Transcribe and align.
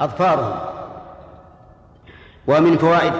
أظفارهم. 0.00 0.58
ومن 2.46 2.78
فوائد 2.78 3.12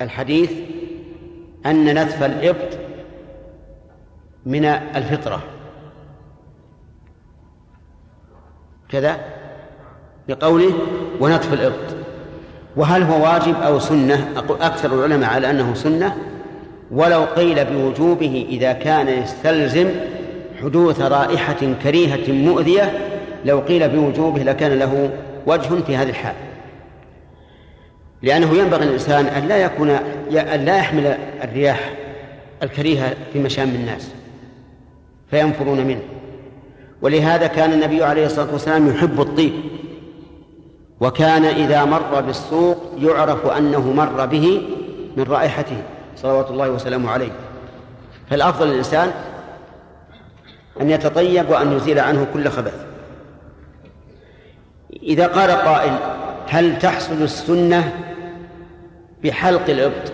الحديث 0.00 0.52
أن 1.66 2.02
نتف 2.02 2.22
الإبط 2.22 2.78
من 4.46 4.64
الفطرة. 4.64 5.42
كذا 8.88 9.20
بقوله 10.28 10.72
ونتف 11.20 11.52
الإبط. 11.52 11.96
وهل 12.76 13.02
هو 13.02 13.24
واجب 13.24 13.54
أو 13.54 13.78
سنة؟ 13.78 14.44
أكثر 14.60 14.94
العلماء 14.94 15.30
على 15.30 15.50
أنه 15.50 15.74
سنة. 15.74 16.16
ولو 16.90 17.24
قيل 17.24 17.64
بوجوبه 17.64 18.46
إذا 18.48 18.72
كان 18.72 19.08
يستلزم 19.08 19.90
حدوث 20.62 21.00
رائحة 21.00 21.74
كريهة 21.82 22.32
مؤذية 22.32 23.07
لو 23.44 23.60
قيل 23.60 23.88
بوجوبه 23.88 24.42
لكان 24.42 24.78
له 24.78 25.10
وجه 25.46 25.82
في 25.86 25.96
هذه 25.96 26.08
الحال. 26.08 26.34
لأنه 28.22 28.54
ينبغي 28.54 28.84
للإنسان 28.84 29.26
أن 29.26 29.48
لا 29.48 29.56
يكون 29.56 29.90
أن 30.30 30.64
لا 30.64 30.78
يحمل 30.78 31.18
الرياح 31.44 31.94
الكريهة 32.62 33.16
في 33.32 33.38
مشام 33.38 33.68
الناس 33.68 34.10
فينفرون 35.30 35.80
منه. 35.80 36.02
ولهذا 37.02 37.46
كان 37.46 37.72
النبي 37.72 38.04
عليه 38.04 38.26
الصلاة 38.26 38.52
والسلام 38.52 38.88
يحب 38.88 39.20
الطيب. 39.20 39.52
وكان 41.00 41.44
إذا 41.44 41.84
مر 41.84 42.20
بالسوق 42.20 42.76
يعرف 42.98 43.46
أنه 43.46 43.92
مر 43.92 44.26
به 44.26 44.62
من 45.16 45.24
رائحته 45.24 45.76
صلوات 46.16 46.50
الله 46.50 46.70
وسلامه 46.70 47.10
عليه. 47.10 47.32
فالأفضل 48.30 48.66
للإنسان 48.66 49.10
أن 50.80 50.90
يتطيب 50.90 51.50
وأن 51.50 51.72
يزيل 51.72 51.98
عنه 51.98 52.26
كل 52.32 52.48
خبث. 52.48 52.87
إذا 55.08 55.26
قال 55.26 55.50
قائل 55.50 55.92
هل 56.48 56.78
تحصل 56.78 57.22
السنة 57.22 57.92
بحلق 59.24 59.70
الإبط 59.70 60.12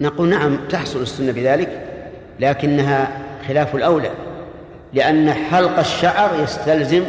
نقول 0.00 0.28
نعم 0.28 0.58
تحصل 0.68 1.02
السنة 1.02 1.32
بذلك 1.32 1.82
لكنها 2.40 3.08
خلاف 3.48 3.74
الأولى 3.74 4.10
لأن 4.94 5.32
حلق 5.32 5.78
الشعر 5.78 6.30
يستلزم 6.42 7.04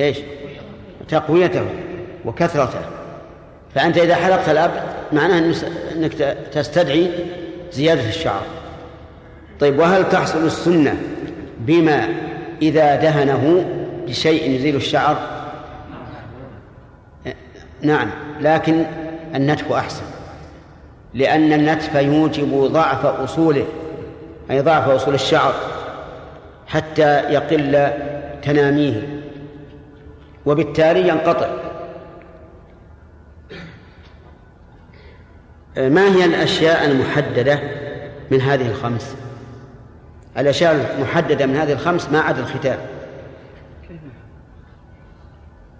إيش؟ 0.00 0.18
تقويته 1.08 1.64
وكثرته. 2.24 2.80
فأنت 3.74 3.98
إذا 3.98 4.14
حلقت 4.14 4.48
الأبط 4.48 4.80
معناه 5.12 5.54
أنك 5.96 6.12
تستدعي 6.52 7.10
زيادة 7.72 8.08
الشعر. 8.08 8.42
طيب 9.60 9.78
وهل 9.78 10.08
تحصل 10.08 10.46
السنة 10.46 10.96
بما 11.58 12.08
إذا 12.62 12.96
دهنه 12.96 13.64
بشيء 14.08 14.50
يزيل 14.50 14.76
الشعر؟ 14.76 15.16
نعم 17.82 18.10
لكن 18.40 18.84
النتف 19.34 19.72
أحسن 19.72 20.02
لأن 21.14 21.52
النتف 21.52 21.94
يوجب 21.94 22.54
ضعف 22.72 23.06
أصوله 23.06 23.66
أي 24.50 24.60
ضعف 24.60 24.88
أصول 24.88 25.14
الشعر 25.14 25.54
حتى 26.66 27.20
يقل 27.32 27.90
تناميه 28.42 29.22
وبالتالي 30.46 31.08
ينقطع. 31.08 31.48
ما 35.76 36.14
هي 36.16 36.24
الأشياء 36.24 36.84
المحددة 36.84 37.60
من 38.30 38.40
هذه 38.40 38.66
الخمس؟ 38.66 39.16
الأشياء 40.38 40.96
المحددة 40.98 41.46
من 41.46 41.56
هذه 41.56 41.72
الخمس 41.72 42.08
ما 42.08 42.20
عدا 42.20 42.40
الختان 42.40 42.78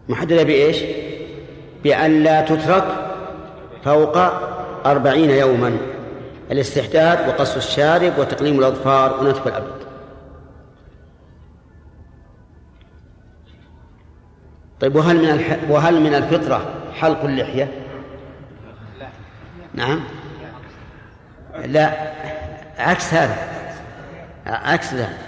محددة 0.08 0.42
بإيش؟ 0.42 0.82
بأن 1.84 2.22
لا 2.22 2.40
تترك 2.40 2.84
فوق 3.84 4.18
أربعين 4.86 5.30
يوما. 5.30 5.76
الاستحداد 6.50 7.28
وقص 7.28 7.56
الشارب 7.56 8.18
وتقليم 8.18 8.58
الأظفار 8.58 9.20
ونتف 9.20 9.46
الأبد. 9.46 9.78
طيب 14.80 14.96
وهل 14.96 15.16
من 15.16 15.30
الح... 15.30 15.58
وهل 15.68 16.00
من 16.00 16.14
الفطرة 16.14 16.74
حلق 16.94 17.24
اللحية؟ 17.24 17.72
نعم. 19.74 20.00
لا 21.64 22.12
عكس 22.78 23.14
هذا. 23.14 23.36
عكس 24.46 24.94
ذلك. 24.94 25.18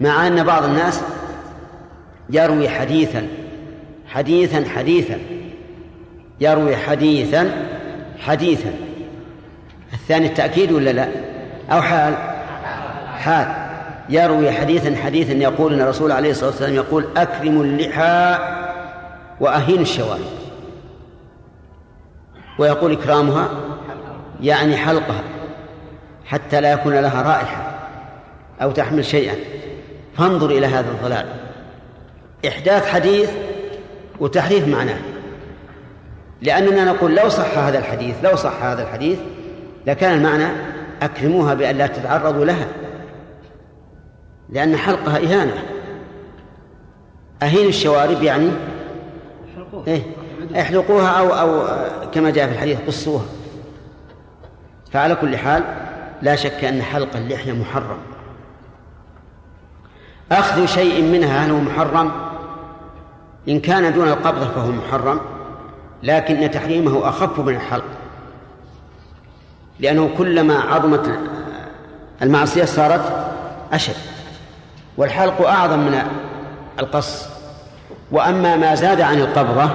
مع 0.00 0.26
أن 0.26 0.44
بعض 0.44 0.64
الناس 0.64 1.02
يروي 2.30 2.68
حديثا 2.68 3.28
حديثا 4.14 4.64
حديثا. 4.76 5.18
يروي 6.40 6.76
حديثا 6.76 7.50
حديثا. 8.18 8.74
الثاني 9.92 10.26
التأكيد 10.26 10.72
ولا 10.72 10.90
لا؟ 10.90 11.08
أو 11.70 11.82
حال؟ 11.82 12.14
حال. 13.18 13.46
يروي 14.08 14.52
حديثا 14.52 14.96
حديثا 14.96 15.32
يقول 15.32 15.72
أن 15.72 15.80
الرسول 15.80 16.12
عليه 16.12 16.30
الصلاة 16.30 16.50
والسلام 16.50 16.74
يقول 16.74 17.04
أكرموا 17.16 17.64
اللحى 17.64 18.38
وأهينوا 19.40 19.82
الشوارب. 19.82 20.20
ويقول 22.58 22.92
إكرامها 22.92 23.48
يعني 24.40 24.76
حلقها 24.76 25.22
حتى 26.26 26.60
لا 26.60 26.72
يكون 26.72 26.94
لها 26.94 27.22
رائحة 27.22 27.78
أو 28.62 28.70
تحمل 28.70 29.04
شيئا. 29.04 29.34
فانظر 30.16 30.50
إلى 30.50 30.66
هذا 30.66 30.90
الضلال. 30.90 31.26
إحداث 32.48 32.86
حديث 32.86 33.30
وتحريف 34.22 34.68
معناه. 34.68 34.98
لأننا 36.42 36.84
نقول 36.84 37.16
لو 37.16 37.28
صح 37.28 37.58
هذا 37.58 37.78
الحديث 37.78 38.14
لو 38.24 38.36
صح 38.36 38.62
هذا 38.62 38.82
الحديث 38.82 39.18
لكان 39.86 40.14
المعنى 40.14 40.46
أكرموها 41.02 41.54
بأن 41.54 41.76
لا 41.76 41.86
تتعرضوا 41.86 42.44
لها. 42.44 42.66
لأن 44.48 44.76
حلقها 44.76 45.16
إهانة. 45.16 45.62
أهين 47.42 47.68
الشوارب 47.68 48.22
يعني؟ 48.22 48.50
إيه 49.86 50.02
احلقوها 50.60 51.08
أو 51.08 51.28
أو 51.28 51.64
كما 52.14 52.30
جاء 52.30 52.46
في 52.46 52.52
الحديث 52.52 52.78
قصوها. 52.86 53.24
فعلى 54.92 55.14
كل 55.14 55.36
حال 55.36 55.62
لا 56.22 56.36
شك 56.36 56.64
أن 56.64 56.82
حلق 56.82 57.16
اللحية 57.16 57.52
محرم. 57.52 57.98
أخذ 60.32 60.66
شيء 60.66 61.02
منها 61.02 61.46
هل 61.46 61.50
هو 61.50 61.60
محرم؟ 61.60 62.31
إن 63.48 63.60
كان 63.60 63.92
دون 63.92 64.08
القبضة 64.08 64.46
فهو 64.46 64.70
محرم 64.70 65.20
لكن 66.02 66.50
تحريمه 66.50 67.08
أخف 67.08 67.40
من 67.40 67.54
الحلق. 67.54 67.84
لأنه 69.80 70.10
كلما 70.18 70.58
عظمت 70.60 71.18
المعصية 72.22 72.64
صارت 72.64 73.26
أشد 73.72 73.94
والحلق 74.96 75.46
أعظم 75.48 75.78
من 75.78 76.02
القص. 76.78 77.26
وأما 78.12 78.56
ما 78.56 78.74
زاد 78.74 79.00
عن 79.00 79.18
القبضة 79.18 79.70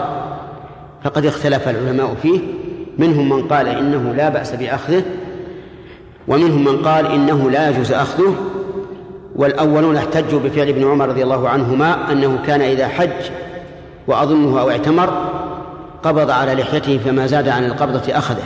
فقد 1.03 1.25
اختلف 1.25 1.69
العلماء 1.69 2.15
فيه 2.21 2.39
منهم 2.97 3.29
من 3.29 3.47
قال 3.47 3.67
إنه 3.67 4.13
لا 4.13 4.29
بأس 4.29 4.55
بأخذه 4.55 5.03
ومنهم 6.27 6.63
من 6.63 6.81
قال 6.85 7.05
إنه 7.05 7.49
لا 7.49 7.69
يجوز 7.69 7.91
أخذه. 7.91 8.35
والأولون 9.35 9.97
احتجوا 9.97 10.39
بفعل 10.39 10.67
ابن 10.67 10.91
عمر 10.91 11.09
رضي 11.09 11.23
الله 11.23 11.49
عنهما 11.49 12.11
أنه 12.11 12.39
كان 12.45 12.61
إذا 12.61 12.87
حج 12.87 13.31
وأظنه 14.07 14.61
أو 14.61 14.69
اعتمر 14.69 15.09
قبض 16.03 16.29
على 16.31 16.53
لحيته 16.53 16.97
فما 16.97 17.27
زاد 17.27 17.47
عن 17.47 17.65
القبضة 17.65 18.17
أخذه. 18.17 18.43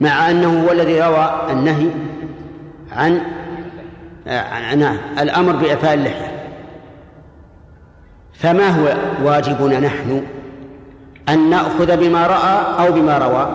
مع 0.00 0.30
أنه 0.30 0.64
هو 0.64 0.72
الذي 0.72 1.00
روى 1.00 1.30
النهي 1.50 1.86
عن 2.92 3.20
نعم 4.78 4.96
الأمر 5.18 5.52
بإعفاء 5.52 5.94
اللحية. 5.94 6.38
فما 8.34 8.68
هو 8.68 8.94
واجبنا 9.24 9.80
نحن 9.80 10.22
أن 11.28 11.50
نأخذ 11.50 11.96
بما 11.96 12.26
رأى 12.26 12.86
أو 12.86 12.92
بما 12.92 13.18
روى؟ 13.18 13.48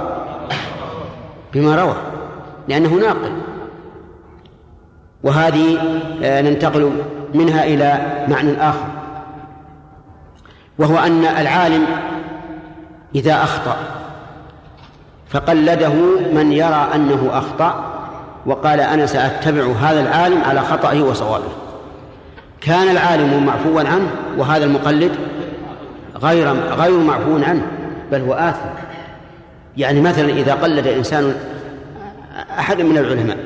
بما 1.53 1.75
روى 1.75 1.95
لأنه 2.67 2.93
ناقل. 2.93 3.31
وهذه 5.23 5.77
آه، 6.23 6.41
ننتقل 6.41 6.91
منها 7.33 7.63
إلى 7.63 8.01
معنى 8.27 8.69
آخر. 8.69 9.02
وهو 10.79 10.97
أن 10.97 11.25
العالم 11.25 11.85
إذا 13.15 13.43
أخطأ 13.43 13.77
فقلده 15.29 15.93
من 16.33 16.51
يرى 16.51 16.87
أنه 16.95 17.29
أخطأ 17.31 17.93
وقال 18.45 18.79
أنا 18.79 19.05
سأتبع 19.05 19.71
هذا 19.81 20.01
العالم 20.01 20.43
على 20.43 20.61
خطأه 20.61 21.01
وصوابه. 21.01 21.51
كان 22.61 22.89
العالم 22.89 23.45
معفوا 23.45 23.79
عنه 23.81 24.09
وهذا 24.37 24.65
المقلد 24.65 25.11
غير 26.15 26.53
غير 26.53 26.99
معفو 26.99 27.35
عنه 27.35 27.67
بل 28.11 28.21
هو 28.21 28.33
آثم. 28.33 28.69
يعني 29.77 30.01
مثلا 30.01 30.29
إذا 30.29 30.53
قلد 30.53 30.87
إنسان 30.87 31.35
أحد 32.59 32.81
من 32.81 32.97
العلماء 32.97 33.37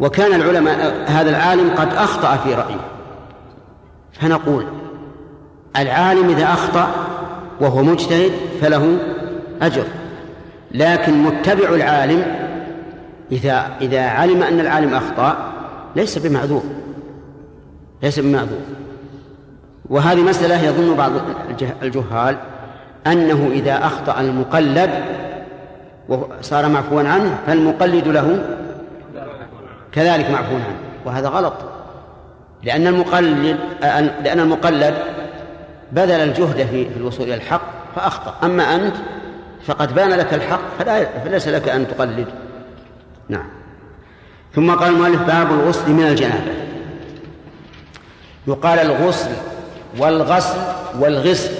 وكان 0.00 0.40
العلماء 0.40 1.04
هذا 1.06 1.30
العالم 1.30 1.70
قد 1.76 1.94
أخطأ 1.94 2.36
في 2.36 2.54
رأيه 2.54 2.80
فنقول 4.12 4.64
العالم 5.78 6.28
إذا 6.28 6.44
أخطأ 6.44 6.88
وهو 7.60 7.82
مجتهد 7.82 8.32
فله 8.60 8.98
أجر. 9.62 9.84
لكن 10.70 11.22
متبع 11.22 11.68
العالم 11.68 12.22
إذا 13.32 13.66
إذا 13.80 14.02
علم 14.02 14.42
أن 14.42 14.60
العالم 14.60 14.94
أخطأ 14.94 15.52
ليس 15.96 16.18
بمعذور 16.18 16.62
ليس 18.02 18.18
بمعذور. 18.18 18.60
وهذه 19.90 20.22
مسألة 20.22 20.64
يظن 20.64 20.94
بعض 20.94 21.12
الجهال 21.82 22.36
أنه 23.06 23.50
إذا 23.52 23.86
أخطأ 23.86 24.20
المقلد 24.20 24.90
وصار 26.08 26.68
معفوا 26.68 27.02
عنه 27.02 27.38
فالمقلد 27.46 28.08
له 28.08 28.44
كذلك 29.92 30.30
معفو 30.30 30.54
عنه 30.54 30.76
وهذا 31.04 31.28
غلط. 31.28 31.54
لأن 32.62 32.86
المقلد 32.86 33.56
لأن 34.24 34.40
المقلد 34.40 34.94
بذل 35.92 36.10
الجهد 36.10 36.66
في 36.66 36.96
الوصول 36.96 37.26
إلى 37.26 37.34
الحق 37.34 37.94
فأخطأ. 37.96 38.46
أما 38.46 38.74
أنت 38.74 38.94
فقد 39.66 39.94
بان 39.94 40.10
لك 40.10 40.34
الحق 40.34 40.60
فلا 40.78 41.20
فليس 41.24 41.48
لك 41.48 41.68
أن 41.68 41.88
تقلد. 41.88 42.26
نعم. 43.28 43.48
ثم 44.54 44.70
قال 44.70 44.92
المؤلف 44.92 45.22
باب 45.22 45.52
الغسل 45.52 45.90
من 45.90 46.06
الجنابة. 46.06 46.52
يقال 48.46 48.78
الغسل 48.78 49.30
والغسل 49.98 50.58
والغسل 50.98 51.52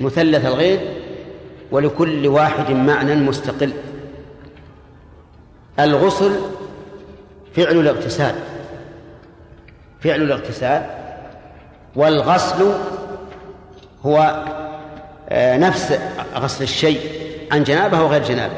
مثلث 0.00 0.46
الغير 0.46 0.80
ولكل 1.70 2.26
واحد 2.26 2.70
معنى 2.70 3.14
مستقل. 3.14 3.72
الغسل 5.78 6.32
فعل 7.56 7.80
الاغتسال. 7.80 8.34
فعل 10.00 10.22
الاغتسال 10.22 11.03
والغسل 11.96 12.72
هو 14.06 14.44
آه، 15.28 15.56
نفس 15.56 15.98
غسل 16.34 16.64
الشيء 16.64 17.00
عن 17.52 17.64
جنابه 17.64 18.02
وغير 18.02 18.24
جنابه 18.24 18.54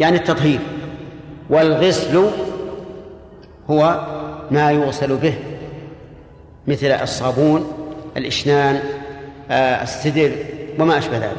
يعني 0.00 0.16
التطهير. 0.16 0.60
والغسل 1.50 2.30
هو 3.70 4.06
ما 4.50 4.70
يغسل 4.72 5.16
به 5.16 5.34
مثل 6.66 6.86
الصابون 6.86 7.72
الإشنان 8.16 8.80
آه، 9.50 9.82
السدر 9.82 10.32
وما 10.78 10.98
أشبه 10.98 11.18
ذلك. 11.18 11.36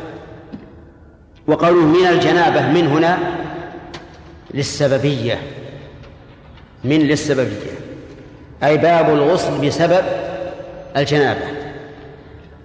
وقوله 1.48 1.86
من 1.86 2.06
الجنابة 2.07 2.68
من 2.68 2.88
هنا 2.88 3.18
للسببية 4.54 5.39
من 6.83 7.00
للسببية 7.00 7.77
أي 8.63 8.77
باب 8.77 9.09
الغسل 9.09 9.68
بسبب 9.68 10.26
الجنابة 10.97 11.41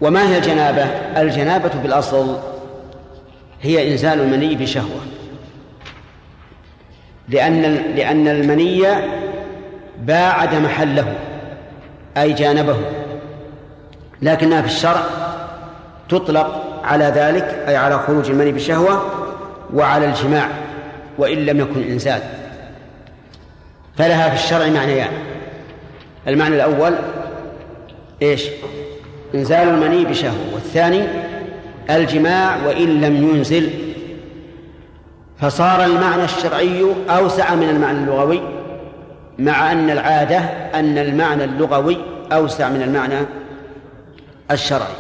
وما 0.01 0.29
هي 0.29 0.39
الجنابة؟ 0.39 0.83
الجنابة 1.21 1.71
بالأصل 1.83 2.37
هي 3.63 3.93
إنزال 3.93 4.21
المني 4.21 4.55
بشهوة 4.55 5.01
لأن 7.29 7.63
لأن 7.97 8.29
المني 8.29 8.83
باعد 9.99 10.55
محله 10.55 11.15
أي 12.17 12.33
جانبه 12.33 12.77
لكنها 14.23 14.63
في 14.63 14.67
الشرع 14.67 15.03
تطلق 16.09 16.81
على 16.85 17.05
ذلك 17.05 17.65
أي 17.69 17.77
على 17.77 17.99
خروج 17.99 18.31
المني 18.31 18.53
بشهوة 18.53 19.03
وعلى 19.75 20.07
الجماع 20.07 20.49
وإن 21.19 21.39
لم 21.47 21.61
يكن 21.61 21.83
إنزال 21.83 22.21
فلها 23.99 24.29
في 24.29 24.35
الشرع 24.35 24.67
معنيان 24.67 24.97
يعني. 24.99 25.17
المعنى 26.29 26.55
الأول 26.55 26.95
إيش؟ 28.23 28.49
إنزال 29.35 29.69
المني 29.69 30.05
بشهوة 30.05 30.55
والثاني 30.55 31.05
الجماع 31.91 32.67
وإن 32.67 33.01
لم 33.01 33.29
ينزل 33.29 33.71
فصار 35.39 35.85
المعنى 35.85 36.25
الشرعي 36.25 36.85
أوسع 37.11 37.55
من 37.55 37.69
المعنى 37.69 37.99
اللغوي 37.99 38.41
مع 39.39 39.73
أن 39.73 39.91
العادة 39.91 40.39
أن 40.75 40.99
المعنى 40.99 41.45
اللغوي 41.45 41.97
أوسع 42.33 42.69
من 42.69 42.83
المعنى 42.83 43.27
الشرعي. 44.51 44.95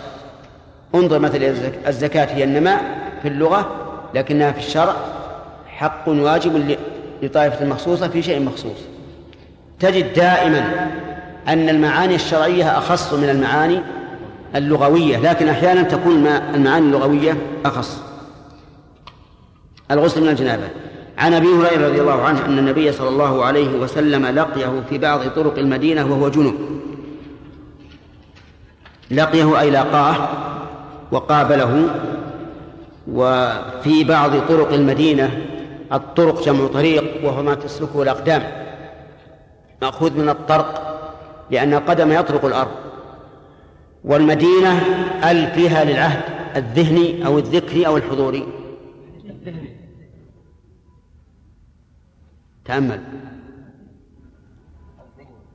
انظر 0.94 1.18
مثلا 1.18 1.54
الزكاة 1.88 2.24
هي 2.24 2.44
النماء 2.44 2.82
في 3.22 3.28
اللغة 3.28 3.70
لكنها 4.14 4.52
في 4.52 4.58
الشرع 4.58 4.96
حق 5.66 6.08
واجب 6.08 6.76
لطائفة 7.22 7.64
مخصوصة 7.64 8.08
في 8.08 8.22
شيء 8.22 8.40
مخصوص. 8.40 8.78
تجد 9.80 10.12
دائما 10.12 10.90
أن 11.48 11.68
المعاني 11.68 12.14
الشرعية 12.14 12.78
أخص 12.78 13.12
من 13.12 13.28
المعاني 13.28 13.80
اللغوية 14.56 15.18
لكن 15.18 15.48
أحيانا 15.48 15.82
تكون 15.82 16.26
المعاني 16.26 16.86
اللغوية 16.86 17.36
أخص. 17.64 18.02
الغسل 19.90 20.22
من 20.22 20.28
الجنابة. 20.28 20.68
عن 21.18 21.34
أبي 21.34 21.46
هريرة 21.46 21.88
رضي 21.88 22.00
الله 22.00 22.22
عنه 22.22 22.46
أن 22.46 22.58
النبي 22.58 22.92
صلى 22.92 23.08
الله 23.08 23.44
عليه 23.44 23.78
وسلم 23.78 24.26
لقيه 24.26 24.82
في 24.90 24.98
بعض 24.98 25.20
طرق 25.28 25.58
المدينة 25.58 26.04
وهو 26.04 26.28
جنوب. 26.28 26.54
لقيه 29.10 29.60
أي 29.60 29.70
لاقاه 29.70 30.28
وقابله 31.12 31.88
وفي 33.12 34.04
بعض 34.04 34.30
طرق 34.48 34.72
المدينة 34.72 35.40
الطرق 35.92 36.44
جمع 36.44 36.66
طريق 36.66 37.04
وهو 37.24 37.42
ما 37.42 37.54
تسلكه 37.54 38.02
الأقدام 38.02 38.42
مأخوذ 39.82 40.18
من 40.18 40.28
الطرق 40.28 40.91
لأن 41.50 41.74
القدم 41.74 42.12
يطرق 42.12 42.44
الأرض. 42.44 42.70
والمدينة 44.04 44.72
أل 45.30 45.46
فيها 45.46 45.84
للعهد 45.84 46.22
الذهني 46.56 47.26
أو 47.26 47.38
الذكري 47.38 47.86
أو 47.86 47.96
الحضوري. 47.96 48.46
تأمل. 52.64 53.00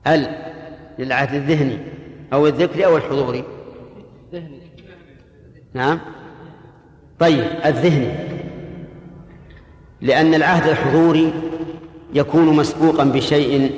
ال 0.07 0.27
للعهد 0.99 1.33
الذهني 1.33 1.77
أو 2.33 2.47
الذكري 2.47 2.85
أو 2.85 2.97
الحضوري. 2.97 3.43
نعم. 5.73 5.99
طيب 7.19 7.45
الذهني. 7.65 8.13
لأن 10.01 10.33
العهد 10.33 10.67
الحضوري 10.69 11.33
يكون 12.13 12.55
مسبوقا 12.55 13.03
بشيء 13.03 13.71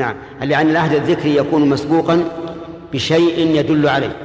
نعم. 0.00 0.14
لأن 0.42 0.70
العهد 0.70 0.92
الذكري 0.92 1.36
يكون 1.36 1.68
مسبوقا 1.68 2.24
بشيء 2.92 3.56
يدل 3.56 3.88
عليه. 3.88 4.16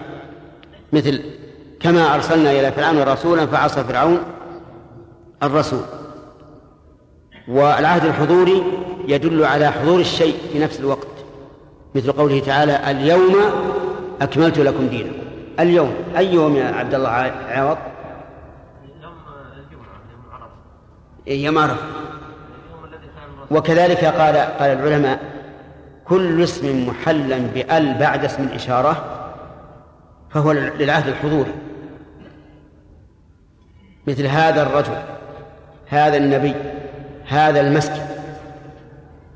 مثل 0.94 1.22
كما 1.79 2.15
أرسلنا 2.15 2.51
إلى 2.51 2.72
فرعون 2.72 3.03
رسولا 3.03 3.46
فعصى 3.46 3.84
فرعون 3.84 4.20
الرسول. 5.44 5.82
والعهد 7.48 8.05
الحضوري 8.05 8.63
يدل 9.08 9.46
على 9.46 9.72
حضور 9.72 10.00
الشيء 10.00 10.38
في 10.53 10.60
نفس 10.60 10.79
الوقت. 10.79 11.08
مثل 11.96 12.12
قوله 12.12 12.39
تعالى 12.39 12.91
اليوم 12.91 13.36
أكملت 14.22 14.60
لكم 14.60 14.88
دينكم. 14.88 15.15
اليوم 15.60 15.94
أي 16.17 16.34
يوم 16.34 16.55
يا 16.55 16.65
عبد 16.65 16.94
الله 16.94 17.10
عوض؟ 17.48 17.77
يوم 21.27 21.58
عرفة. 21.58 21.77
وكذلك 23.51 24.05
قال 24.05 24.36
قال 24.36 24.70
العلماء 24.72 25.35
كل 26.07 26.43
اسم 26.43 26.88
محلا 26.88 27.38
بأل 27.38 27.93
بعد 28.00 28.25
اسم 28.25 28.43
الإشارة 28.43 29.21
فهو 30.29 30.51
للعهد 30.51 31.07
الحضوري 31.07 31.51
مثل 34.07 34.25
هذا 34.25 34.62
الرجل 34.62 34.97
هذا 35.88 36.17
النبي 36.17 36.53
هذا 37.27 37.62
المسجد. 37.62 38.05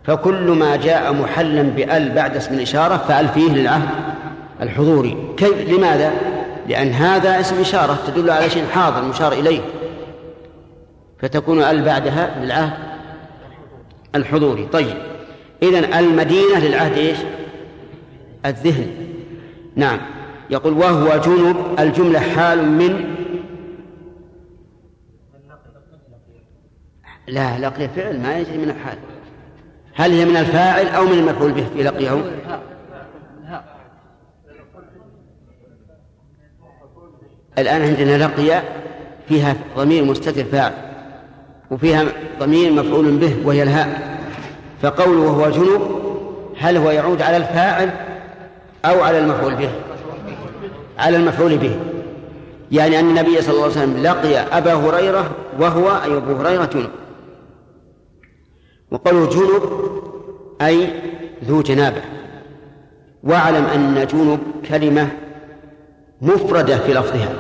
فكل 0.03 0.51
ما 0.51 0.75
جاء 0.75 1.13
محلا 1.13 1.61
بأل 1.61 2.11
بعد 2.11 2.35
اسم 2.35 2.53
الإشارة 2.53 2.97
فأل 2.97 3.27
فيه 3.27 3.51
للعهد 3.51 3.89
الحضوري. 4.61 5.33
كيف؟ 5.38 5.69
لماذا؟ 5.69 6.11
لأن 6.67 6.91
هذا 6.91 7.39
اسم 7.39 7.59
إشارة 7.61 7.97
تدل 8.07 8.29
على 8.29 8.49
شيء 8.49 8.65
حاضر 8.73 9.03
مشار 9.03 9.33
إليه. 9.33 9.61
فتكون 11.19 11.63
أل 11.63 11.85
بعدها 11.85 12.39
للعهد 12.39 12.73
الحضوري. 14.15 14.65
طيب. 14.65 15.08
إذن 15.63 15.93
المدينة 15.93 16.59
للعهد 16.59 16.97
إيش؟ 16.97 17.17
الذهن. 18.45 18.87
نعم. 19.75 19.99
يقول 20.49 20.73
وهو 20.73 21.17
جنب 21.17 21.55
الجملة 21.79 22.19
حال 22.19 22.65
من 22.71 23.15
لا 27.27 27.59
لقي 27.59 27.89
فعل 27.89 28.19
ما 28.19 28.39
يجري 28.39 28.57
من 28.57 28.69
الحال. 28.69 28.97
هل 29.93 30.11
هي 30.11 30.25
من 30.25 30.37
الفاعل 30.37 30.87
أو 30.87 31.05
من 31.05 31.13
المفعول 31.13 31.51
به 31.51 31.65
في 31.75 31.83
لقيه؟ 31.83 32.21
الآن 37.57 37.81
عندنا 37.81 38.23
لقي 38.23 38.61
فيها 39.29 39.55
ضمير 39.77 40.05
مستتر 40.05 40.43
فاعل 40.43 40.73
وفيها 41.71 42.05
ضمير 42.39 42.71
مفعول 42.71 43.17
به 43.17 43.35
وهي 43.45 43.63
الهاء. 43.63 44.18
فقوله 44.81 45.19
وهو 45.19 45.50
جنوب 45.50 45.81
هل 46.57 46.77
هو 46.77 46.91
يعود 46.91 47.21
على 47.21 47.38
الفاعل 47.38 47.89
أو 48.86 49.01
على 49.01 49.19
المفعول 49.19 49.55
به؟ 49.55 49.69
على 50.98 51.17
المفعول 51.17 51.57
به. 51.57 51.79
يعني 52.71 53.00
أن 53.00 53.09
النبي 53.09 53.41
صلى 53.41 53.51
الله 53.51 53.63
عليه 53.63 53.71
وسلم 53.74 54.03
لقي 54.03 54.38
أبا 54.38 54.74
هريرة 54.74 55.31
وهو 55.59 55.89
أي 55.89 56.17
أبو 56.17 56.33
هريرة 56.33 56.65
جنب 56.65 56.89
وقوله 58.91 59.29
جنب 59.29 59.62
أي 60.62 60.88
ذو 61.45 61.62
جنابة. 61.62 62.01
واعلم 63.24 63.65
أن 63.65 64.07
جنب 64.12 64.39
كلمة 64.69 65.07
مفردة 66.21 66.77
في 66.77 66.93
لفظها 66.93 67.33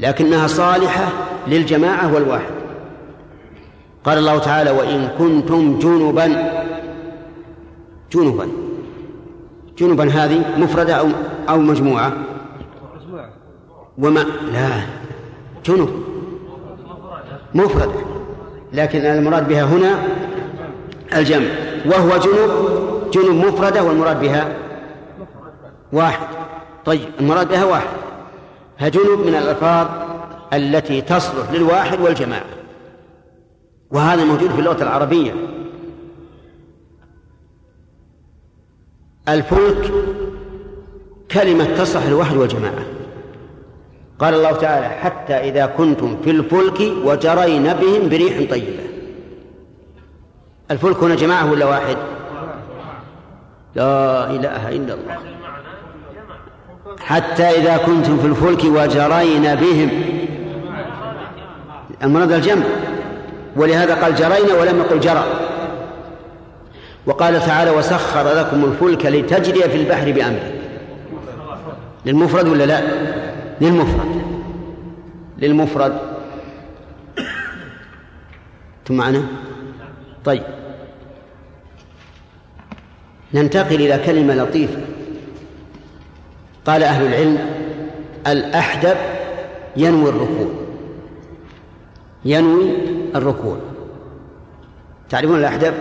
لكنها 0.00 0.46
صالحة 0.46 1.08
للجماعة 1.46 2.14
والواحد. 2.14 2.50
قال 4.04 4.18
الله 4.18 4.38
تعالى 4.38 4.70
وإن 4.70 5.08
كنتم 5.18 5.78
جنبا 5.78 6.47
جنبا. 8.12 8.48
جنبا 9.78 10.04
هذه 10.10 10.58
مفردة 10.58 10.94
أو 10.94 11.08
أو 11.48 11.58
مجموعة. 11.58 12.12
وما 13.98 14.20
لا. 14.52 14.70
جنب. 15.64 15.88
مفردة. 17.54 18.00
لكن 18.72 18.98
المراد 18.98 19.48
بها 19.48 19.64
هنا 19.64 19.98
الجمع. 21.16 21.48
وهو 21.86 22.16
جنب. 22.16 22.50
جنب 23.12 23.46
مفردة 23.46 23.82
والمراد 23.82 24.20
بها 24.20 24.56
واحد. 25.92 26.26
طيب 26.84 27.08
المراد 27.20 27.48
بها 27.48 27.64
واحد. 27.64 27.88
فجنب 28.78 29.18
من 29.26 29.34
الألفاظ 29.34 29.86
التي 30.52 31.00
تصلح 31.00 31.52
للواحد 31.52 32.00
والجماعة. 32.00 32.44
وهذا 33.90 34.24
موجود 34.24 34.50
في 34.50 34.58
اللغة 34.58 34.82
العربية. 34.82 35.32
الفلك 39.28 39.92
كلمة 41.30 41.64
تصلح 41.64 42.06
للواحد 42.06 42.36
والجماعة. 42.36 42.84
قال 44.18 44.34
الله 44.34 44.52
تعالى 44.52 44.88
حتى 44.88 45.34
إذا 45.34 45.66
كنتم 45.66 46.16
في 46.24 46.30
الفلك 46.30 46.80
وجرين 47.04 47.62
بهم 47.62 48.08
بريح 48.08 48.50
طيبة. 48.50 48.88
الفلك 50.70 50.96
هنا 50.96 51.14
جماعة 51.14 51.50
ولا 51.50 51.66
واحد؟ 51.66 51.96
لا 53.74 54.30
إله 54.30 54.68
إلا 54.68 54.94
الله. 54.94 55.18
حتى 57.00 57.42
إذا 57.42 57.76
كنتم 57.76 58.18
في 58.18 58.26
الفلك 58.26 58.64
وجرين 58.64 59.54
بهم. 59.54 59.90
المراد 62.02 62.32
الجمع 62.32 62.64
ولهذا 63.56 63.94
قال 63.94 64.14
جرينا 64.14 64.60
ولم 64.60 64.78
يقل 64.78 65.00
جرى. 65.00 65.24
وقال 67.08 67.40
تعالى 67.40 67.70
وسخر 67.70 68.32
لكم 68.32 68.64
الفلك 68.64 69.06
لتجري 69.06 69.60
في 69.60 69.76
البحر 69.76 70.12
بأمره. 70.12 70.52
للمفرد 72.06 72.48
ولا 72.48 72.64
لا؟ 72.64 72.82
للمفرد. 73.60 74.22
للمفرد. 75.38 75.98
ثم 78.86 78.94
معنا؟ 78.94 79.22
طيب. 80.24 80.42
ننتقل 83.34 83.74
إلى 83.74 83.98
كلمة 84.06 84.34
لطيفة. 84.34 84.80
قال 86.66 86.82
أهل 86.82 87.06
العلم 87.06 87.38
الأحدب 88.26 88.96
ينوي 89.76 90.10
الركوع. 90.10 90.48
ينوي 92.24 92.70
الركوع. 93.14 93.58
تعرفون 95.10 95.38
الأحدب؟ 95.38 95.74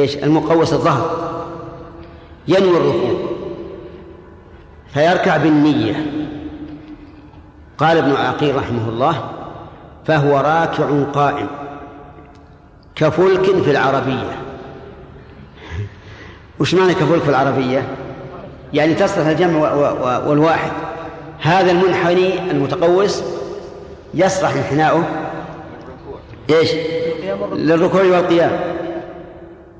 إيش؟ 0.00 0.16
المقوس 0.16 0.72
الظهر. 0.72 1.28
ينوي 2.48 2.76
الركوع. 2.76 3.20
فيركع 4.94 5.36
بالنية. 5.36 6.06
قال 7.78 7.98
ابن 7.98 8.12
عقيل 8.12 8.56
رحمه 8.56 8.88
الله 8.88 9.30
فهو 10.06 10.36
راكع 10.36 11.02
قائم. 11.12 11.46
كفلك 12.94 13.62
في 13.62 13.70
العربية. 13.70 14.36
وش 16.60 16.74
معنى 16.74 16.94
كفلك 16.94 17.22
في 17.22 17.28
العربية؟ 17.28 17.88
يعني 18.72 18.94
تصلح 18.94 19.26
الجمع 19.26 19.74
والواحد. 20.26 20.72
هذا 21.40 21.70
المنحني 21.70 22.50
المتقوس 22.50 23.22
يصلح 24.14 24.50
انحناؤه. 24.56 25.04
إيش؟ 26.50 26.70
للركوع 27.52 28.02
والقيام. 28.02 28.67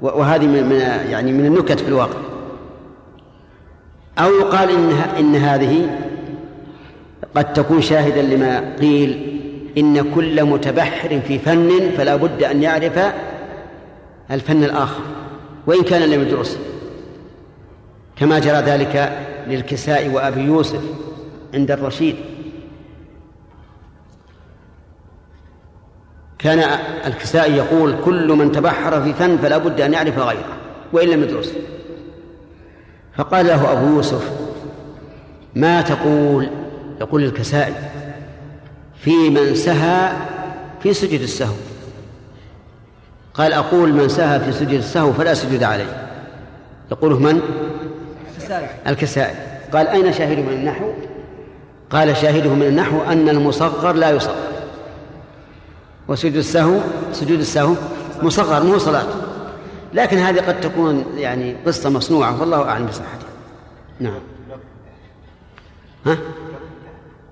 وهذه 0.02 0.46
من 0.46 0.70
يعني 1.10 1.32
من 1.32 1.46
النكت 1.46 1.80
في 1.80 1.88
الواقع. 1.88 2.18
أو 4.18 4.30
يقال 4.34 4.70
إن 4.70 4.90
إن 5.18 5.36
هذه 5.36 5.98
قد 7.34 7.52
تكون 7.52 7.82
شاهدا 7.82 8.22
لما 8.22 8.76
قيل 8.80 9.40
إن 9.78 10.14
كل 10.14 10.44
متبحر 10.44 11.20
في 11.20 11.38
فن 11.38 11.90
فلا 11.96 12.16
بد 12.16 12.42
أن 12.42 12.62
يعرف 12.62 12.98
الفن 14.30 14.64
الآخر 14.64 15.02
وإن 15.66 15.82
كان 15.82 16.10
لم 16.10 16.22
يدرسه 16.22 16.58
كما 18.16 18.38
جرى 18.38 18.56
ذلك 18.56 19.26
للكساء 19.48 20.08
وأبي 20.08 20.40
يوسف 20.40 20.82
عند 21.54 21.70
الرشيد. 21.70 22.16
كان 26.38 26.78
الكسائي 27.06 27.56
يقول 27.56 27.94
كل 28.04 28.32
من 28.32 28.52
تبحر 28.52 29.02
في 29.02 29.12
فن 29.12 29.36
فلا 29.36 29.58
بد 29.58 29.80
أن 29.80 29.92
يعرف 29.92 30.18
غيره 30.18 30.56
وإن 30.92 31.08
لم 31.08 31.22
يدرسه 31.22 31.54
فقال 33.16 33.46
له 33.46 33.72
أبو 33.72 33.86
يوسف 33.86 34.30
ما 35.54 35.80
تقول؟ 35.80 36.48
يقول 37.00 37.24
الكسائي 37.24 37.74
في 39.00 39.30
من 39.30 39.54
سهى 39.54 40.12
في 40.82 40.94
سجد 40.94 41.20
السهو. 41.20 41.54
قال 43.34 43.52
أقول 43.52 43.92
من 43.92 44.08
سهى 44.08 44.40
في 44.40 44.52
سجد 44.52 44.72
السهو 44.72 45.12
فلا 45.12 45.34
سجد 45.34 45.62
عليه. 45.62 46.08
يقوله 46.90 47.18
من؟ 47.18 47.40
الكسائي. 48.86 49.34
قال 49.72 49.88
أين 49.88 50.12
شاهده 50.12 50.42
من 50.42 50.52
النحو؟ 50.52 50.92
قال 51.90 52.16
شاهده 52.16 52.54
من 52.54 52.66
النحو 52.66 53.02
أن 53.02 53.28
المصغر 53.28 53.92
لا 53.92 54.10
يصغر. 54.10 54.57
وسجود 56.08 56.36
السهو 56.36 56.80
سجود 57.12 57.38
السهو 57.38 57.74
مصغر 58.22 58.62
مو 58.62 58.78
صلاة. 58.78 59.06
لكن 59.94 60.18
هذه 60.18 60.40
قد 60.40 60.60
تكون 60.60 61.04
يعني 61.16 61.56
قصة 61.66 61.90
مصنوعة 61.90 62.40
والله 62.40 62.68
أعلم 62.68 62.86
بصحتها. 62.86 63.28
نعم. 64.00 64.20
ها؟ 66.06 66.18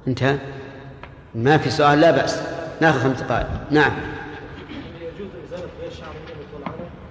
انتهى؟ 0.08 0.38
ما 1.34 1.58
في 1.58 1.70
سؤال؟ 1.70 2.00
لا 2.00 2.10
بأس. 2.10 2.42
ناخذ 2.80 3.00
خمس 3.00 3.20
دقائق. 3.20 3.46
نعم. 3.70 3.92
يجوز 5.00 5.28
إزالة 5.46 5.68
غير 5.80 5.90
الشعر 5.90 6.14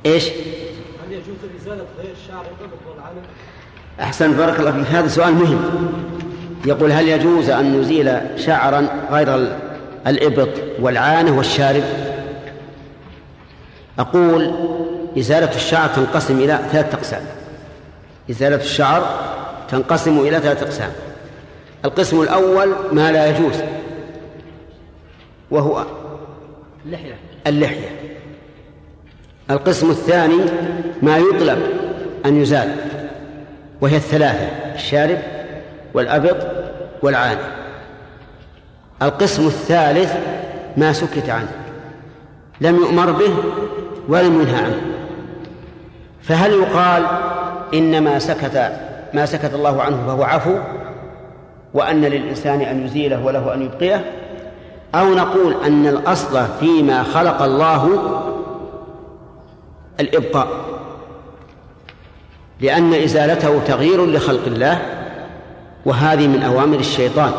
إيش؟ 0.05 0.29
هل 0.29 1.12
يجوز 1.12 1.36
إزالة 1.62 1.86
غير 2.00 2.12
الشعر 2.24 2.45
والعنب؟ 2.88 3.24
أحسن 4.00 4.31
بارك 4.31 4.60
الله 4.60 4.72
فيك. 4.72 4.88
هذا 4.88 5.07
سؤال 5.07 5.34
مهم. 5.34 5.62
يقول 6.65 6.91
هل 6.91 7.07
يجوز 7.07 7.50
أن 7.50 7.79
نزيل 7.79 8.39
شعرا 8.39 8.88
غير 9.12 9.57
الإبط 10.07 10.50
والعانة 10.79 11.38
والشارب. 11.38 11.83
أقول 14.00 14.51
إزالة 15.17 15.55
الشعر 15.55 15.89
تنقسم 15.89 16.39
إلى 16.39 16.59
ثلاثة 16.71 16.97
أقسام. 16.97 17.21
إزالة 18.29 18.55
الشعر 18.55 19.19
تنقسم 19.69 20.19
إلى 20.19 20.39
ثلاثة 20.39 20.65
أقسام. 20.65 20.91
القسم 21.85 22.21
الأول 22.21 22.75
ما 22.91 23.12
لا 23.12 23.27
يجوز 23.27 23.55
وهو 25.51 25.85
اللحية. 26.85 27.15
اللحية. 27.47 27.89
القسم 29.51 29.89
الثاني 29.89 30.45
ما 31.01 31.17
يطلب 31.17 31.59
أن 32.25 32.41
يزال 32.41 32.75
وهي 33.81 33.95
الثلاثة 33.95 34.47
الشارب 34.75 35.17
والأبط 35.93 36.38
والعانة. 37.01 37.64
القسم 39.02 39.48
الثالث 39.48 40.14
ما 40.78 40.94
سكت 40.94 41.30
عنه 41.30 41.52
لم 42.62 42.75
يؤمر 42.75 43.12
به 43.12 43.34
ولم 44.08 44.42
ينهى 44.42 44.64
عنه. 44.64 44.82
فهل 46.22 46.52
يقال 46.52 47.06
إن 47.74 48.04
ما 48.04 48.20
سكت 48.20 48.72
ما 49.14 49.25
سكت 49.25 49.54
الله 49.54 49.82
عنه 49.82 50.04
فهو 50.08 50.24
عفو 50.24 50.56
وأن 51.74 52.02
للإنسان 52.02 52.62
أن 52.62 52.86
يزيله 52.86 53.25
وله 53.25 53.54
أن 53.54 53.62
يبقيه؟ 53.62 54.06
أو 54.96 55.14
نقول 55.14 55.56
أن 55.66 55.88
الأصل 55.88 56.46
فيما 56.60 57.04
خلق 57.04 57.42
الله 57.42 58.00
الإبقاء 60.00 60.48
لأن 62.62 62.94
إزالته 62.94 63.60
تغيير 63.60 64.06
لخلق 64.06 64.46
الله 64.48 64.82
وهذه 65.86 66.28
من 66.28 66.44
أوامر 66.44 66.80
الشيطان. 66.80 67.32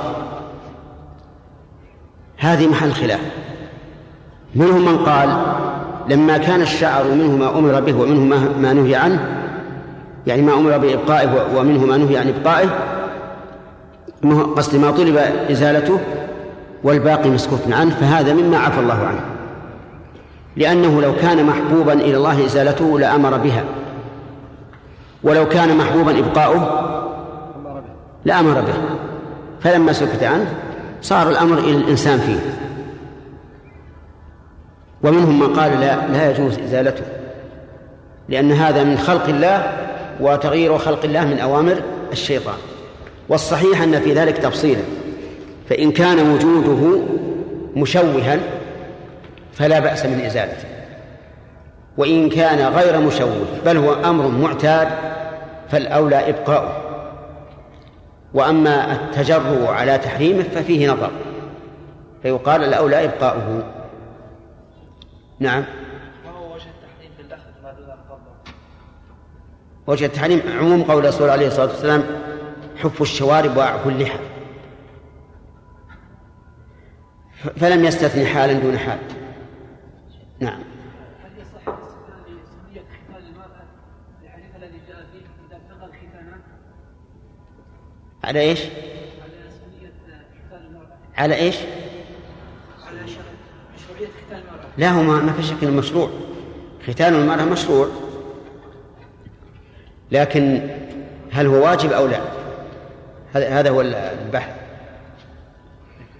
هذه 2.36 2.68
محل 2.68 2.92
خلاف. 2.92 3.20
منهم 4.54 4.84
من 4.84 4.98
قال 4.98 5.28
لما 6.08 6.38
كان 6.38 6.62
الشعر 6.62 7.04
منه 7.04 7.36
ما 7.36 7.58
أمر 7.58 7.80
به 7.80 7.94
ومنه 7.94 8.50
ما 8.60 8.72
نهي 8.72 8.94
عنه 8.94 9.20
يعني 10.26 10.42
ما 10.42 10.54
أمر 10.54 10.78
بإبقائه 10.78 11.28
ومنه 11.56 11.86
ما 11.86 11.96
نهي 11.96 12.16
عن 12.18 12.28
إبقائه 12.28 12.68
قصد 14.56 14.76
ما 14.76 14.90
طلب 14.90 15.16
إزالته 15.50 16.00
والباقي 16.82 17.30
مسكوت 17.30 17.60
عنه 17.72 17.90
فهذا 17.90 18.34
مما 18.34 18.58
عفى 18.58 18.80
الله 18.80 19.06
عنه. 19.06 19.20
لأنه 20.56 21.00
لو 21.00 21.16
كان 21.16 21.46
محبوبا 21.46 21.92
إلى 21.92 22.16
الله 22.16 22.44
إزالته 22.44 22.98
لأمر 22.98 23.36
بها. 23.36 23.64
ولو 25.22 25.48
كان 25.48 25.76
محبوبا 25.76 26.18
إبقاؤه 26.18 26.90
لأمر 28.24 28.60
به. 28.60 28.74
فلما 29.60 29.92
سكت 29.92 30.22
عنه 30.22 30.54
صار 31.02 31.28
الأمر 31.30 31.58
إلى 31.58 31.76
الإنسان 31.76 32.18
فيه. 32.18 32.38
ومنهم 35.02 35.40
من 35.40 35.56
قال 35.56 35.80
لا 35.80 36.06
لا 36.06 36.30
يجوز 36.30 36.58
إزالته 36.58 37.04
لأن 38.28 38.52
هذا 38.52 38.84
من 38.84 38.98
خلق 38.98 39.24
الله 39.28 39.72
وتغيير 40.20 40.78
خلق 40.78 41.04
الله 41.04 41.24
من 41.24 41.38
أوامر 41.38 41.76
الشيطان. 42.12 42.58
والصحيح 43.28 43.82
أن 43.82 44.00
في 44.00 44.12
ذلك 44.12 44.38
تفصيلا 44.38 44.82
فإن 45.68 45.92
كان 45.92 46.30
وجوده 46.30 47.00
مشوها 47.76 48.38
فلا 49.52 49.78
بأس 49.78 50.06
من 50.06 50.20
إزالته. 50.20 50.68
وإن 51.96 52.28
كان 52.28 52.72
غير 52.74 53.00
مشوه 53.00 53.46
بل 53.66 53.76
هو 53.76 53.94
أمر 53.94 54.28
معتاد 54.28 54.88
فالأولى 55.70 56.30
إبقاؤه. 56.30 56.85
وأما 58.36 58.92
التجرؤ 58.92 59.66
على 59.66 59.98
تحريمه 59.98 60.42
ففيه 60.42 60.92
نظر 60.92 61.10
فيقال 62.22 62.64
الأولى 62.64 63.04
إبقاؤه. 63.04 63.72
نعم. 65.40 65.64
وجه 69.86 70.06
التحريم 70.06 70.42
عموم 70.58 70.82
قول 70.82 71.04
الرسول 71.04 71.28
عليه 71.28 71.46
الصلاة 71.46 71.66
والسلام 71.66 72.02
حف 72.76 73.02
الشوارب 73.02 73.56
وأعفو 73.56 73.88
اللحى. 73.90 74.18
فلم 77.56 77.84
يستثني 77.84 78.26
حالا 78.26 78.52
دون 78.52 78.78
حال. 78.78 78.98
نعم. 80.40 80.75
على 88.26 88.40
مشروعية 93.74 94.08
ختان 94.26 94.38
المرأة 94.38 94.66
لا 94.78 94.90
هو 94.90 95.02
ما 95.02 95.32
في 95.32 95.42
شك 95.42 95.64
مشروع. 95.64 96.10
ختان 96.88 97.14
المرأة 97.14 97.44
مشروع. 97.44 97.88
لكن 100.12 100.68
هل 101.32 101.46
هو 101.46 101.64
واجب 101.64 101.92
أو 101.92 102.06
لا؟ 102.06 102.20
هذا 103.34 103.70
هو 103.70 103.80
البحث. 103.80 104.54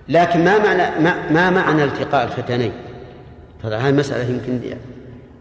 لكن 0.09 0.45
ما 0.45 0.59
معنى 0.59 1.01
ما, 1.01 1.31
ما 1.31 1.51
معنى 1.51 1.85
التقاء 1.85 2.25
الختانين؟ 2.25 2.73
ترى 3.63 3.75
هذه 3.75 3.89
المسألة 3.89 4.25
يمكن 4.25 4.77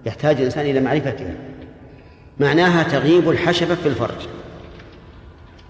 يحتاج 0.06 0.36
الإنسان 0.36 0.66
إلى 0.66 0.80
معرفتها 0.80 1.36
معناها 2.40 2.84
تغييب 2.84 3.30
الحشفة 3.30 3.76
في 3.76 3.88
الفرج. 3.88 4.28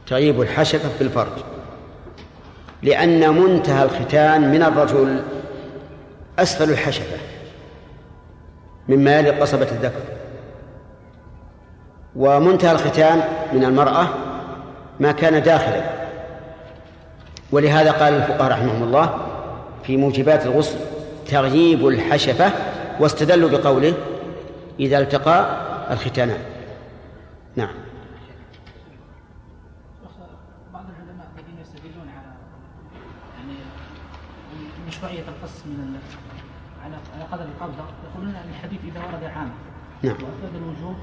تغييب 0.08 0.42
الحشفة 0.42 0.90
في 0.90 1.02
الفرج. 1.04 1.32
لأن 2.84 3.30
منتهى 3.30 3.84
الختان 3.84 4.52
من 4.52 4.64
الرجل 4.64 5.24
أسفل 6.40 6.70
الحشفة 6.70 7.18
مما 8.90 9.20
يلي 9.20 9.30
قصبة 9.30 9.68
الذكر. 9.72 10.02
ومنتهى 12.16 12.72
الختان 12.72 13.24
من 13.54 13.64
المرأة 13.64 14.08
ما 15.00 15.12
كان 15.12 15.44
داخلا 15.44 15.82
ولهذا 17.52 17.92
قال 17.92 18.14
الفقهاء 18.14 18.52
رحمهم 18.52 18.84
الله 18.84 19.18
في 19.84 19.98
موجبات 19.98 20.46
الغسل 20.46 20.78
تغييب 21.28 21.88
الحشفة 21.88 22.52
واستدلوا 23.00 23.50
بقوله 23.50 23.94
إذا 24.80 25.00
التقى 25.00 25.58
الختانان 25.92 26.40
نعم 27.56 27.76
بعض 30.74 30.86
العلماء 30.90 31.28
الذين 31.38 31.62
يستدلون 31.62 32.08
على 32.10 32.28
يعني 33.38 33.58
مشروعية 35.06 35.24
القص 35.28 35.66
من 35.66 36.00
على 36.86 36.96
على 37.16 37.24
قدر 37.32 37.44
القبضة. 37.44 37.84
يقولون 38.12 38.36
أن 38.36 38.50
الحديث 38.50 38.80
إذا 38.84 39.00
ورد 39.00 39.24
عام. 39.24 39.52
نعم. 40.04 40.14
وأفاد 40.14 40.56
الوجوب 40.56 40.96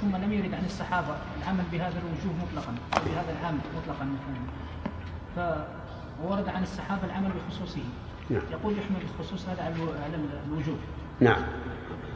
ثم 0.00 0.16
لم 0.16 0.32
يرد 0.32 0.54
عن 0.54 0.64
الصحابة. 0.64 1.14
العمل 1.42 1.64
بهذا 1.72 1.94
الوجوه 2.02 2.32
مطلقا. 2.42 2.74
بهذا 2.92 3.40
العام 3.40 3.60
مطلقا 3.76 4.06
فورد 5.36 6.48
عن 6.48 6.62
الصحابة 6.62 7.04
العمل 7.04 7.30
بخصوصه. 7.30 7.82
نعم. 8.30 8.42
يقول 8.52 8.72
يحمل 8.72 9.02
الخصوص 9.02 9.48
هذا 9.48 9.62
على 9.62 9.74
الوجوب 10.48 10.78
نعم. 11.20 11.42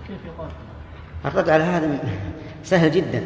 كيف 0.09 0.19
يقال؟ 0.27 0.51
الرد 1.25 1.49
على 1.49 1.65
هذا 1.65 1.99
سهل 2.65 2.91
جدا. 2.91 3.23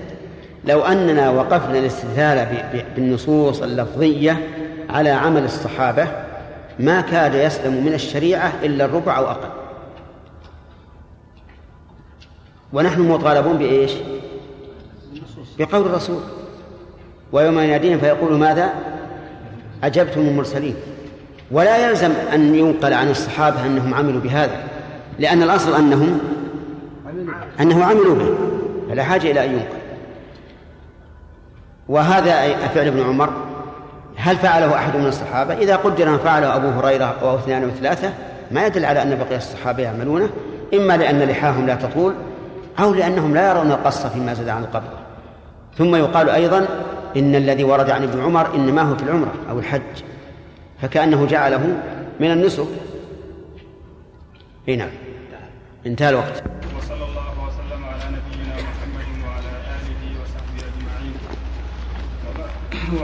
لو 0.65 0.81
أننا 0.81 1.31
وقفنا 1.31 1.79
الاستدلال 1.79 2.65
بالنصوص 2.97 3.63
اللفظية 3.63 4.49
على 4.91 5.11
عمل 5.11 5.45
الصحابة 5.45 6.30
ما 6.79 7.01
كاد 7.01 7.35
يسلم 7.35 7.85
من 7.85 7.95
الشريعة 7.95 8.53
إلا 8.63 8.85
الربع 8.85 9.17
أو 9.17 9.25
أقل. 9.25 9.49
ونحن 12.73 13.01
مطالبون 13.01 13.59
بإيش؟ 13.59 13.93
بقول 15.59 15.87
الرسول. 15.87 16.21
ويوم 17.33 17.59
يناديهم 17.59 17.99
فيقول 17.99 18.39
ماذا؟ 18.39 18.71
أجبتم 19.85 20.21
المرسلين. 20.21 20.75
ولا 21.51 21.89
يلزم 21.89 22.11
أن 22.33 22.55
ينقل 22.55 22.93
عن 22.93 23.11
الصحابة 23.11 23.67
أنهم 23.67 23.95
عملوا 23.95 24.21
بهذا 24.21 24.61
لأن 25.19 25.43
الأصل 25.43 25.75
أنهم 25.75 26.21
أنه 27.61 27.85
عملوا 27.85 28.15
به 28.15 28.35
فلا 28.91 29.05
حاجة 29.05 29.31
إلى 29.31 29.45
أن 29.45 29.53
ينقل. 29.53 29.81
وهذا 31.89 32.57
فعل 32.69 32.87
ابن 32.87 33.03
عمر؟ 33.03 33.50
هل 34.21 34.37
فعله 34.37 34.75
أحد 34.75 34.97
من 34.97 35.07
الصحابة؟ 35.07 35.55
إذا 35.55 35.77
قدر 35.77 36.09
أن 36.09 36.19
فعله 36.19 36.57
أبو 36.57 36.69
هريرة 36.69 37.17
أو 37.23 37.37
اثنان 37.37 37.63
أو 37.63 37.71
ثلاثة 37.71 38.13
ما 38.51 38.67
يدل 38.67 38.85
على 38.85 39.03
أن 39.03 39.19
بقية 39.19 39.37
الصحابة 39.37 39.83
يعملونه 39.83 40.31
إما 40.75 40.97
لأن 40.97 41.23
لحاهم 41.23 41.67
لا 41.67 41.75
تطول 41.75 42.15
أو 42.79 42.95
لأنهم 42.95 43.35
لا 43.35 43.51
يرون 43.51 43.73
القصة 43.73 44.09
فيما 44.09 44.35
زاد 44.35 44.49
عن 44.49 44.63
القبض 44.63 44.91
ثم 45.79 45.97
يقال 45.97 46.31
أيضا 46.31 46.67
إن 47.17 47.35
الذي 47.35 47.65
ورد 47.65 47.91
عن 47.91 48.03
ابن 48.03 48.23
عمر 48.23 48.55
إنما 48.55 48.83
هو 48.83 48.97
في 48.97 49.03
العمرة 49.03 49.33
أو 49.51 49.59
الحج 49.59 50.03
فكأنه 50.83 51.27
جعله 51.27 51.77
من 52.21 52.33
النسك. 52.33 52.67
إي 54.69 54.77
نعم. 54.77 54.91
انتهى 55.87 56.09
الوقت. 56.09 56.43
وصلى 56.79 57.05
الله 57.05 57.33
وسلم 57.47 57.85
على 57.85 58.05
نبينا 58.05 58.55
محمد 58.55 59.25
وعلى 59.25 59.51
آله 59.77 60.21
وصحبه 60.23 60.63
أجمعين. 60.69 61.15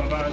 وبعد. 0.07 0.33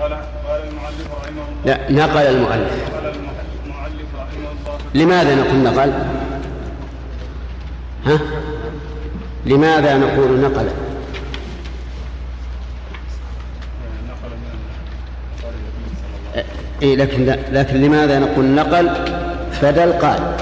قال 0.00 0.12
قال 0.48 0.62
المؤلف 0.68 1.08
رحمه 1.22 1.42
الله 1.42 1.76
لا 1.88 2.06
نقل 2.06 2.26
المؤلف 2.26 2.94
قال 2.94 3.06
المؤلف 3.06 4.08
رحمه 4.14 4.50
الله 4.50 4.78
لماذا 4.94 5.34
نقول 5.34 5.58
نقل؟ 5.58 5.92
ها؟ 8.06 8.18
لماذا 9.46 9.98
نقول 9.98 10.40
نقل؟ 10.40 10.68
إيه 16.82 16.96
لكن 16.96 17.36
لكن 17.52 17.76
لماذا 17.76 18.18
نقول 18.18 18.44
نقل 18.44 18.90
بدل 19.62 19.92
قال 19.92 20.36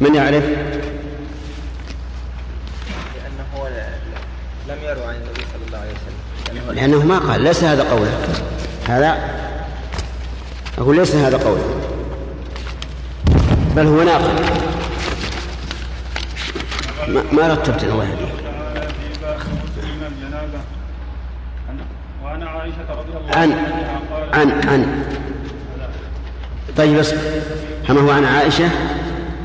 من 0.00 0.14
يعرف؟ 0.14 0.44
لأنه 3.14 3.62
لم 4.68 4.76
يروى 4.82 5.06
عن 5.06 5.14
النبي 5.14 5.44
صلى 5.52 5.66
الله 5.66 5.78
عليه 5.78 5.90
وسلم. 5.90 6.74
لأنه 6.74 7.06
ما 7.06 7.18
قال 7.18 7.42
ليس 7.42 7.64
هذا 7.64 7.90
قوله. 7.90 8.28
هذا 8.88 9.18
أقول 10.78 10.96
ليس 10.96 11.14
هذا 11.14 11.36
قوله. 11.36 11.64
بل 13.76 13.86
هو 13.86 14.02
ناقل. 14.02 14.34
ما, 17.08 17.22
ما 17.32 17.52
رتبت 17.52 17.84
الله 17.84 18.04
يهديك 18.04 18.28
عن 23.32 23.52
عن 24.34 24.68
عن 24.68 25.04
طيب 26.76 26.98
بس 26.98 27.14
كما 27.86 28.00
هو 28.00 28.10
عن 28.10 28.24
عائشة 28.24 28.70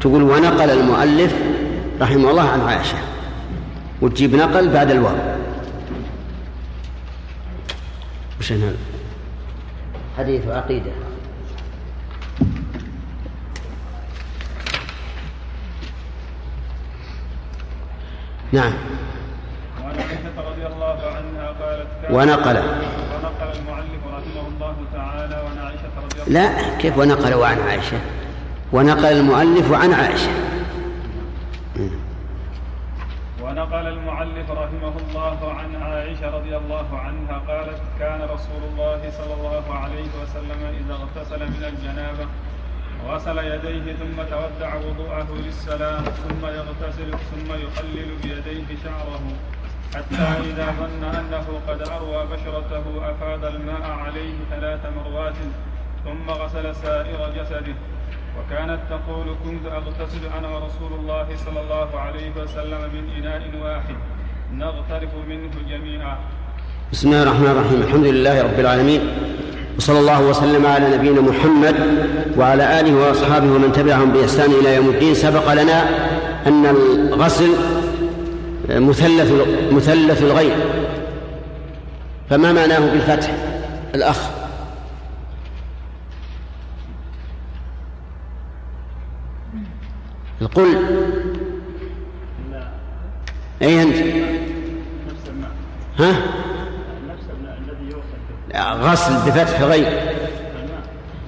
تقول 0.01 0.23
ونقل 0.23 0.69
المؤلف 0.69 1.33
رحمه 2.01 2.29
الله 2.29 2.49
عن 2.49 2.61
عائشة. 2.61 3.12
وتجيب 4.03 4.35
نقل 4.35 4.69
بعد 4.69 4.91
الواو. 4.91 5.15
وش 8.39 8.51
هنا؟ 8.51 8.73
حديث 10.17 10.47
عقيدة. 10.47 10.91
نعم. 18.51 18.73
وعن 19.83 19.95
عائشة 19.95 20.49
رضي 20.49 20.65
الله 20.67 20.97
عنها 21.15 21.47
قالت 21.61 21.87
ونقل. 22.09 22.57
ونقل 22.57 23.59
المعلم 23.59 24.01
رحمه 24.07 24.47
الله 24.47 24.75
تعالى 24.93 25.35
وعن 25.35 25.57
عائشة 25.57 25.91
رضي 26.03 26.21
الله 26.27 26.39
عنها 26.39 26.69
لا 26.69 26.77
كيف 26.77 26.97
ونقل 26.97 27.33
وعن 27.33 27.59
عائشة؟ 27.59 27.97
ونقل 28.73 29.05
المؤلف 29.05 29.71
عن 29.71 29.93
عائشة. 29.93 30.52
ونقل 33.53 33.87
المعلف 33.87 34.51
رحمه 34.51 34.93
الله 34.97 35.53
عن 35.53 35.75
عائشة 35.75 36.29
رضي 36.37 36.57
الله 36.57 36.99
عنها 36.99 37.37
قالت 37.47 37.81
كان 37.99 38.21
رسول 38.21 38.63
الله 38.71 39.01
صلى 39.09 39.33
الله 39.33 39.73
عليه 39.73 40.09
وسلم 40.21 40.61
إذا 40.79 40.93
اغتسل 40.93 41.39
من 41.39 41.63
الجنابة 41.71 42.25
غسل 43.07 43.37
يديه 43.37 43.93
ثم 43.93 44.17
تودع 44.33 44.75
وضوءه 44.75 45.27
للسلام 45.45 46.03
ثم 46.03 46.45
يغتسل 46.45 47.11
ثم 47.11 47.49
يقلل 47.65 48.09
بيديه 48.23 48.67
شعره 48.83 49.25
حتى 49.95 50.49
إذا 50.49 50.67
ظن 50.79 51.03
أنه 51.03 51.45
قد 51.67 51.81
أروى 51.87 52.25
بشرته 52.25 53.11
أفاد 53.11 53.43
الماء 53.45 53.91
عليه 53.91 54.33
ثلاث 54.49 54.85
مرات 54.97 55.37
ثم 56.05 56.29
غسل 56.29 56.75
سائر 56.75 57.29
جسده. 57.37 57.75
وكانت 58.37 58.79
تقول 58.89 59.27
كنت 59.45 59.65
أغتسل 59.65 60.23
أنا 60.37 60.47
ورسول 60.47 60.99
الله 60.99 61.27
صلى 61.45 61.59
الله 61.61 61.99
عليه 61.99 62.31
وسلم 62.41 62.81
من 62.93 63.03
إناء 63.17 63.41
واحد 63.63 63.95
نغترف 64.53 65.09
منه 65.29 65.51
جميعا. 65.69 66.17
بسم 66.91 67.07
الله 67.07 67.23
الرحمن 67.23 67.47
الرحيم. 67.47 67.81
الحمد 67.81 68.05
لله 68.05 68.41
رب 68.41 68.59
العالمين. 68.59 69.01
وصلى 69.77 69.99
الله 69.99 70.21
وسلم 70.21 70.65
على 70.65 70.97
نبينا 70.97 71.21
محمد 71.21 71.75
وعلى 72.37 72.79
آله 72.79 72.95
وأصحابه 72.95 73.45
ومن 73.45 73.71
تبعهم 73.71 74.11
بإحسان 74.11 74.51
إلى 74.51 74.75
يوم 74.75 74.89
الدين. 74.89 75.13
سبق 75.13 75.53
لنا 75.53 75.83
أن 76.47 76.65
الغسل 76.65 77.49
مثلث 78.69 79.31
مثلث 79.71 80.21
الغيب. 80.21 80.53
فما 82.29 82.53
معناه 82.53 82.79
بالفتح؟ 82.79 83.31
الأخ. 83.95 84.42
قل 90.47 90.77
أي 93.61 93.83
أنت؟ 93.83 93.95
ها؟ 95.99 96.15
غسل 98.73 99.13
بفتح 99.13 99.61
غير 99.61 100.13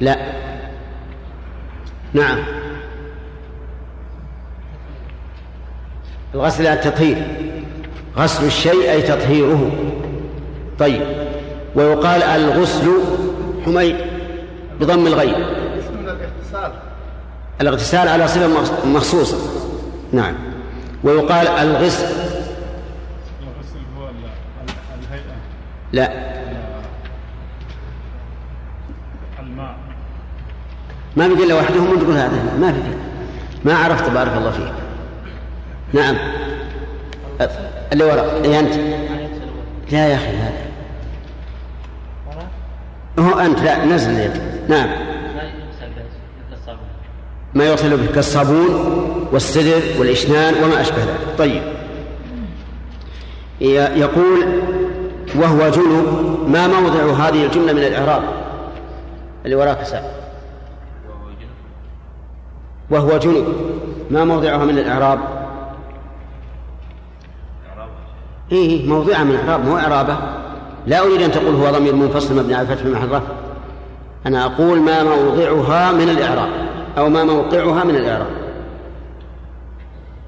لا. 0.01 0.17
نعم. 2.13 2.37
الغسل 6.35 6.67
التطهير. 6.67 7.27
غسل 8.17 8.45
الشيء 8.45 8.91
أي 8.91 9.01
تطهيره. 9.01 9.71
طيب. 10.79 11.01
ويقال 11.75 12.23
الغسل 12.23 12.91
حميد 13.65 13.95
بضم 14.79 15.07
الغيب. 15.07 15.65
الاغتسال 17.61 18.07
على 18.07 18.27
صفة 18.27 18.47
مخصوصة 18.85 19.37
نعم. 20.11 20.35
ويقال 21.03 21.47
الغسل. 21.47 22.07
لا. 25.91 26.11
الماء 29.39 29.75
ما 31.15 31.35
في 31.35 31.43
إلا 31.43 31.55
وحدهم 31.55 31.99
تقول 31.99 32.17
هذا. 32.17 32.43
ما 32.59 32.71
في. 32.71 32.79
ما 33.65 33.75
عرفت 33.75 34.09
بارك 34.09 34.37
الله 34.37 34.51
فيك. 34.51 34.73
نعم. 35.93 36.15
اللي 37.93 38.03
وراء 38.03 38.43
اي 38.43 38.59
أنت؟ 38.59 38.73
لا 39.91 40.07
يا 40.07 40.15
أخي 40.15 40.37
هذا. 40.37 40.65
هو 43.19 43.39
أنت. 43.39 43.59
لا 43.59 43.85
نزل 43.85 44.31
نعم. 44.69 45.14
ما 47.55 47.65
يغسل 47.65 47.97
به 47.97 48.05
كالصابون 48.15 48.95
والسدر 49.31 49.81
والإشنان 49.99 50.63
وما 50.63 50.81
أشبه 50.81 50.97
ذلك. 50.97 51.37
طيب. 51.37 51.61
يقول 53.95 54.61
وهو 55.35 55.69
جنب 55.69 56.39
ما 56.47 56.67
موضع 56.67 57.27
هذه 57.27 57.45
الجملة 57.45 57.73
من 57.73 57.83
الإعراب؟ 57.83 58.23
اللي 59.45 59.55
وراك 59.55 59.83
سعد 59.83 60.03
وهو 62.89 63.17
جنب 63.17 63.45
ما 64.11 64.25
موضعها 64.25 64.65
من 64.65 64.77
الإعراب؟ 64.77 65.19
إيه 68.51 68.89
موضعها 68.89 69.23
من 69.23 69.31
الإعراب 69.31 69.65
مو 69.65 69.77
إعرابة. 69.77 70.17
لا 70.87 70.99
أريد 70.99 71.21
أن 71.21 71.31
تقول 71.31 71.55
هو 71.55 71.71
ضمير 71.71 71.95
منفصل 71.95 72.35
مبني 72.35 72.55
على 72.55 72.67
الفتح 72.71 72.85
محل 72.85 73.21
أنا 74.25 74.45
أقول 74.45 74.79
ما 74.79 75.03
موضعها 75.03 75.91
من 75.91 76.09
الإعراب. 76.09 76.64
أو 76.97 77.09
ما 77.09 77.23
موقعها 77.23 77.83
من 77.83 77.95
الإعراب. 77.95 78.31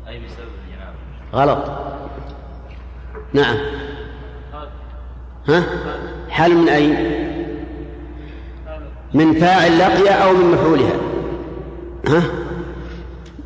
أي 0.08 0.19
بسبب 0.19 0.58
غلط. 1.34 1.71
نعم. 3.34 3.58
ها؟ 5.47 5.63
حال 6.30 6.58
من 6.58 6.69
أين؟ 6.69 6.95
من 9.13 9.34
فاعل 9.34 9.80
لقي 9.80 10.10
أو 10.10 10.34
من 10.34 10.51
مفعولها. 10.51 10.93
ها؟ 12.08 12.23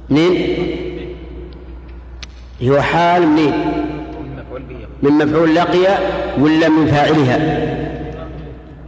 منين؟ 0.09 0.57
هو 2.63 2.81
حال 2.81 3.27
منين؟ 3.27 3.53
من 5.03 5.11
مفعول 5.11 5.55
لقي 5.55 5.97
ولا 6.39 6.69
من 6.69 6.87
فاعلها؟ 6.87 7.37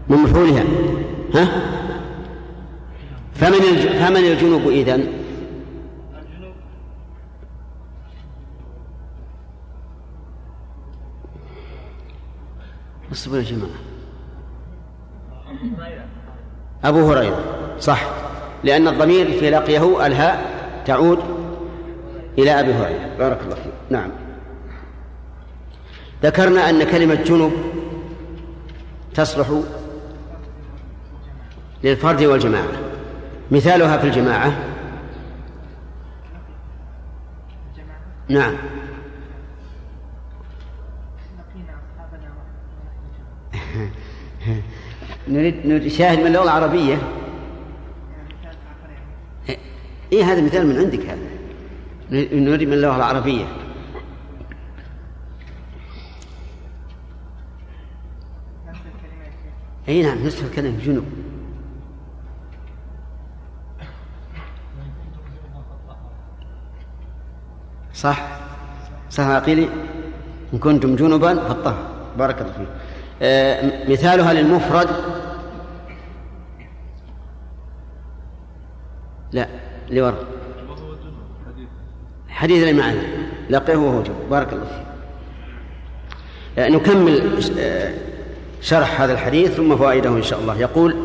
من 0.10 0.18
مفعولها. 0.18 0.64
ها؟ 1.36 1.48
فمن 3.36 3.76
فمن 4.00 4.18
الجنوب 4.18 4.68
إذن؟ 4.68 5.24
اصبروا 13.12 13.42
يا 13.42 13.44
جماعة. 13.44 13.70
أبو 16.84 17.12
هريرة 17.12 17.44
صح. 17.80 18.04
لأن 18.64 18.88
الضمير 18.88 19.32
في 19.32 19.50
لقيه 19.50 20.06
الهاء 20.06 20.54
تعود 20.86 21.20
إلى 22.38 22.60
أبي 22.60 22.74
هريرة. 22.74 23.16
بارك 23.20 23.42
الله 23.42 23.56
فيك. 23.56 23.74
نعم. 23.90 24.12
ذكرنا 26.24 26.70
أن 26.70 26.84
كلمة 26.84 27.16
جنوب 27.16 27.52
تصلح 29.14 29.62
للفرد 31.84 32.24
والجماعة. 32.24 32.93
مثالها 33.52 33.98
في 33.98 34.08
الجماعة. 34.08 34.54
نعم. 38.30 38.56
نريد 45.28 45.66
نريد 45.66 45.88
شاهد 45.88 46.20
من 46.20 46.28
اللغة 46.28 46.44
العربية 46.44 46.98
إيه 50.14 50.24
هذا 50.24 50.42
مثال 50.42 50.68
من 50.68 50.78
عندك 50.78 51.00
هذا. 51.00 51.28
نريد 52.12 52.68
من 52.68 52.74
اللغة 52.74 52.96
العربية. 52.96 53.46
أي 59.88 60.04
نعم 60.04 60.26
نصف 60.28 60.46
الكلمة 60.46 60.80
جنوب. 60.86 61.23
صح؟ 67.94 68.28
صح 69.10 69.24
عقيلي؟ 69.24 69.70
إن 70.54 70.60
كنتم 70.60 70.96
جنبا 70.96 71.36
فالطهر. 71.36 71.86
بارك 72.18 72.42
الله 72.42 72.52
فيك. 72.52 72.68
آه 73.22 73.90
مثالها 73.92 74.34
للمفرد. 74.34 74.88
لا 79.32 79.48
لورا. 79.90 80.16
حديث 82.30 82.64
اللي 82.64 82.82
معنا 82.82 83.02
لقيه 83.50 83.76
وهو 83.76 84.04
جنب. 84.04 84.16
بارك 84.30 84.54
الله 84.54 84.66
فيك. 84.66 84.86
آه 86.58 86.70
نكمل 86.70 87.44
آه 87.60 87.94
شرح 88.62 89.02
هذا 89.02 89.14
الحديث 89.14 89.52
ثم 89.52 89.76
فوائده 89.76 90.10
إن 90.10 90.24
شاء 90.24 90.40
الله. 90.40 90.60
يقول 90.60 90.96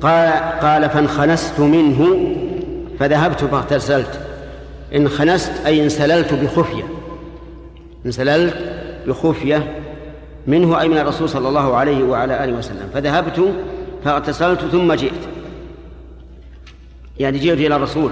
قال 0.00 0.32
قال 0.60 0.90
فانخنست 0.90 1.60
منه 1.60 2.26
فذهبت 2.98 3.44
فاغتسلت. 3.44 4.25
انخنست 4.96 5.52
أي 5.66 5.84
انسللت 5.84 6.34
بخفية. 6.34 6.84
انسللت 8.06 8.54
بخفية 9.06 9.74
منه 10.46 10.80
أي 10.80 10.88
من 10.88 10.98
الرسول 10.98 11.28
صلى 11.28 11.48
الله 11.48 11.76
عليه 11.76 12.04
وعلى 12.04 12.44
آله 12.44 12.52
وسلم. 12.52 12.90
فذهبت 12.94 13.54
فاغتسلت 14.04 14.60
ثم 14.60 14.92
جئت. 14.92 15.12
يعني 17.18 17.38
جئت 17.38 17.58
إلى 17.58 17.76
الرسول 17.76 18.10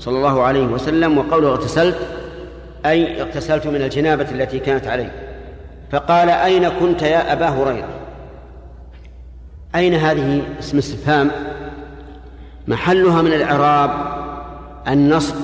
صلى 0.00 0.16
الله 0.16 0.42
عليه 0.42 0.66
وسلم 0.66 1.18
وقوله 1.18 1.48
اغتسلت 1.48 1.98
أي 2.86 3.22
اغتسلت 3.22 3.66
من 3.66 3.82
الجنابة 3.82 4.30
التي 4.30 4.58
كانت 4.58 4.86
علي. 4.86 5.10
فقال 5.92 6.28
أين 6.28 6.68
كنت 6.68 7.02
يا 7.02 7.32
أبا 7.32 7.48
هريرة؟ 7.48 7.88
أين 9.74 9.94
هذه؟ 9.94 10.42
اسم 10.58 10.78
استفهام 10.78 11.30
محلها 12.68 13.22
من 13.22 13.32
الإعراب 13.32 13.90
النصب. 14.88 15.34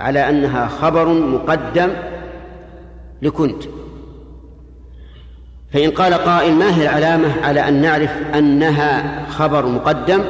على 0.00 0.28
أنها 0.28 0.68
خبر 0.68 1.08
مقدم 1.08 1.90
لكنت. 3.22 3.62
فإن 5.72 5.90
قال 5.90 6.14
قائل 6.14 6.54
ما 6.54 6.76
هي 6.76 6.82
العلامة 6.82 7.46
على 7.46 7.68
أن 7.68 7.80
نعرف 7.80 8.10
أنها 8.34 9.22
خبر 9.30 9.66
مقدم؟ 9.66 10.20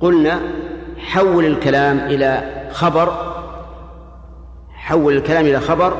قلنا 0.00 0.40
حول 0.98 1.44
الكلام 1.44 1.98
إلى 1.98 2.42
خبر 2.72 3.34
حول 4.72 5.16
الكلام 5.16 5.46
إلى 5.46 5.60
خبر 5.60 5.96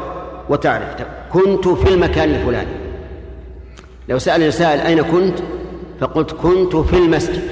وتعرف. 0.49 0.97
كنت 1.33 1.69
في 1.69 1.95
المكان 1.95 2.31
الفلاني. 2.31 2.71
لو 4.09 4.19
سأل 4.19 4.53
سائل 4.53 4.81
أين 4.81 5.03
كنت؟ 5.03 5.39
فقلت 6.01 6.33
كنت 6.33 6.77
في 6.77 6.97
المسجد. 6.97 7.43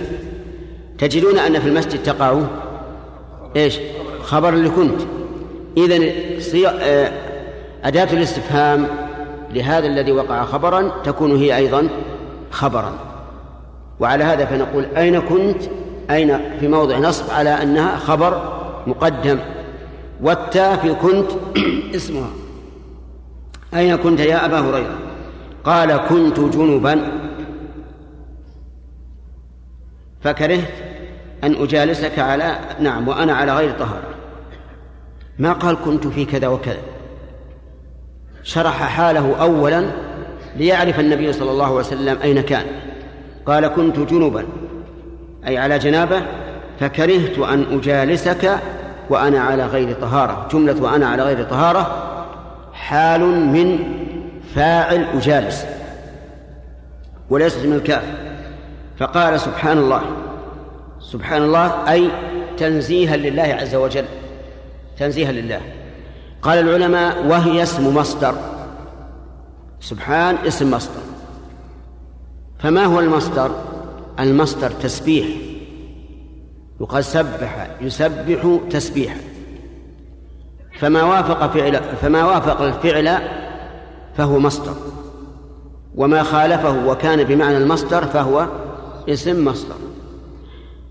تجدون 0.98 1.38
أن 1.38 1.60
في 1.60 1.68
المسجد 1.68 2.02
تقع؟ 2.02 2.40
إيش؟ 3.56 3.78
خبر 4.26 4.48
اللي 4.48 4.68
كنت. 4.68 5.00
إذن 5.76 6.12
آه، 6.66 7.12
أداة 7.84 8.12
الاستفهام 8.12 8.86
لهذا 9.52 9.86
الذي 9.86 10.12
وقع 10.12 10.44
خبرا 10.44 10.92
تكون 11.04 11.36
هي 11.36 11.56
أيضا 11.56 11.88
خبرا. 12.50 12.92
وعلى 14.00 14.24
هذا 14.24 14.44
فنقول 14.44 14.84
أين 14.96 15.20
كنت؟ 15.20 15.62
أين؟ 16.10 16.38
في 16.60 16.68
موضع 16.68 16.98
نصب 16.98 17.30
على 17.30 17.50
أنها 17.50 17.96
خبر 17.96 18.62
مقدم. 18.86 19.38
والتاء 20.22 20.76
في 20.76 20.94
كنت 20.94 21.30
اسمها. 21.96 22.30
أين 23.74 23.96
كنت 23.96 24.20
يا 24.20 24.44
أبا 24.44 24.60
هريرة؟ 24.60 24.98
قال 25.64 25.96
كنت 25.96 26.40
جنبا. 26.40 27.12
فكرهت 30.20 30.72
أن 31.44 31.54
أجالسك 31.62 32.18
على 32.18 32.58
نعم 32.80 33.08
وأنا 33.08 33.32
على 33.32 33.56
غير 33.56 33.70
طهارة. 33.70 34.15
ما 35.38 35.52
قال 35.52 35.76
كنت 35.84 36.06
في 36.06 36.24
كذا 36.24 36.48
وكذا. 36.48 36.78
شرح 38.42 38.82
حاله 38.82 39.36
أولا 39.40 39.86
ليعرف 40.56 41.00
النبي 41.00 41.32
صلى 41.32 41.50
الله 41.50 41.64
عليه 41.64 41.76
وسلم 41.76 42.18
أين 42.22 42.40
كان. 42.40 42.66
قال 43.46 43.66
كنت 43.66 43.98
جنبا 43.98 44.44
أي 45.46 45.58
على 45.58 45.78
جنابة 45.78 46.22
فكرهت 46.80 47.38
أن 47.38 47.78
أجالسك 47.78 48.58
وأنا 49.10 49.40
على 49.40 49.66
غير 49.66 49.92
طهارة. 49.92 50.48
جملة 50.52 50.82
وأنا 50.82 51.06
على 51.06 51.22
غير 51.22 51.44
طهارة 51.44 52.12
حال 52.72 53.20
من 53.30 53.78
فاعل 54.54 55.06
أجالس 55.14 55.66
وليست 57.30 57.66
من 57.66 57.72
الكاف. 57.72 58.04
فقال 58.98 59.40
سبحان 59.40 59.78
الله 59.78 60.02
سبحان 61.00 61.42
الله 61.42 61.92
أي 61.92 62.08
تنزيها 62.56 63.16
لله 63.16 63.56
عز 63.60 63.74
وجل. 63.74 64.04
تنزيها 64.98 65.32
لله. 65.32 65.60
قال 66.42 66.58
العلماء 66.58 67.26
وهي 67.26 67.62
اسم 67.62 67.94
مصدر. 67.94 68.34
سبحان 69.80 70.36
اسم 70.46 70.70
مصدر. 70.70 71.00
فما 72.58 72.84
هو 72.84 73.00
المصدر؟ 73.00 73.50
المصدر 74.20 74.70
تسبيح. 74.70 75.26
يقال 76.80 77.04
سبح 77.04 77.70
يسبح 77.80 78.58
تسبيحا. 78.70 79.20
فما 80.78 81.02
وافق 81.02 81.52
فعل 81.52 81.80
فما 82.02 82.24
وافق 82.24 82.60
الفعل 82.60 83.18
فهو 84.16 84.38
مصدر. 84.38 84.74
وما 85.94 86.22
خالفه 86.22 86.86
وكان 86.86 87.24
بمعنى 87.24 87.56
المصدر 87.56 88.04
فهو 88.04 88.46
اسم 89.08 89.44
مصدر. 89.44 89.76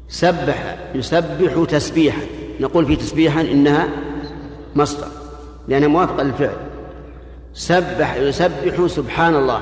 سبح 0.08 0.78
يسبح 0.96 1.66
تسبيحا. 1.70 2.22
نقول 2.60 2.86
في 2.86 2.96
تسبيحا 2.96 3.42
إنها 3.42 3.88
مصدر 4.76 5.08
لأنها 5.68 5.88
موافقة 5.88 6.24
للفعل. 6.24 6.56
سبح 7.54 8.16
يسبح 8.16 8.86
سبحان 8.88 9.36
الله. 9.36 9.62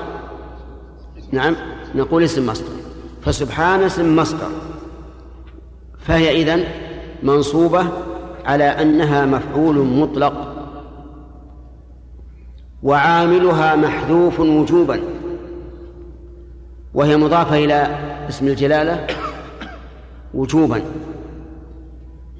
نعم 1.31 1.55
نقول 1.95 2.23
اسم 2.23 2.45
مصدر. 2.45 2.73
فسبحان 3.21 3.83
اسم 3.83 4.15
مصدر. 4.15 4.49
فهي 5.99 6.41
إذن 6.41 6.63
منصوبة 7.23 7.85
على 8.45 8.63
أنها 8.63 9.25
مفعول 9.25 9.75
مطلق. 9.75 10.53
وعاملها 12.83 13.75
محذوف 13.75 14.39
وجوبا. 14.39 14.99
وهي 16.93 17.17
مضافة 17.17 17.57
إلى 17.65 17.87
اسم 18.29 18.47
الجلالة 18.47 19.07
وجوبا. 20.33 20.81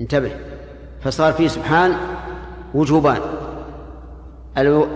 انتبه. 0.02 0.32
فصار 1.02 1.34
في 1.34 1.50
سبحان 1.50 1.96
وجوبان. 2.74 3.20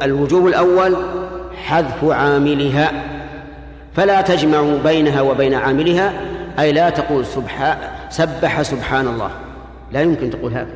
الوجوب 0.01 0.47
الأول 0.47 0.95
حذف 1.65 2.03
عاملها. 2.03 2.91
فلا 3.93 4.21
تجمع 4.21 4.77
بينها 4.83 5.21
وبين 5.21 5.53
عاملها 5.53 6.13
أي 6.60 6.71
لا 6.71 6.89
تقول 6.89 7.25
سبحان 7.25 7.77
سبح 8.10 8.62
سبحان 8.62 9.07
الله. 9.07 9.31
لا 9.91 10.01
يمكن 10.01 10.29
تقول 10.29 10.53
هذا. 10.53 10.75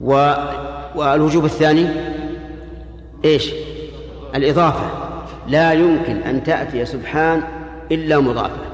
و 0.00 0.34
والوجوب 0.94 1.44
الثاني 1.44 1.88
إيش؟ 3.24 3.52
الإضافة. 4.34 4.90
لا 5.48 5.72
يمكن 5.72 6.16
أن 6.16 6.44
تأتي 6.44 6.84
سبحان 6.84 7.42
إلا 7.92 8.20
مضافة. 8.20 8.64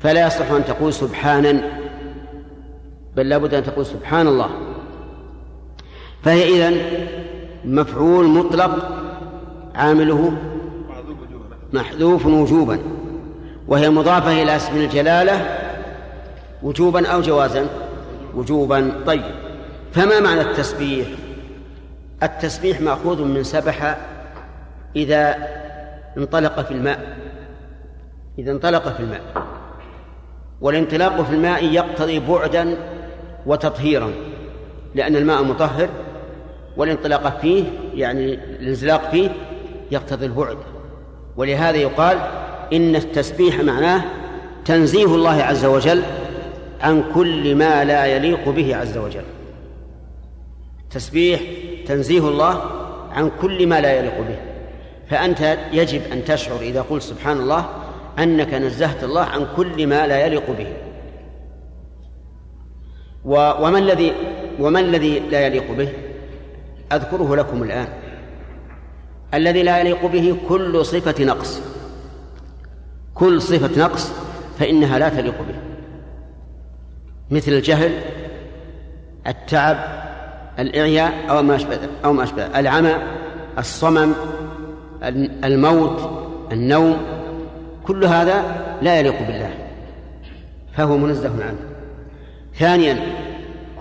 فلا 0.00 0.26
يصح 0.26 0.50
أن 0.50 0.64
تقول 0.64 0.92
سبحانا 0.92 1.62
بل 3.16 3.28
لابد 3.28 3.54
أن 3.54 3.64
تقول 3.64 3.86
سبحان 3.86 4.28
الله. 4.28 4.50
فهي 6.22 6.48
إذن 6.48 6.82
مفعول 7.64 8.26
مطلق 8.26 8.88
عامله 9.74 10.32
محذوف 11.72 12.26
وجوبا 12.26 12.78
وهي 13.68 13.90
مضافة 13.90 14.42
إلى 14.42 14.56
اسم 14.56 14.76
الجلالة 14.76 15.58
وجوبا 16.62 17.08
أو 17.08 17.20
جوازا. 17.20 17.66
وجوبا 18.34 18.92
طيب. 19.06 19.22
فما 19.92 20.20
معنى 20.20 20.40
التسبيح؟ 20.40 21.08
التسبيح 22.22 22.80
مأخوذ 22.80 23.24
من 23.24 23.42
سبح 23.42 23.98
إذا 24.96 25.48
انطلق 26.18 26.60
في 26.60 26.70
الماء. 26.70 27.16
إذا 28.38 28.52
انطلق 28.52 28.88
في 28.88 29.00
الماء. 29.00 29.20
والانطلاق 30.60 31.22
في 31.22 31.34
الماء 31.34 31.64
يقتضي 31.64 32.18
بعدا 32.18 32.76
وتطهيرا 33.46 34.10
لأن 34.94 35.16
الماء 35.16 35.42
مطهر 35.42 35.88
والانطلاق 36.76 37.40
فيه 37.40 37.64
يعني 37.94 38.34
الانزلاق 38.34 39.10
فيه 39.10 39.30
يقتضي 39.90 40.26
البعد. 40.26 40.56
ولهذا 41.36 41.76
يقال 41.76 42.18
إن 42.72 42.96
التسبيح 42.96 43.60
معناه 43.60 44.02
تنزيه 44.64 45.14
الله 45.14 45.42
عز 45.42 45.64
وجل 45.64 46.02
عن 46.80 47.04
كل 47.14 47.54
ما 47.54 47.84
لا 47.84 48.06
يليق 48.06 48.48
به 48.48 48.76
عز 48.76 48.98
وجل. 48.98 49.24
تسبيح 50.90 51.40
تنزيه 51.86 52.28
الله 52.28 52.62
عن 53.12 53.30
كل 53.40 53.66
ما 53.66 53.80
لا 53.80 53.92
يليق 53.98 54.18
به. 54.18 54.36
فأنت 55.08 55.58
يجب 55.72 56.02
أن 56.12 56.24
تشعر 56.24 56.60
إذا 56.60 56.82
قلت 56.82 57.02
سبحان 57.02 57.36
الله 57.36 57.68
أنك 58.18 58.54
نزهت 58.54 59.04
الله 59.04 59.22
عن 59.22 59.46
كل 59.56 59.86
ما 59.86 60.06
لا 60.06 60.26
يليق 60.26 60.50
به. 60.58 60.66
وما 63.24 63.78
الذي 63.78 64.12
وما 64.60 64.80
الذي 64.80 65.18
لا 65.18 65.46
يليق 65.46 65.72
به؟ 65.72 65.88
أذكره 66.92 67.36
لكم 67.36 67.62
الآن. 67.62 67.88
الذي 69.34 69.62
لا 69.62 69.80
يليق 69.80 70.06
به 70.06 70.36
كل 70.48 70.86
صفة 70.86 71.24
نقص. 71.24 71.62
كل 73.14 73.42
صفة 73.42 73.80
نقص 73.80 74.12
فإنها 74.58 74.98
لا 74.98 75.08
تليق 75.08 75.38
به. 75.38 75.54
مثل 77.30 77.52
الجهل 77.52 78.00
التعب 79.26 79.76
الإعياء 80.58 81.12
أو 81.30 81.42
ما 81.42 81.56
أشبه 81.56 81.78
أو 82.04 82.12
ما 82.12 82.22
أشبه 82.22 82.60
العمى 82.60 82.94
الصمم 83.58 84.12
الموت 85.44 86.10
النوم 86.52 86.96
كل 87.86 88.04
هذا 88.04 88.44
لا 88.82 88.98
يليق 88.98 89.26
بالله. 89.26 89.54
فهو 90.76 90.96
منزه 90.96 91.44
عنه. 91.44 91.69
ثانيا 92.58 92.98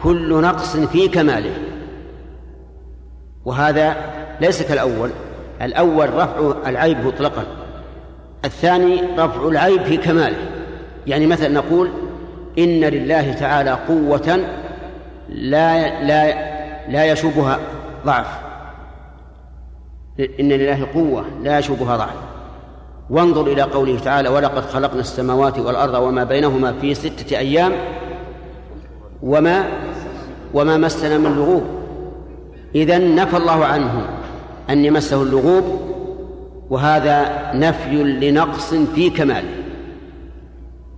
كل 0.04 0.42
نقص 0.42 0.78
في 0.78 1.08
كماله. 1.08 1.54
وهذا 3.46 3.98
ليس 4.42 4.64
كالأول 4.64 5.10
الأول 5.62 6.14
رفع 6.14 6.70
العيب 6.70 7.06
مطلقا 7.06 7.44
الثاني 8.46 9.02
رفع 9.18 9.48
العيب 9.48 9.84
في 9.84 9.98
كماله. 9.98 10.38
يعني 11.08 11.28
مثلا 11.28 11.50
نقول 11.50 11.90
إن 12.60 12.82
لله 12.82 13.34
تعالى 13.34 13.72
قوة 13.72 14.40
لا 15.30 16.04
لا 16.04 16.50
لا 16.92 17.06
يشوبها 17.06 17.60
ضعف. 18.06 18.40
إن 20.40 20.50
لله 20.50 20.88
قوة 20.94 21.26
لا 21.44 21.60
يشوبها 21.60 21.98
ضعف. 21.98 22.16
وانظر 23.10 23.48
إلى 23.48 23.62
قوله 23.62 24.00
تعالى 24.00 24.30
ولقد 24.30 24.66
خلقنا 24.66 25.00
السماوات 25.00 25.60
والأرض 25.60 25.94
وما 25.94 26.24
بينهما 26.24 26.74
في 26.82 26.94
ستة 26.94 27.38
أيام 27.38 27.72
وما 29.24 29.64
وما 30.54 30.78
مسنا 30.78 31.18
من 31.18 31.36
لغوب. 31.36 31.64
إذا 32.76 32.98
نفى 32.98 33.38
الله 33.38 33.66
عنه 33.66 34.10
أن 34.70 34.86
يمسه 34.86 35.22
اللغوب 35.22 35.80
وهذا 36.70 37.50
نفي 37.54 38.04
لنقص 38.04 38.74
في 38.74 39.10
كماله 39.10 39.50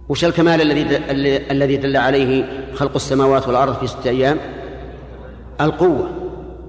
وش 0.09 0.25
الكمال 0.25 0.61
الذي 0.61 0.97
الذي 1.51 1.77
دل 1.77 1.97
عليه 1.97 2.45
خلق 2.75 2.95
السماوات 2.95 3.47
والأرض 3.47 3.75
في 3.75 3.87
ستة 3.87 4.09
أيام؟ 4.09 4.37
القوة 5.61 6.09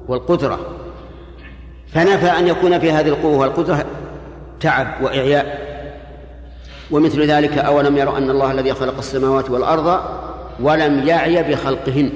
والقدرة. 0.08 0.58
فنفى 1.86 2.26
أن 2.26 2.48
يكون 2.48 2.78
في 2.78 2.92
هذه 2.92 3.08
القوة 3.08 3.38
والقدرة 3.38 3.84
تعب 4.60 4.86
وإعياء. 5.02 5.72
ومثل 6.90 7.22
ذلك 7.22 7.58
أولم 7.58 7.96
يروا 7.96 8.18
أن 8.18 8.30
الله 8.30 8.52
الذي 8.52 8.74
خلق 8.74 8.98
السماوات 8.98 9.50
والأرض 9.50 10.00
ولم 10.62 11.08
يعي 11.08 11.42
بخلقهن. 11.42 12.10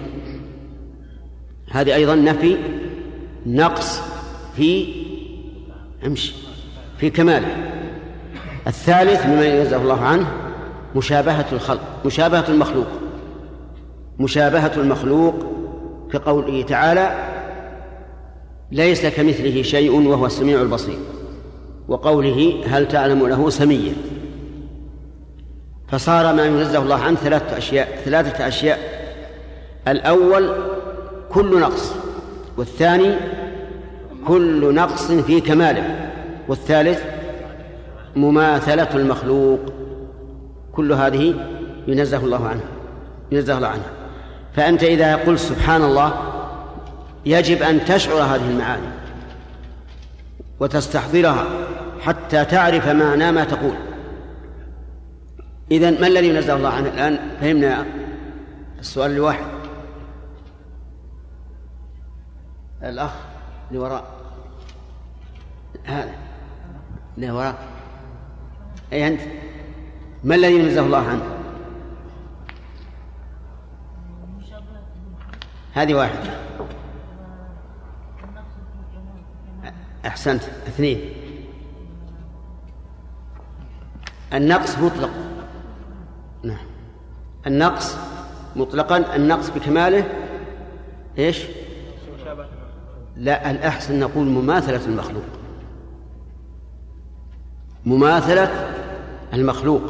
هذه 1.70 1.94
أيضا 1.94 2.14
نفي 2.14 2.56
نقص 3.46 4.00
في 4.56 4.86
امشي 6.06 6.34
في 6.98 7.10
كماله. 7.10 7.56
الثالث 8.66 9.26
مما 9.26 9.44
ينزه 9.44 9.76
الله 9.76 10.00
عنه 10.00 10.26
مشابهة 10.96 11.46
الخلق 11.52 11.80
مشابهة 12.04 12.44
المخلوق. 12.48 12.86
مشابهة 14.18 14.72
المخلوق 14.76 15.34
كقوله 16.12 16.62
تعالى 16.62 17.28
ليس 18.72 19.06
كمثله 19.06 19.62
شيء 19.62 19.92
وهو 19.92 20.26
السميع 20.26 20.62
البصير. 20.62 20.98
وقوله 21.88 22.54
هل 22.66 22.88
تعلم 22.88 23.26
له 23.26 23.50
سميا؟ 23.50 23.92
فصار 25.88 26.34
ما 26.34 26.44
ينزه 26.44 26.78
الله 26.78 27.02
عنه 27.02 27.16
ثلاثة 27.16 27.58
أشياء 27.58 28.00
ثلاثة 28.04 28.48
أشياء. 28.48 28.78
الأول 29.88 30.50
كل 31.30 31.60
نقص 31.60 31.92
والثاني 32.56 33.14
كل 34.26 34.74
نقص 34.74 35.12
في 35.12 35.40
كماله 35.40 36.10
والثالث 36.48 37.02
مماثلة 38.16 38.88
المخلوق. 38.94 39.60
كل 40.72 40.92
هذه 40.92 41.34
ينزه 41.86 42.24
الله 42.24 42.48
عنها 42.48 42.68
ينزه 43.32 43.56
الله 43.56 43.68
عنها. 43.68 43.90
فأنت 44.56 44.82
إذا 44.82 45.16
قلت 45.16 45.38
سبحان 45.38 45.82
الله 45.82 46.12
يجب 47.26 47.62
أن 47.62 47.84
تشعر 47.84 48.22
هذه 48.22 48.48
المعاني 48.50 48.86
وتستحضرها 50.60 51.44
حتى 52.00 52.44
تعرف 52.44 52.88
معنى 52.88 53.32
ما 53.32 53.44
تقول. 53.44 53.74
إذن 55.70 56.00
ما 56.00 56.06
الذي 56.06 56.28
ينزه 56.28 56.56
الله 56.56 56.68
عنه 56.68 56.88
الآن؟ 56.88 57.36
فهمنا 57.40 57.86
السؤال 58.78 59.10
الواحد. 59.10 59.46
الأخ 62.82 63.12
اللي 63.68 63.78
وراء. 63.78 64.04
هذا 65.84 66.14
اللي 67.16 67.30
وراء. 67.30 67.58
أي 68.92 69.08
أنت؟ 69.08 69.20
ما 70.24 70.34
الذي 70.34 70.54
ينزه 70.54 70.86
الله 70.86 71.08
عنه؟ 71.08 71.22
هذه 75.74 75.94
واحدة 75.94 76.30
أحسنت. 80.06 80.42
اثنين. 80.42 81.00
النقص 84.32 84.78
مطلق. 84.78 85.10
النقص 87.46 87.96
مطلقا 88.56 89.16
النقص 89.16 89.50
بكماله 89.50 90.04
إيش؟ 91.18 91.42
لا 93.16 93.50
الأحسن 93.50 94.00
نقول 94.00 94.26
مماثلة 94.26 94.86
المخلوق. 94.86 95.22
مماثلة 97.86 98.68
المخلوق. 99.32 99.82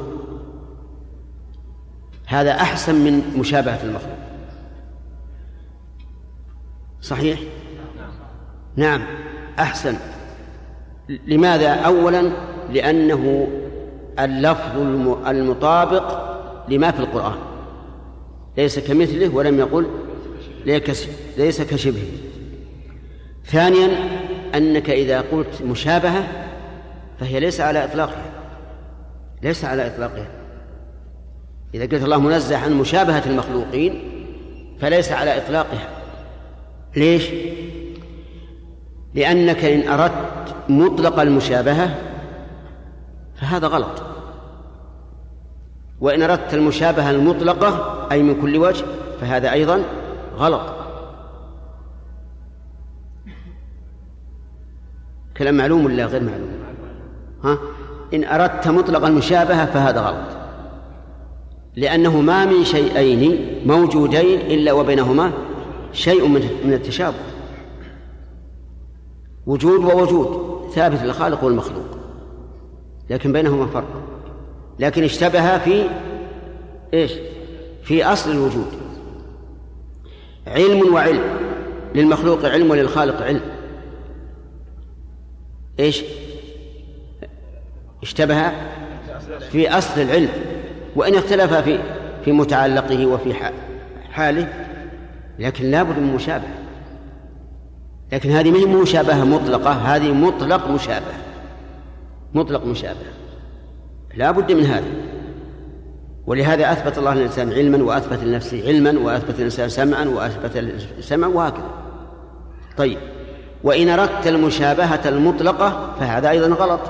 هذا 2.27 2.53
أحسن 2.53 2.95
من 2.95 3.37
مشابهة 3.39 3.83
المخلوق. 3.83 4.17
صحيح؟ 7.03 7.41
نعم 8.77 9.03
أحسن. 9.59 9.97
لماذا؟ 11.09 11.75
أولا 11.75 12.31
لأنه 12.71 13.49
اللفظ 14.19 14.79
المطابق 15.27 16.36
لما 16.69 16.91
في 16.91 17.01
القرآن. 17.01 17.39
ليس 18.57 18.79
كمثله 18.79 19.35
ولم 19.35 19.59
يقل 19.59 19.87
ليس 21.37 21.63
كشبهه 21.63 22.07
ثانيا 23.45 23.89
أنك 24.55 24.91
إذا 24.91 25.21
قلت 25.21 25.63
مشابهة 25.63 26.29
فهي 27.21 27.41
ليس 27.41 27.61
على 27.61 27.85
إطلاقها. 27.85 28.25
ليس 29.43 29.65
على 29.65 29.87
إطلاقها. 29.87 30.29
إذا 31.75 31.83
قلت 31.83 32.05
الله 32.05 32.21
منزه 32.21 32.57
عن 32.57 32.73
مشابهة 32.73 33.23
المخلوقين 33.27 34.03
فليس 34.81 35.13
على 35.13 35.37
إطلاقها. 35.37 35.89
ليش؟ 36.97 37.29
لأنك 39.15 39.65
إن 39.65 39.89
أردت 39.89 40.55
مطلق 40.69 41.21
المشابهة 41.21 41.95
فهذا 43.37 43.67
غلط. 43.67 44.16
وإن 46.01 46.23
أردت 46.23 46.55
المشابهة 46.55 47.11
المطلقة 47.11 48.07
أي 48.13 48.23
من 48.23 48.41
كل 48.41 48.57
وجه 48.57 48.85
فهذا 49.21 49.53
أيضا 49.53 49.83
غلط. 50.37 50.63
كلام 55.37 55.57
معلوم 55.57 55.85
ولا 55.85 56.07
غير 56.07 56.23
معلوم؟ 56.23 56.49
ها؟ 57.45 57.59
إن 58.15 58.25
أردت 58.25 58.69
مطلق 58.69 59.05
المشابهة 59.05 59.67
فهذا 59.67 60.01
غلط. 60.01 60.37
لأنه 61.77 62.21
ما 62.21 62.45
من 62.45 62.65
شيئين 62.65 63.47
موجودين 63.67 64.41
إلا 64.41 64.73
وبينهما 64.73 65.33
شيء 65.93 66.29
من 66.65 66.73
التشابه. 66.73 67.17
وجود 69.47 69.85
ووجود 69.85 70.57
ثابت 70.75 71.03
للخالق 71.03 71.45
والمخلوق. 71.45 71.99
لكن 73.11 73.33
بينهما 73.33 73.67
فرق. 73.67 74.06
لكن 74.79 75.05
اشتبه 75.05 75.59
في 75.59 75.89
إيش؟ 76.95 77.13
في 77.83 78.05
أصل 78.05 78.31
الوجود. 78.31 78.67
علم 80.47 80.95
وعلم. 80.95 81.25
للمخلوق 81.95 82.45
علم 82.45 82.71
وللخالق 82.71 83.23
علم. 83.23 83.41
إيش؟ 85.81 86.03
اشتبه 88.03 88.53
في 89.51 89.71
أصل 89.71 90.01
العلم. 90.01 90.29
وإن 90.97 91.15
اختلف 91.15 91.55
في 91.55 91.79
في 92.25 92.33
متعلقه 92.33 93.07
وفي 93.07 93.35
حاله 94.11 94.67
لكن 95.39 95.71
لابد 95.71 95.99
من 95.99 96.15
مشابهة. 96.15 96.55
لكن 98.13 98.31
هذه 98.31 98.51
ما 98.51 98.59
هي 98.59 98.65
مشابهة 98.65 99.25
مطلقة 99.25 99.73
هذه 99.73 100.13
مطلق 100.13 100.71
مشابهة. 100.71 101.19
مطلق 102.35 102.65
مشابهة. 102.65 103.26
لا 104.17 104.31
بد 104.31 104.53
من 104.53 104.65
هذا. 104.65 104.87
ولهذا 106.27 106.73
أثبت 106.73 106.99
الله 106.99 107.15
للإنسان 107.15 107.53
علما 107.53 107.85
وأثبت 107.85 108.25
لنفسه 108.25 108.67
علما 108.67 108.99
وأثبت 108.99 109.39
للإنسان 109.39 109.69
سمعا 109.69 110.05
وأثبت 110.05 110.73
سمعا 111.01 111.29
وهكذا. 111.29 111.71
طيب 112.77 112.99
وإن 113.65 113.89
أردت 113.89 114.27
المشابهة 114.27 115.09
المطلقة 115.09 115.95
فهذا 116.01 116.31
أيضا 116.31 116.47
غلط. 116.47 116.81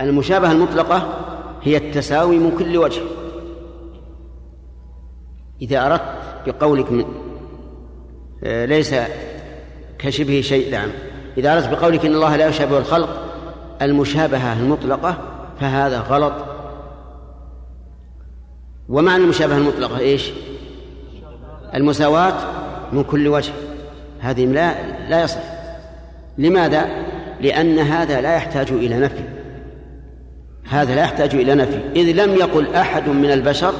المشابهة 0.00 0.52
المطلقة 0.52 1.08
هي 1.62 1.76
التساوي 1.76 2.38
من 2.38 2.50
كل 2.58 2.76
وجه. 2.76 3.02
إذا 5.62 5.86
أردت 5.86 6.02
بقولك 6.46 6.92
من 6.92 7.04
آه، 8.44 8.64
ليس 8.64 8.94
كشبه 9.98 10.40
شيء 10.40 10.72
نعم. 10.72 10.88
إذا 11.38 11.54
أردت 11.54 11.68
بقولك 11.68 12.06
إن 12.06 12.14
الله 12.14 12.36
لا 12.36 12.46
يشابه 12.46 12.78
الخلق 12.78 13.08
المشابهة 13.82 14.52
المطلقة 14.60 15.37
فهذا 15.60 15.98
غلط. 16.00 16.32
ومعنى 18.88 19.24
المشابهة 19.24 19.56
المطلقة 19.56 19.98
إيش؟ 19.98 20.30
المساواة 21.74 22.34
من 22.92 23.04
كل 23.04 23.28
وجه. 23.28 23.52
هذه 24.20 24.46
لا 24.46 24.74
لا 25.08 25.22
يصح. 25.22 25.40
لماذا؟ 26.38 26.88
لأن 27.40 27.78
هذا 27.78 28.20
لا 28.20 28.34
يحتاج 28.34 28.72
إلى 28.72 28.98
نفي. 28.98 29.24
هذا 30.68 30.94
لا 30.94 31.02
يحتاج 31.02 31.34
إلى 31.34 31.54
نفي. 31.54 31.80
إذ 31.96 32.24
لم 32.24 32.34
يقل 32.34 32.74
أحد 32.74 33.08
من 33.08 33.30
البشر 33.32 33.74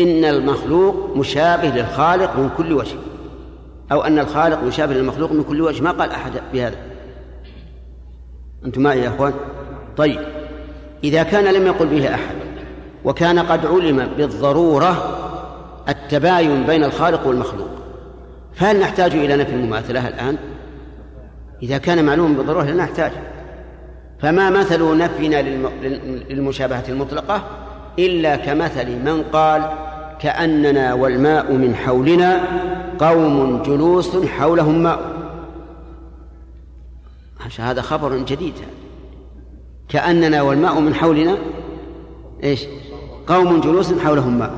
إن 0.00 0.24
المخلوق 0.24 1.16
مشابه 1.16 1.68
للخالق 1.68 2.36
من 2.36 2.50
كل 2.56 2.72
وجه. 2.72 2.96
أو 3.92 4.02
أن 4.02 4.18
الخالق 4.18 4.62
مشابه 4.62 4.94
للمخلوق 4.94 5.32
من 5.32 5.44
كل 5.44 5.60
وجه. 5.60 5.82
ما 5.82 5.90
قال 5.90 6.10
أحد 6.10 6.32
بهذا؟ 6.52 6.76
أنتم 8.64 8.82
معي 8.82 9.00
يا 9.00 9.08
أخوان؟ 9.08 9.32
طيب. 9.96 10.20
إذا 11.04 11.22
كان 11.22 11.54
لم 11.54 11.66
يقل 11.66 11.86
به 11.86 12.14
أحد 12.14 12.34
وكان 13.04 13.38
قد 13.38 13.66
علم 13.66 14.08
بالضرورة 14.16 15.20
التباين 15.88 16.66
بين 16.66 16.84
الخالق 16.84 17.26
والمخلوق 17.26 17.68
فهل 18.54 18.80
نحتاج 18.80 19.14
إلى 19.14 19.36
نفي 19.36 19.52
المماثلة 19.52 20.08
الآن؟ 20.08 20.36
إذا 21.62 21.78
كان 21.78 22.04
معلوما 22.04 22.36
بالضرورة 22.36 22.64
لا 22.64 22.74
نحتاج. 22.74 23.12
فما 24.20 24.50
مثل 24.50 24.96
نفينا 24.96 25.42
للمشابهة 26.30 26.84
المطلقة؟ 26.88 27.42
إلا 27.98 28.36
كمثل 28.36 28.90
من 28.90 29.22
قال 29.32 29.70
كأننا 30.20 30.94
والماء 30.94 31.52
من 31.52 31.74
حولنا 31.74 32.40
قوم 32.98 33.62
جلوس 33.62 34.16
حولهم 34.26 34.82
ماء. 34.82 35.00
هذا 37.58 37.82
خبر 37.82 38.18
جديد. 38.18 38.54
كأننا 39.88 40.42
والماء 40.42 40.80
من 40.80 40.94
حولنا 40.94 41.38
إيش؟ 42.44 42.66
قوم 43.26 43.60
جلوس 43.60 43.92
حولهم 43.92 44.38
ماء. 44.38 44.54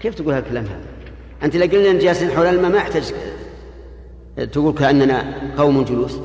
كيف 0.00 0.14
تقول 0.14 0.34
هالكلام 0.34 0.64
هذا؟ 0.64 0.84
أنت 1.42 1.56
لو 1.56 1.66
قلنا 1.66 2.00
جالسين 2.00 2.30
حول 2.30 2.46
الماء 2.46 2.70
ما 2.70 2.76
يحتاج 2.76 3.14
تقول 4.52 4.74
كأننا 4.74 5.24
قوم 5.58 5.84
جلوس. 5.84 6.18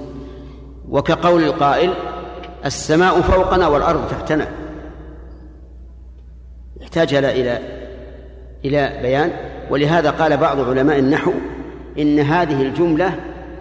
وكقول 0.89 1.43
القائل 1.43 1.93
السماء 2.66 3.22
فوقنا 3.22 3.68
والأرض 3.68 4.07
تحتنا. 4.10 4.47
يحتاج 6.82 7.14
إلى 7.14 7.41
إلى 7.41 7.60
إلى 8.66 8.99
بيان. 9.01 9.32
ولهذا 9.70 10.10
قال 10.10 10.38
بعض 10.38 10.70
علماء 10.70 10.99
النحو 10.99 11.32
إن 11.99 12.20
هذه 12.20 12.62
الجملة 12.62 13.16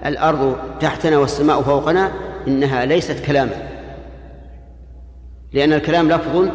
الأرض 0.06 0.56
تحتنا 0.80 1.18
والسماء 1.18 1.62
فوقنا 1.62 2.12
إنها 2.48 2.84
ليست 2.84 3.24
كلاما. 3.26 3.67
لأن 5.52 5.72
الكلام 5.72 6.08
لفظ 6.08 6.48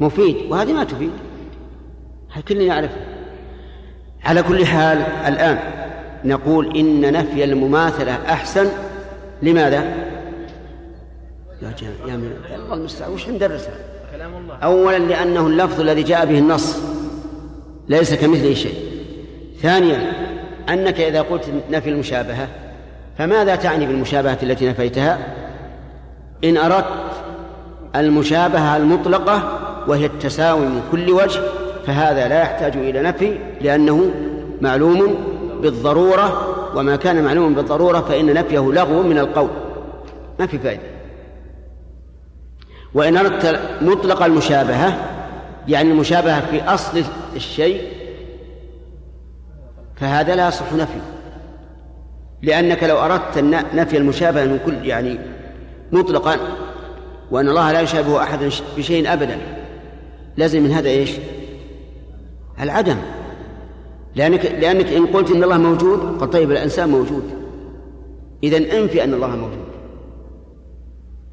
مفيد 0.00 0.36
وهذه 0.48 0.72
ما 0.72 0.84
تفيد. 0.84 1.10
كلنا 2.48 2.62
يعرفها 2.64 3.06
على 4.24 4.42
كل 4.42 4.66
حال 4.66 4.98
الآن 5.26 5.58
نقول 6.24 6.76
إن 6.76 7.12
نفي 7.12 7.44
المماثلة 7.44 8.12
أحسن. 8.12 8.68
لماذا؟ 9.42 9.84
يا 11.62 11.72
يا 12.06 12.16
من 12.16 12.32
الله 12.54 12.74
المستعان 12.74 13.12
وش 13.12 13.28
ندرسها؟ 13.28 13.74
كلام 14.12 14.36
الله. 14.36 14.54
أولا 14.54 14.98
لأنه 14.98 15.46
اللفظ 15.46 15.80
الذي 15.80 16.02
جاء 16.02 16.26
به 16.26 16.38
النص 16.38 16.78
ليس 17.88 18.14
كمثله 18.14 18.54
شيء. 18.54 18.74
ثانيا 19.62 20.12
أنك 20.68 21.00
إذا 21.00 21.22
قلت 21.22 21.44
نفي 21.70 21.90
المشابهة 21.90 22.48
فماذا 23.18 23.56
تعني 23.56 23.86
بالمشابهة 23.86 24.38
التي 24.42 24.68
نفيتها؟ 24.68 25.18
إن 26.44 26.56
أردت 26.56 27.09
المشابهة 27.96 28.76
المطلقة 28.76 29.58
وهي 29.88 30.06
التساوي 30.06 30.66
من 30.66 30.82
كل 30.92 31.10
وجه 31.10 31.40
فهذا 31.86 32.28
لا 32.28 32.42
يحتاج 32.42 32.76
إلى 32.76 33.02
نفي 33.02 33.38
لأنه 33.60 34.10
معلوم 34.60 35.14
بالضرورة 35.62 36.56
وما 36.76 36.96
كان 36.96 37.24
معلوما 37.24 37.56
بالضرورة 37.56 38.00
فإن 38.00 38.34
نفيه 38.34 38.58
لغو 38.58 39.02
من 39.02 39.18
القول. 39.18 39.50
ما 40.38 40.46
في 40.46 40.58
فائدة. 40.58 40.82
وإن 42.94 43.16
أردت 43.16 43.60
مطلق 43.80 44.22
المشابهة 44.22 44.98
يعني 45.68 45.90
المشابهة 45.90 46.40
في 46.50 46.62
أصل 46.62 47.02
الشيء 47.36 47.82
فهذا 49.96 50.34
لا 50.34 50.48
يصح 50.48 50.72
نفيه 50.72 51.00
لأنك 52.42 52.84
لو 52.84 52.98
أردت 52.98 53.38
نفي 53.74 53.96
المشابهة 53.96 54.44
من 54.44 54.58
كل 54.66 54.86
يعني 54.86 55.18
مطلقا 55.92 56.36
وأن 57.30 57.48
الله 57.48 57.72
لا 57.72 57.80
يشابه 57.80 58.22
أحدا 58.22 58.50
بشيء 58.76 59.12
أبدا. 59.12 59.38
لازم 60.36 60.62
من 60.62 60.72
هذا 60.72 60.88
إيش؟ 60.88 61.10
العدم. 62.60 62.96
لأنك, 64.14 64.46
لأنك 64.46 64.86
إن 64.86 65.06
قلت 65.06 65.30
إن 65.30 65.44
الله 65.44 65.58
موجود 65.58 66.20
قل 66.20 66.30
طيب 66.30 66.50
الإنسان 66.50 66.88
موجود. 66.88 67.24
إذا 68.42 68.56
انفي 68.56 69.04
أن 69.04 69.14
الله 69.14 69.36
موجود. 69.36 69.64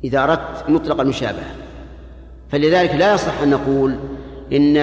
إذا 0.04 0.24
أردت 0.24 0.70
مطلق 0.70 1.02
المشابهة. 1.02 1.56
فلذلك 2.50 2.96
لا 2.96 3.14
يصح 3.14 3.42
أن 3.42 3.50
نقول 3.50 3.96
إن 4.54 4.74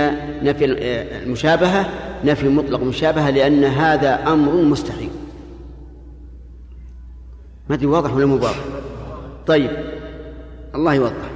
نفي 0.43 0.65
المشابهة 0.65 1.87
نفي 2.25 2.49
مطلق 2.49 2.81
المشابهة 2.81 3.31
لأن 3.31 3.65
هذا 3.65 4.33
أمر 4.33 4.53
مستحيل. 4.53 5.11
ما 7.69 7.75
أدري 7.75 7.87
واضح 7.87 8.15
ولا 8.15 8.27
مو 8.27 8.35
واضح؟ 8.35 8.65
طيب. 9.47 9.94
الله 10.75 10.95
يوضح. 10.95 11.31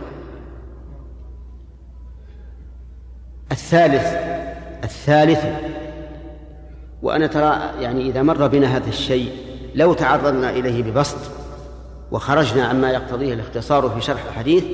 الثالث 3.53 4.07
الثالث 4.85 5.45
وأنا 7.03 7.27
ترى 7.27 7.71
يعني 7.81 8.11
إذا 8.11 8.23
مر 8.23 8.47
بنا 8.47 8.77
هذا 8.77 8.89
الشيء 8.89 9.33
لو 9.75 9.93
تعرضنا 9.93 10.51
إليه 10.51 10.83
ببسط 10.83 11.31
وخرجنا 12.11 12.67
عما 12.67 12.91
يقتضيه 12.91 13.35
الاختصار 13.35 13.91
في 13.91 14.01
شرح 14.01 14.25
الحديث 14.25 14.65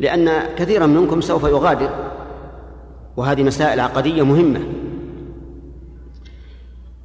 لأن 0.00 0.30
كثيرا 0.56 0.86
منكم 0.86 1.20
سوف 1.20 1.44
يغادر 1.44 1.90
وهذه 3.16 3.42
مسائل 3.42 3.80
عقدية 3.80 4.22
مهمة. 4.22 4.60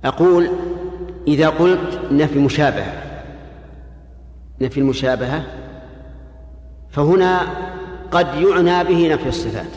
أقول 0.06 0.50
إذا 1.28 1.50
قلت 1.50 2.00
نفي 2.12 2.40
مشابهة. 2.40 2.94
نفي 4.62 4.80
المشابهة 4.80 5.63
فهنا 6.94 7.48
قد 8.12 8.28
يعنى 8.42 8.84
به 8.84 9.14
نفي 9.14 9.30
الصفات. 9.30 9.72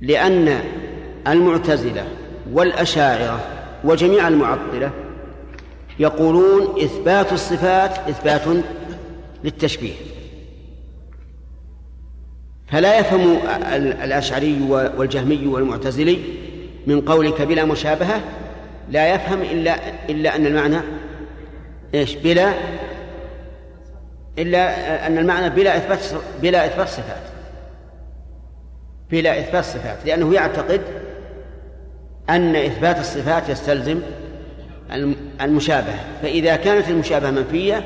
لأن 0.00 0.60
المعتزلة 1.26 2.04
والأشاعرة 2.52 3.40
وجميع 3.84 4.28
المعطلة 4.28 4.90
يقولون 5.98 6.82
إثبات 6.82 7.32
الصفات 7.32 7.98
إثبات 8.08 8.64
للتشبيه. 9.44 9.94
فلا 12.66 12.98
يفهم 12.98 13.38
الأشعري 14.04 14.60
والجهمي 14.70 15.46
والمعتزلي 15.46 16.18
من 16.86 17.00
قولك 17.00 17.42
بلا 17.42 17.64
مشابهة 17.64 18.20
لا 18.90 19.14
يفهم 19.14 19.40
إلا 19.40 19.76
إلا 20.08 20.36
أن 20.36 20.46
المعنى 20.46 20.80
إيش؟ 21.94 22.14
بلا 22.14 22.52
إلا 24.38 25.06
أن 25.06 25.18
المعنى 25.18 25.50
بلا 25.50 25.76
إثبات 25.76 26.22
بلا 26.42 26.66
إثبات 26.66 26.88
صفات. 26.88 27.22
بلا 29.10 29.38
إثبات 29.38 29.64
صفات. 29.64 29.98
لأنه 30.06 30.34
يعتقد 30.34 30.80
أن 32.30 32.56
إثبات 32.56 32.98
الصفات 32.98 33.48
يستلزم 33.48 34.00
المشابهة. 35.40 36.04
فإذا 36.22 36.56
كانت 36.56 36.88
المشابهة 36.88 37.30
منفية 37.30 37.84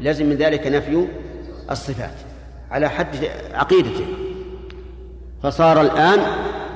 لازم 0.00 0.26
من 0.26 0.36
ذلك 0.36 0.66
نفي 0.66 1.06
الصفات 1.70 2.14
على 2.70 2.90
حد 2.90 3.16
عقيدته. 3.54 4.04
فصار 5.42 5.80
الآن 5.80 6.18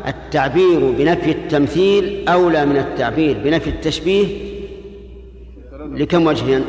التعبير 0.06 0.90
بنفي 0.90 1.30
التمثيل 1.30 2.28
أولى 2.28 2.66
من 2.66 2.76
التعبير 2.76 3.38
بنفي 3.38 3.70
التشبيه 3.70 4.26
لكم 5.72 6.26
وجه؟ 6.26 6.60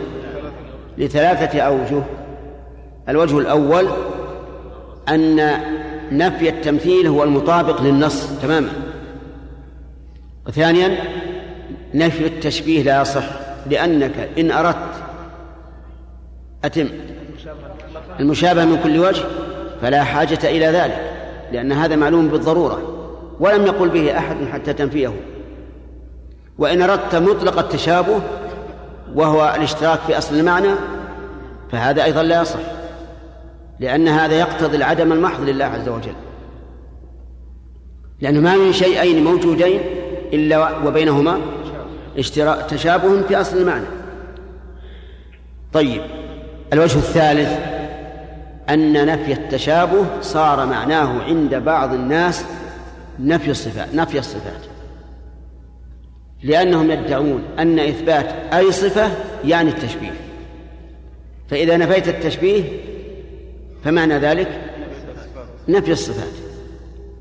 لثلاثة 0.97 1.59
أوجه. 1.59 2.03
الوجه 3.09 3.37
الأول 3.37 3.87
أن 5.09 5.51
نفي 6.11 6.49
التمثيل 6.49 7.07
هو 7.07 7.23
المطابق 7.23 7.81
للنص 7.81 8.27
تماما. 8.41 8.69
وثانيا 10.47 10.97
نفي 11.93 12.25
التشبيه 12.25 12.83
لا 12.83 13.01
يصح 13.01 13.23
لأنك 13.69 14.29
إن 14.37 14.51
أردت 14.51 14.93
أتم 16.63 16.87
المشابهة 18.19 18.65
من 18.65 18.79
كل 18.83 18.99
وجه 18.99 19.23
فلا 19.81 20.03
حاجة 20.03 20.39
إلى 20.43 20.65
ذلك 20.65 21.11
لأن 21.51 21.71
هذا 21.71 21.95
معلوم 21.95 22.27
بالضرورة 22.27 22.95
ولم 23.39 23.65
يقل 23.65 23.89
به 23.89 24.17
أحد 24.17 24.37
حتى 24.53 24.73
تنفيه. 24.73 25.13
وإن 26.57 26.81
أردت 26.81 27.15
مطلق 27.15 27.59
التشابه 27.59 28.21
وهو 29.15 29.53
الاشتراك 29.55 29.99
في 29.99 30.17
أصل 30.17 30.35
المعنى 30.39 30.71
فهذا 31.71 32.03
أيضا 32.03 32.23
لا 32.23 32.41
يصح. 32.41 32.59
لأن 33.79 34.07
هذا 34.07 34.39
يقتضي 34.39 34.77
العدم 34.77 35.13
المحض 35.13 35.43
لله 35.43 35.65
عز 35.65 35.89
وجل. 35.89 36.13
لأنه 38.21 38.39
ما 38.39 38.57
من 38.57 38.73
شيئين 38.73 39.23
موجودين 39.23 39.81
إلا 40.33 40.77
وبينهما 40.77 41.39
اشتراك 42.17 42.69
تشابه 42.69 43.21
في 43.21 43.41
أصل 43.41 43.57
المعنى. 43.57 43.85
طيب 45.73 46.01
الوجه 46.73 46.97
الثالث 46.97 47.59
أن 48.69 49.05
نفي 49.05 49.33
التشابه 49.33 50.05
صار 50.21 50.65
معناه 50.65 51.23
عند 51.23 51.55
بعض 51.55 51.93
الناس 51.93 52.45
نفي 53.19 53.51
الصفات 53.51 53.95
نفي 53.95 54.19
الصفات. 54.19 54.61
لأنهم 56.43 56.91
يدعون 56.91 57.43
أن 57.59 57.79
إثبات 57.79 58.25
أي 58.53 58.71
صفة 58.71 59.11
يعني 59.45 59.69
التشبيه. 59.69 60.13
فإذا 61.49 61.77
نفيت 61.77 62.07
التشبيه 62.07 62.63
فمعنى 63.83 64.17
ذلك 64.17 64.61
نفي 65.67 65.91
الصفات. 65.91 66.33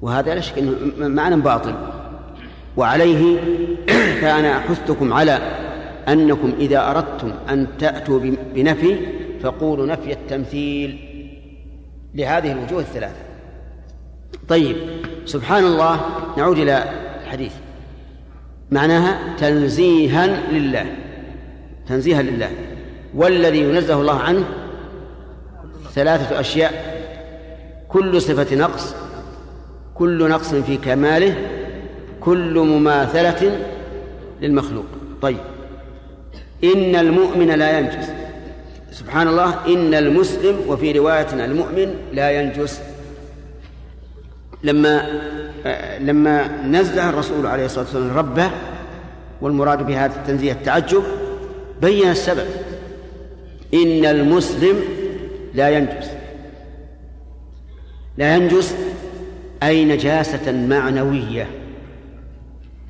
وهذا 0.03 0.35
لا 0.35 0.41
شك 0.41 0.59
أنه 0.59 1.09
معنى 1.09 1.37
باطل. 1.37 1.75
وعليه 2.77 3.39
فأنا 4.21 4.57
أحثكم 4.57 5.13
على 5.13 5.39
أنكم 6.09 6.53
إذا 6.59 6.91
أردتم 6.91 7.33
أن 7.51 7.67
تأتوا 7.79 8.21
بنفي 8.55 8.97
فقولوا 9.43 9.87
نفي 9.87 10.13
التمثيل 10.13 10.99
لهذه 12.15 12.53
الوجوه 12.53 12.81
الثلاثة. 12.81 13.21
طيب 14.49 14.77
سبحان 15.25 15.65
الله 15.65 16.01
نعود 16.37 16.59
إلى 16.59 16.85
الحديث. 17.25 17.53
معناها 18.71 19.37
تنزيها 19.39 20.27
لله. 20.53 20.87
تنزيها 21.89 22.23
لله. 22.23 22.51
والذي 23.15 23.61
ينزه 23.61 24.01
الله 24.01 24.19
عنه 24.19 24.45
ثلاثة 25.99 26.41
أشياء. 26.41 26.73
كل 27.89 28.23
صفة 28.23 28.57
نقص 28.57 28.95
كل 29.95 30.29
نقص 30.29 30.55
في 30.55 30.77
كماله 30.77 31.35
كل 32.21 32.59
مماثلة 32.59 33.59
للمخلوق. 34.41 34.85
طيب. 35.23 35.39
إن 36.65 36.97
المؤمن 36.97 37.47
لا 37.47 37.79
ينجس. 37.79 38.11
سبحان 38.93 39.29
الله 39.29 39.55
إن 39.67 39.95
المسلم 39.95 40.57
وفي 40.69 40.93
رواية 40.93 41.27
المؤمن 41.33 41.95
لا 42.13 42.31
ينجس. 42.31 42.81
لما 44.63 45.07
لما 46.01 46.63
نزه 46.67 47.09
الرسول 47.11 47.47
عليه 47.47 47.65
الصلاة 47.65 47.85
والسلام 47.85 48.17
ربه 48.17 48.51
والمراد 49.41 49.87
بهذا 49.87 50.17
التنزيه 50.17 50.53
التعجب 50.53 51.03
بين 51.83 52.11
السبب. 52.11 52.47
إن 53.75 54.05
المسلم 54.05 54.77
لا 55.59 55.69
ينجس. 55.69 56.11
لا 58.17 58.37
ينجس 58.37 58.75
أي 59.63 59.85
نجاسة 59.85 60.53
معنوية. 60.53 61.47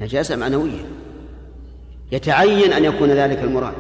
نجاسة 0.01 0.37
معنوية. 0.37 0.85
يتعين 2.12 2.73
أن 2.73 2.85
يكون 2.85 3.11
ذلك 3.11 3.39
المراد. 3.39 3.75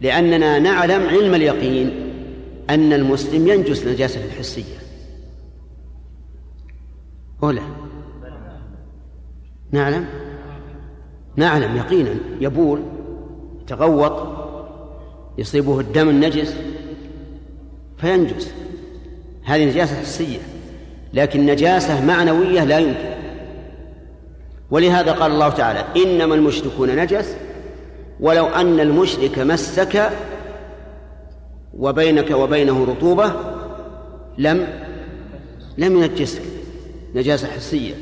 لأننا 0.00 0.58
نعلم 0.58 1.08
علم 1.08 1.34
اليقين 1.34 2.10
أن 2.70 2.92
المسلم 2.92 3.48
ينجس 3.48 3.86
نجاسة 3.86 4.24
الحسية 4.24 4.78
أولى 7.42 7.62
نعلم. 9.70 10.06
نعلم 11.36 11.76
يقينا. 11.76 12.14
يبول. 12.40 12.82
يتغوط. 13.62 14.28
يصيبه 15.38 15.80
الدم 15.80 16.08
النجس. 16.08 16.56
فينجس 17.98 18.50
هذه 19.44 19.64
نجاسة 19.64 20.00
حسية 20.00 20.38
لكن 21.14 21.46
نجاسة 21.46 22.04
معنوية 22.04 22.64
لا 22.64 22.78
يمكن. 22.78 23.14
ولهذا 24.70 25.12
قال 25.12 25.32
الله 25.32 25.48
تعالى 25.48 25.84
إنما 26.04 26.34
المشركون 26.34 26.96
نجس 26.96 27.36
ولو 28.20 28.46
أن 28.46 28.80
المشرك 28.80 29.38
مسك 29.38 30.10
وبينك 31.78 32.30
وبينه 32.30 32.84
رطوبة 32.84 33.32
لم 34.38 34.66
لم 35.78 36.02
ينجسك. 36.02 36.42
نجاسة 37.14 37.48
حسية 37.48 37.94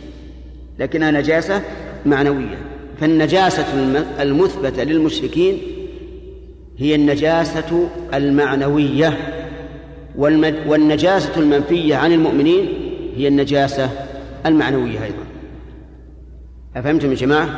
لكنها 0.78 1.10
نجاسة 1.10 1.62
معنوية. 2.06 2.58
فالنجاسة 3.00 3.66
المثبتة 4.20 4.82
للمشركين 4.82 5.58
هي 6.78 6.94
النجاسة 6.94 7.88
المعنوية. 8.14 9.18
والنجاسة 10.16 11.32
المنفية 11.36 11.96
عن 11.96 12.12
المؤمنين 12.12 12.68
هي 13.16 13.28
النجاسة 13.28 13.90
المعنوية 14.46 15.04
أيضا. 15.04 15.24
أفهمتم 16.76 17.10
يا 17.10 17.14
جماعة؟ 17.16 17.48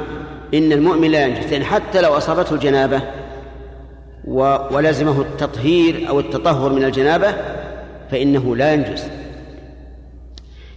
إن 0.54 0.72
المؤمن 0.72 1.10
لا 1.10 1.26
ينجس 1.26 1.52
يعني 1.52 1.64
حتى 1.64 2.00
لو 2.00 2.16
أصابته 2.16 2.54
الجنابة 2.54 3.00
ولزمه 4.70 5.20
التطهير 5.20 6.08
أو 6.08 6.20
التطهر 6.20 6.72
من 6.72 6.84
الجنابة 6.84 7.34
فإنه 8.10 8.56
لا 8.56 8.74
ينجس. 8.74 9.06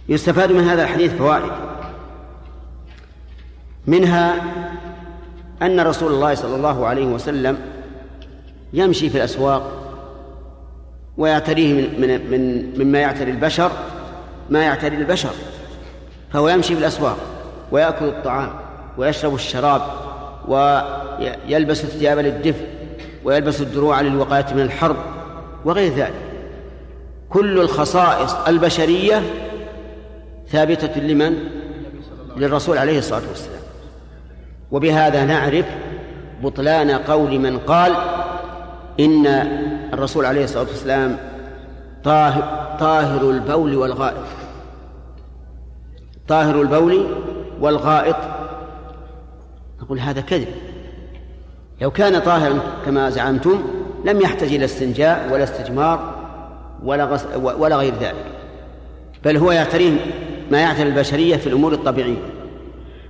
يستفاد 0.08 0.52
من 0.52 0.64
هذا 0.64 0.82
الحديث 0.82 1.14
فوائد. 1.14 1.52
منها 3.86 4.34
أن 5.62 5.80
رسول 5.80 6.12
الله 6.12 6.34
صلى 6.34 6.56
الله 6.56 6.86
عليه 6.86 7.06
وسلم 7.06 7.58
يمشي 8.72 9.10
في 9.10 9.18
الأسواق 9.18 9.87
ويعتريه 11.18 11.72
من, 11.72 12.00
من, 12.00 12.30
من 12.30 12.72
مما 12.78 12.98
يعتري 12.98 13.30
البشر 13.30 13.70
ما 14.50 14.62
يعتري 14.62 14.96
البشر. 14.96 15.32
فهو 16.32 16.48
يمشي 16.48 16.74
في 16.74 16.80
الأسواق 16.80 17.16
ويأكل 17.72 18.04
الطعام 18.04 18.50
ويشرب 18.98 19.34
الشراب 19.34 19.82
ويلبس 20.48 21.84
الثياب 21.84 22.18
للدفء 22.18 22.66
ويلبس 23.24 23.60
الدروع 23.60 24.00
للوقاية 24.00 24.46
من 24.54 24.60
الحرب 24.60 24.96
وغير 25.64 25.94
ذلك. 25.94 26.14
كل 27.30 27.60
الخصائص 27.60 28.34
البشرية 28.34 29.22
ثابتة 30.48 31.00
لمن؟ 31.00 31.34
للرسول 32.36 32.78
عليه 32.78 32.98
الصلاة 32.98 33.28
والسلام. 33.28 33.60
وبهذا 34.70 35.24
نعرف 35.24 35.66
بطلان 36.42 36.90
قول 36.90 37.38
من 37.38 37.58
قال 37.58 37.92
إن 39.00 39.26
الرسول 39.92 40.26
عليه 40.26 40.44
الصلاة 40.44 40.62
والسلام 40.62 41.16
طاهر, 42.04 42.76
طاهر 42.80 43.30
البول 43.30 43.76
والغائط. 43.76 44.24
طاهر 46.28 46.62
البول 46.62 47.06
والغائط. 47.60 48.16
نقول 49.82 50.00
هذا 50.00 50.20
كذب. 50.20 50.48
لو 51.80 51.90
كان 51.90 52.18
طاهرا 52.18 52.58
كما 52.86 53.10
زعمتم 53.10 53.62
لم 54.04 54.20
يحتج 54.20 54.54
إلى 54.54 54.64
استنجاء 54.64 55.28
ولا 55.32 55.44
استجمار 55.44 56.14
ولا, 56.84 57.04
غس 57.04 57.26
ولا 57.36 57.76
غير 57.76 57.94
ذلك. 57.94 58.24
بل 59.24 59.36
هو 59.36 59.52
يعتريه 59.52 59.92
ما 60.50 60.60
يعتري 60.60 60.88
البشرية 60.88 61.36
في 61.36 61.46
الأمور 61.46 61.72
الطبيعية. 61.72 62.22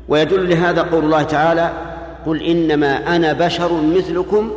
ويدل 0.08 0.48
لهذا 0.50 0.82
قول 0.82 1.04
الله 1.04 1.22
تعالى 1.22 1.72
قل 2.26 2.42
إنما 2.42 3.16
أنا 3.16 3.32
بشر 3.32 3.72
مثلكم 3.82 4.50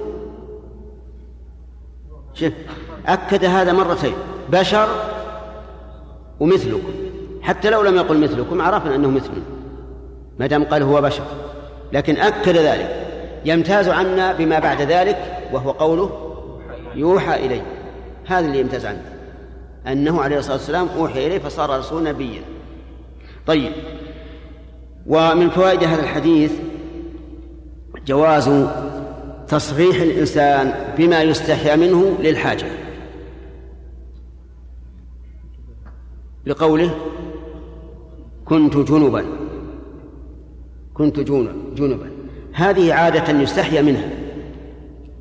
شوف 2.34 2.54
أكد 3.08 3.46
هذا 3.46 3.74
مرتين 3.74 4.14
بشر 4.50 4.88
ومثلكم 6.40 6.94
حتى 7.42 7.70
لو 7.70 7.82
لم 7.82 7.96
يقل 7.96 8.18
مثلكم 8.18 8.62
عرفنا 8.62 8.96
أنه 8.96 9.10
مثلنا 9.10 9.44
ما 10.40 10.48
دام 10.48 10.64
قال 10.64 10.84
هو 10.84 11.02
بشر 11.02 11.24
لكن 11.94 12.18
أكد 12.18 12.58
ذلك 12.58 13.08
يمتاز 13.46 13.90
عنا 13.90 14.34
بما 14.34 14.60
بعد 14.60 14.82
ذلك 14.82 15.18
وهو 15.52 15.72
قوله 15.72 16.10
يوحى 16.96 17.46
إليه 17.46 17.62
هذا 18.26 18.46
اللي 18.46 18.60
يمتاز 18.60 18.86
عنه 18.86 19.02
أنه 19.88 20.22
عليه 20.22 20.38
الصلاة 20.40 20.56
والسلام 20.56 20.88
أوحي 20.98 21.28
إليه 21.28 21.40
فصار 21.40 21.80
رسول 21.80 22.04
نبيا. 22.04 22.42
طيب 23.48 23.72
ومن 25.08 25.50
فوائد 25.50 25.84
هذا 25.84 26.02
الحديث 26.02 26.52
جواز 28.06 28.48
تصريح 29.52 30.02
الإنسان 30.02 30.74
بما 30.97 31.22
يستحيا 31.22 31.76
منه 31.76 32.18
للحاجة. 32.20 32.66
لقوله 36.45 36.95
كنت 38.45 38.78
جنبا. 38.78 39.26
كنت 40.93 41.20
جنبا. 41.20 42.12
هذه 42.54 42.93
عادة 42.93 43.39
يستحيا 43.39 43.82
منها. 43.82 44.10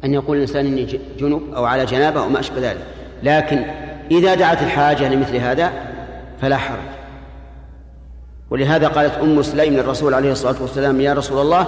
أن 0.05 0.15
يقول 0.15 0.37
الإنسان 0.37 0.67
إني 0.67 1.01
جنب 1.19 1.55
أو 1.55 1.65
على 1.65 1.87
جنابة 1.87 2.23
أو 2.23 2.29
ما 2.29 2.41
أشبه 2.41 2.71
ذلك. 2.71 2.87
لكن 3.23 3.57
إذا 4.11 4.35
دعت 4.35 4.63
الحاجة 4.63 5.15
لمثل 5.15 5.37
هذا 5.37 5.73
فلا 6.41 6.57
حرج. 6.57 6.91
ولهذا 8.51 8.89
قالت 8.89 9.15
أم 9.15 9.43
سليم 9.43 9.75
للرسول 9.75 10.15
عليه 10.15 10.33
الصلاة 10.33 10.63
والسلام 10.63 11.01
يا 11.01 11.15
رسول 11.15 11.41
الله 11.41 11.67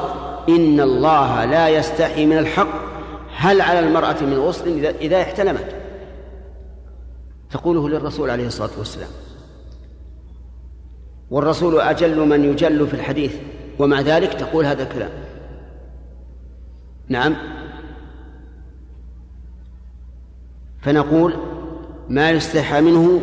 إن 0.49 0.80
الله 0.80 1.45
لا 1.45 1.68
يستحي 1.68 2.26
من 2.26 2.38
الحق. 2.38 2.93
هل 3.36 3.61
على 3.61 3.78
المرأة 3.78 4.22
من 4.22 4.38
غسل 4.38 4.86
إذا 4.86 5.22
احتلمت؟ 5.22 5.74
تقوله 7.51 7.88
للرسول 7.88 8.30
عليه 8.30 8.47
الصلاة 8.47 8.70
والسلام. 8.78 9.11
والرسول 11.30 11.80
أجل 11.80 12.18
من 12.28 12.45
يجل 12.45 12.86
في 12.86 12.95
الحديث 12.95 13.34
ومع 13.78 14.01
ذلك 14.01 14.34
تقول 14.34 14.64
هذا 14.64 14.82
الكلام. 14.82 15.11
نعم. 17.09 17.36
فنقول 20.82 21.34
ما 22.09 22.30
يستحى 22.30 22.80
منه 22.80 23.20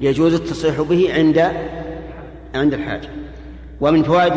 يجوز 0.00 0.34
التصريح 0.34 0.80
به 0.80 1.14
عند 1.14 1.38
عند 2.54 2.74
الحاجة 2.74 3.08
ومن 3.80 4.02
فوائد 4.02 4.32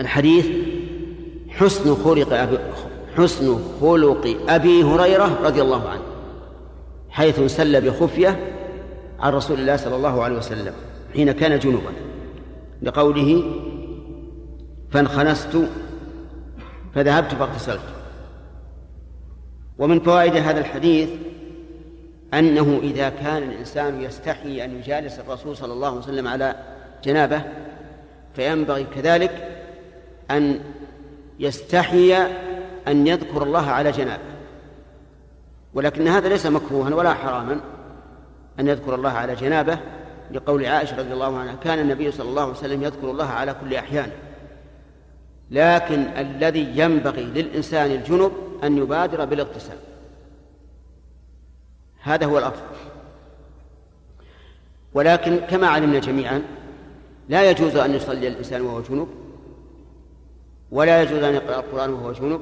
الحديث 0.00 0.46
حسن 1.48 1.94
خلق 1.94 2.32
أبي 2.32 2.58
حسن 3.16 3.58
خلق 3.80 4.36
أبي 4.48 4.84
هريرة 4.84 5.38
رضي 5.42 5.62
الله 5.62 5.88
عنه 5.88 6.02
حيث 7.10 7.40
سل 7.40 7.80
بخفية 7.80 8.54
عن 9.20 9.32
رسول 9.32 9.60
الله 9.60 9.76
صلى 9.76 9.96
الله 9.96 10.22
عليه 10.22 10.36
وسلم 10.36 10.74
حين 11.12 11.32
كان 11.32 11.58
جنوبا 11.58 11.90
لقوله 12.82 13.42
فانخنست 14.90 15.58
فذهبت 16.94 17.34
فاغتسلت. 17.34 17.80
ومن 19.78 20.00
فوائد 20.00 20.36
هذا 20.36 20.60
الحديث 20.60 21.08
أنه 22.34 22.80
إذا 22.82 23.08
كان 23.08 23.42
الإنسان 23.42 24.02
يستحي 24.02 24.64
أن 24.64 24.78
يجالس 24.78 25.18
الرسول 25.18 25.56
صلى 25.56 25.72
الله 25.72 25.88
عليه 25.88 25.98
وسلم 25.98 26.28
على 26.28 26.54
جنابه 27.04 27.42
فينبغي 28.34 28.84
كذلك 28.84 29.51
أن 30.30 30.60
يستحي 31.38 32.16
أن 32.88 33.06
يذكر 33.06 33.42
الله 33.42 33.70
على 33.70 33.90
جنابه. 33.90 34.32
ولكن 35.74 36.08
هذا 36.08 36.28
ليس 36.28 36.46
مكروها 36.46 36.94
ولا 36.94 37.14
حراما 37.14 37.60
أن 38.60 38.68
يذكر 38.68 38.94
الله 38.94 39.10
على 39.10 39.34
جنابه. 39.34 39.78
لقول 40.32 40.66
عائشة 40.66 40.98
رضي 40.98 41.12
الله 41.12 41.38
عنها 41.38 41.54
كان 41.54 41.78
النبي 41.78 42.12
صلى 42.12 42.28
الله 42.28 42.42
عليه 42.42 42.52
وسلم 42.52 42.82
يذكر 42.82 43.10
الله 43.10 43.26
على 43.26 43.54
كل 43.60 43.74
أحيانه 43.74 44.12
لكن 45.50 46.00
الذي 46.00 46.78
ينبغي 46.78 47.22
للإنسان 47.24 47.90
الجنب 47.90 48.32
أن 48.64 48.78
يبادر 48.78 49.24
بالاغتسال. 49.24 49.76
هذا 52.02 52.26
هو 52.26 52.38
الأفضل 52.38 52.76
ولكن 54.94 55.36
كما 55.36 55.66
علمنا 55.66 55.98
جميعا 55.98 56.42
لا 57.28 57.50
يجوز 57.50 57.76
أن 57.76 57.94
يصلي 57.94 58.28
الإنسان 58.28 58.60
وهو 58.60 58.80
جنب. 58.80 59.08
ولا 60.72 61.02
يجوز 61.02 61.22
أن 61.22 61.34
يقرأ 61.34 61.60
القرآن 61.60 61.92
وهو 61.92 62.12
جنب. 62.12 62.40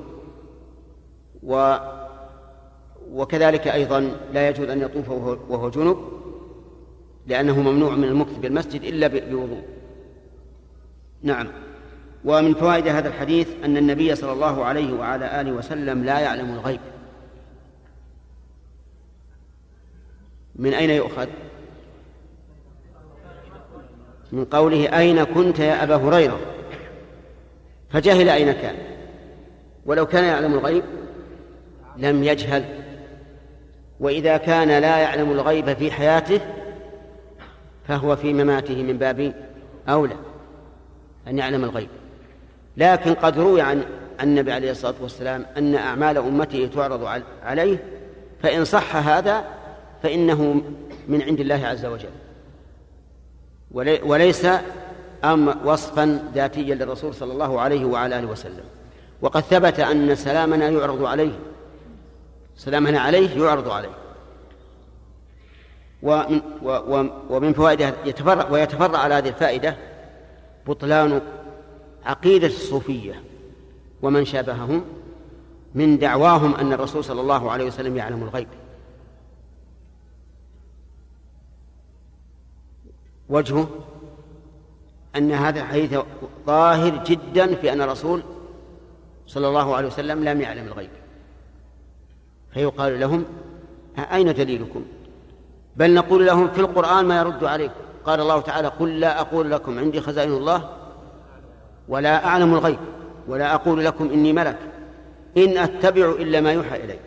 و 1.42 1.76
وكذلك 3.12 3.68
أيضا 3.68 4.12
لا 4.32 4.48
يجوز 4.48 4.68
أن 4.68 4.80
يطوف 4.80 5.08
وهو 5.50 5.70
جنب 5.70 5.96
لأنه 7.26 7.60
ممنوع 7.60 7.94
من 7.94 8.04
المكث 8.04 8.38
بالمسجد 8.38 8.82
إلا 8.82 9.06
بوضوء. 9.06 9.62
نعم. 11.22 11.48
ومن 12.24 12.54
فوائد 12.54 12.88
هذا 12.88 13.08
الحديث 13.08 13.48
أن 13.64 13.76
النبي 13.76 14.14
صلى 14.14 14.32
الله 14.32 14.64
عليه 14.64 14.92
وعلى 14.92 15.40
آله 15.40 15.52
وسلم 15.52 16.04
لا 16.04 16.20
يعلم 16.20 16.54
الغيب. 16.54 16.80
من 20.56 20.74
أين 20.74 20.90
يؤخذ؟ 20.90 21.26
من 24.32 24.44
قوله 24.44 24.98
أين 24.98 25.24
كنت 25.24 25.58
يا 25.58 25.82
أبا 25.82 25.96
هريرة؟ 25.96 26.59
فجهل 27.92 28.28
أين 28.28 28.52
كان. 28.52 28.74
ولو 29.86 30.06
كان 30.06 30.24
يعلم 30.24 30.54
الغيب 30.54 30.84
لم 31.96 32.24
يجهل. 32.24 32.64
وإذا 34.00 34.36
كان 34.36 34.68
لا 34.68 34.98
يعلم 34.98 35.30
الغيب 35.30 35.72
في 35.72 35.90
حياته 35.90 36.40
فهو 37.88 38.16
في 38.16 38.32
مماته 38.32 38.82
من 38.82 38.98
باب 38.98 39.34
أولى 39.88 40.16
أن 41.28 41.38
يعلم 41.38 41.64
الغيب. 41.64 41.88
لكن 42.76 43.14
قد 43.14 43.38
روي 43.38 43.60
عن 43.60 43.82
النبي 44.22 44.52
عليه 44.52 44.70
الصلاة 44.70 44.94
والسلام 45.00 45.46
أن 45.56 45.74
أعمال 45.74 46.18
أمته 46.18 46.70
تعرض 46.74 47.20
عليه 47.42 47.84
فإن 48.42 48.64
صح 48.64 48.96
هذا 48.96 49.44
فإنه 50.02 50.62
من 51.08 51.22
عند 51.22 51.40
الله 51.40 51.66
عز 51.66 51.86
وجل. 51.86 52.10
وليس 54.04 54.46
أم 55.24 55.66
وصفا 55.66 56.30
ذاتيا 56.34 56.74
للرسول 56.74 57.14
صلى 57.14 57.32
الله 57.32 57.60
عليه 57.60 57.84
وعلى 57.84 58.18
آله 58.18 58.26
وسلم. 58.26 58.64
وقد 59.22 59.40
ثبت 59.40 59.80
أن 59.80 60.14
سلامنا 60.14 60.68
يعرض 60.68 61.04
عليه. 61.04 61.38
سلامنا 62.56 63.00
عليه 63.00 63.44
يعرض 63.44 63.68
عليه. 63.68 63.94
ومن, 66.02 67.10
ومن 67.30 67.52
فوائدها 67.52 67.94
يتفرع 68.04 68.50
ويتفرع 68.50 68.98
على 68.98 69.14
هذه 69.14 69.28
الفائدة 69.28 69.76
بطلان 70.66 71.20
عقيدة 72.04 72.46
الصوفية 72.46 73.22
ومن 74.02 74.24
شابههم 74.24 74.84
من 75.74 75.98
دعواهم 75.98 76.54
أن 76.54 76.72
الرسول 76.72 77.04
صلى 77.04 77.20
الله 77.20 77.50
عليه 77.50 77.64
وسلم 77.64 77.96
يعلم 77.96 78.22
الغيب. 78.22 78.48
وجهه 83.28 83.68
أن 85.16 85.32
هذا 85.32 85.60
الحديث 85.60 85.98
ظاهر 86.46 87.04
جدا 87.04 87.54
في 87.54 87.72
أن 87.72 87.82
الرسول 87.82 88.22
صلى 89.26 89.48
الله 89.48 89.76
عليه 89.76 89.86
وسلم 89.86 90.24
لم 90.24 90.40
يعلم 90.40 90.66
الغيب. 90.66 90.90
فيقال 92.54 93.00
لهم 93.00 93.24
أين 93.98 94.34
دليلكم؟ 94.34 94.84
بل 95.76 95.94
نقول 95.94 96.26
لهم 96.26 96.50
في 96.50 96.60
القرآن 96.60 97.04
ما 97.04 97.18
يرد 97.18 97.44
عليكم. 97.44 97.74
قال 98.04 98.20
الله 98.20 98.40
تعالى 98.40 98.68
قل 98.68 99.00
لا 99.00 99.20
أقول 99.20 99.50
لكم 99.50 99.78
عندي 99.78 100.00
خزائن 100.00 100.32
الله 100.32 100.70
ولا 101.88 102.26
أعلم 102.26 102.54
الغيب 102.54 102.78
ولا 103.28 103.54
أقول 103.54 103.84
لكم 103.84 104.10
إني 104.10 104.32
ملك. 104.32 104.58
إن 105.36 105.58
أتبع 105.58 106.10
إلا 106.10 106.40
ما 106.40 106.52
يوحى 106.52 106.84
إلي. 106.84 106.98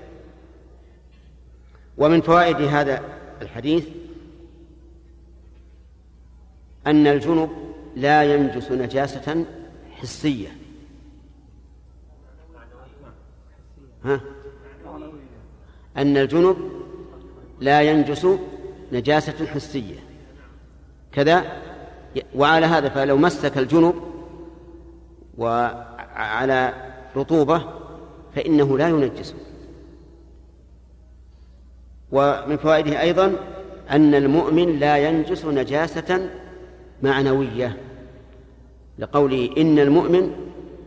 ومن 1.97 2.21
فوائد 2.21 2.61
هذا 2.61 3.01
الحديث 3.41 3.87
أن 6.87 7.07
الجنب 7.07 7.72
لا 7.95 8.23
ينجس 8.23 8.71
نجاسة 8.71 9.45
حسية. 9.91 10.47
ها؟ 14.05 14.21
أن 15.97 16.17
الجنب 16.17 16.57
لا 17.59 17.81
ينجس 17.81 18.27
نجاسة 18.91 19.45
حسية. 19.45 19.99
كذا 21.11 21.61
وعلى 22.35 22.65
هذا 22.65 22.89
فلو 22.89 23.17
مسك 23.17 23.57
الجنب 23.57 23.95
وعلى 25.37 26.73
رطوبة 27.15 27.63
فإنه 28.35 28.77
لا 28.77 28.89
ينجسه 28.89 29.35
ومن 32.11 32.57
فوائده 32.57 33.01
أيضا 33.01 33.35
أن 33.89 34.15
المؤمن 34.15 34.79
لا 34.79 34.97
ينجس 34.97 35.45
نجاسة 35.45 36.29
معنوية 37.03 37.77
لقوله 38.99 39.49
إن 39.57 39.79
المؤمن 39.79 40.31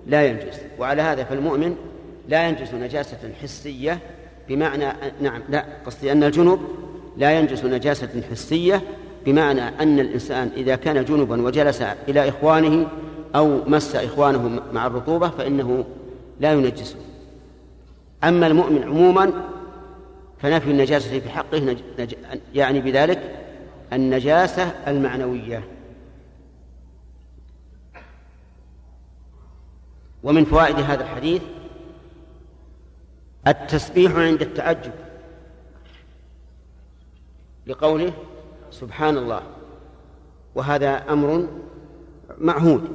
لا 0.07 0.27
ينجس 0.27 0.61
وعلى 0.79 1.03
هذا 1.03 1.25
فالمؤمن 1.25 1.77
لا 2.29 2.49
ينجس 2.49 2.75
نجاسة 2.75 3.33
حسية 3.43 3.99
بمعنى 4.49 4.85
نعم 5.21 5.43
لا 5.49 5.65
قصدي 5.87 6.13
أن 6.13 6.25
الجنوب 6.25 6.61
لا 7.17 7.39
ينجس 7.39 7.65
نجاسة 7.65 8.23
حسية 8.31 8.83
بمعنى 9.27 9.61
أن 9.61 10.01
الإنسان 10.01 10.51
إذا 10.57 10.77
كان 10.77 11.05
جنبا 11.05 11.43
وجلس 11.43 11.83
إلى 12.09 12.29
إخوانه 12.29 12.87
أو 13.35 13.61
مس 13.67 13.97
إخوانه 13.97 14.61
مع 14.73 14.87
الرطوبة 14.87 15.29
فإنه 15.29 15.85
لا 16.41 16.53
ينجسه 16.53 16.97
أما 18.25 18.47
المؤمن 18.47 18.83
عموما 18.83 19.33
فنفي 20.39 20.71
النجاسة 20.71 21.21
في 21.21 21.29
حقه. 21.29 21.59
نج... 21.59 22.15
يعني 22.55 22.81
بذلك 22.81 23.21
النجاسة 23.93 24.71
المعنوية 24.87 25.76
ومن 30.23 30.45
فوائد 30.45 30.77
هذا 30.77 31.05
الحديث 31.05 31.43
التسبيح 33.47 34.17
عند 34.17 34.43
التعجب 34.43 34.93
لقوله 37.67 38.13
سبحان 38.71 39.17
الله 39.17 39.43
وهذا 40.55 41.13
أمر 41.13 41.49
معهود 42.39 42.89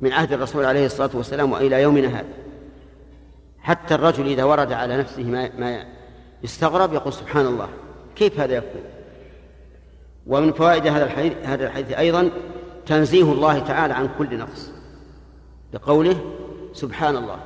من 0.00 0.12
عهد 0.12 0.32
الرسول 0.32 0.64
عليه 0.64 0.86
الصلاة 0.86 1.10
والسلام 1.14 1.52
وإلى 1.52 1.82
يومنا 1.82 2.08
هذا. 2.08 2.28
حتى 3.58 3.94
الرجل 3.94 4.26
إذا 4.26 4.44
ورد 4.44 4.72
على 4.72 4.96
نفسه 4.96 5.22
ما 5.22 5.50
ما 5.58 5.84
يستغرب 6.42 6.92
يقول 6.92 7.12
سبحان 7.12 7.46
الله 7.46 7.68
كيف 8.16 8.40
هذا 8.40 8.54
يكون؟ 8.54 8.82
ومن 10.26 10.52
فوائد 10.52 10.86
هذا 10.86 11.04
الحديث 11.04 11.32
هذا 11.44 11.66
الحديث 11.66 11.98
أيضا 11.98 12.30
تنزيه 12.86 13.32
الله 13.32 13.58
تعالى 13.58 13.94
عن 13.94 14.08
كل 14.18 14.38
نقص. 14.38 14.69
بقوله 15.72 16.20
سبحان 16.72 17.16
الله 17.16 17.38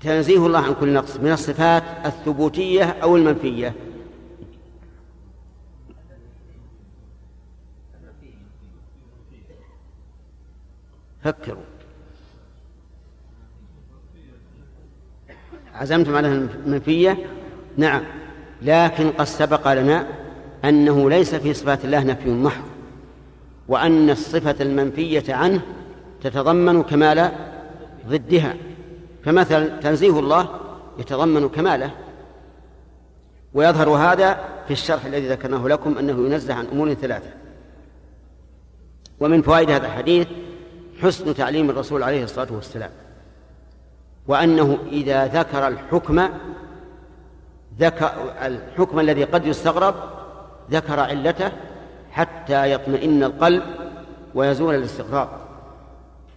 وتنزيه 0.00 0.46
الله 0.46 0.58
عن 0.58 0.74
كل 0.74 0.92
نقص 0.92 1.16
من 1.16 1.32
الصفات 1.32 1.82
الثبوتية 2.06 2.84
أو 2.84 3.16
المنفية. 3.16 3.74
فكروا. 11.22 11.62
عزمتم 15.74 16.16
على 16.16 16.28
المنفية؟ 16.28 17.26
نعم. 17.76 18.02
لكن 18.62 19.10
قد 19.10 19.24
سبق 19.24 19.72
لنا 19.72 20.06
أنه 20.64 21.10
ليس 21.10 21.34
في 21.34 21.54
صفات 21.54 21.84
الله 21.84 22.04
نفي 22.04 22.30
محض. 22.30 22.75
وأن 23.68 24.10
الصفة 24.10 24.56
المنفية 24.60 25.34
عنه 25.34 25.60
تتضمن 26.22 26.82
كمال 26.82 27.32
ضدها. 28.08 28.54
فمثلا 29.24 29.80
تنزيه 29.80 30.18
الله 30.18 30.48
يتضمن 30.98 31.48
كماله. 31.48 31.90
ويظهر 33.54 33.88
هذا 33.88 34.34
في 34.66 34.72
الشرح 34.72 35.04
الذي 35.04 35.28
ذكرناه 35.28 35.68
لكم 35.68 35.98
أنه 35.98 36.26
ينزه 36.26 36.54
عن 36.54 36.66
أمور 36.66 36.94
ثلاثة. 36.94 37.30
ومن 39.20 39.42
فوائد 39.42 39.70
هذا 39.70 39.86
الحديث 39.86 40.28
حسن 41.02 41.34
تعليم 41.34 41.70
الرسول 41.70 42.02
عليه 42.02 42.24
الصلاة 42.24 42.52
والسلام. 42.52 42.90
وأنه 44.28 44.78
إذا 44.92 45.26
ذكر 45.26 45.68
الحكم 45.68 46.28
ذكر 47.78 48.10
الحكم 48.42 49.00
الذي 49.00 49.24
قد 49.24 49.46
يستغرب 49.46 49.94
ذكر 50.70 51.00
علته 51.00 51.52
حتى 52.16 52.72
يطمئن 52.72 53.24
القلب 53.24 53.62
ويزول 54.34 54.74
الاستغراب 54.74 55.28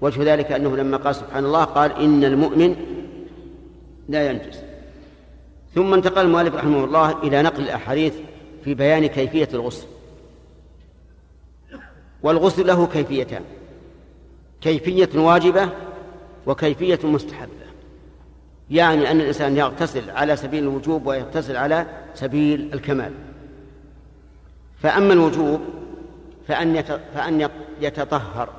وجه 0.02 0.34
ذلك 0.34 0.52
أنه 0.52 0.78
لما 0.78 0.98
قال 0.98 1.16
سبحان 1.16 1.46
الله 1.46 1.64
قال 1.64 1.92
إن 1.92 2.24
المؤمن 2.24 2.76
لا 4.10 4.30
ينجز 4.32 4.60
ثم 5.76 5.94
انتقل 5.94 6.22
المؤلف 6.22 6.56
رحمه 6.56 6.84
الله 6.84 7.24
إلى 7.24 7.42
نقل 7.42 7.64
الأحاديث 7.64 8.14
في 8.64 8.74
بيان 8.74 9.06
كيفية 9.06 9.50
الغسل. 9.54 9.88
والغسل 12.24 12.68
له 12.68 12.88
كيفيتان. 12.88 13.42
كيفية 14.62 15.10
واجبة 15.16 15.70
وكيفية 16.46 17.00
مستحبة. 17.04 17.50
يعني 18.72 19.12
أن 19.12 19.22
الإنسان 19.22 19.58
يغتسل 19.58 20.10
على 20.10 20.36
سبيل 20.36 20.64
الوجوب 20.64 21.06
ويغتسل 21.06 21.58
على 21.58 21.86
سبيل 22.16 22.70
الكمال. 22.74 23.14
فأما 24.82 25.14
الوجوب 25.14 25.62
فأن 26.48 26.82
فأن 27.14 27.50
يتطهر. 27.82 28.50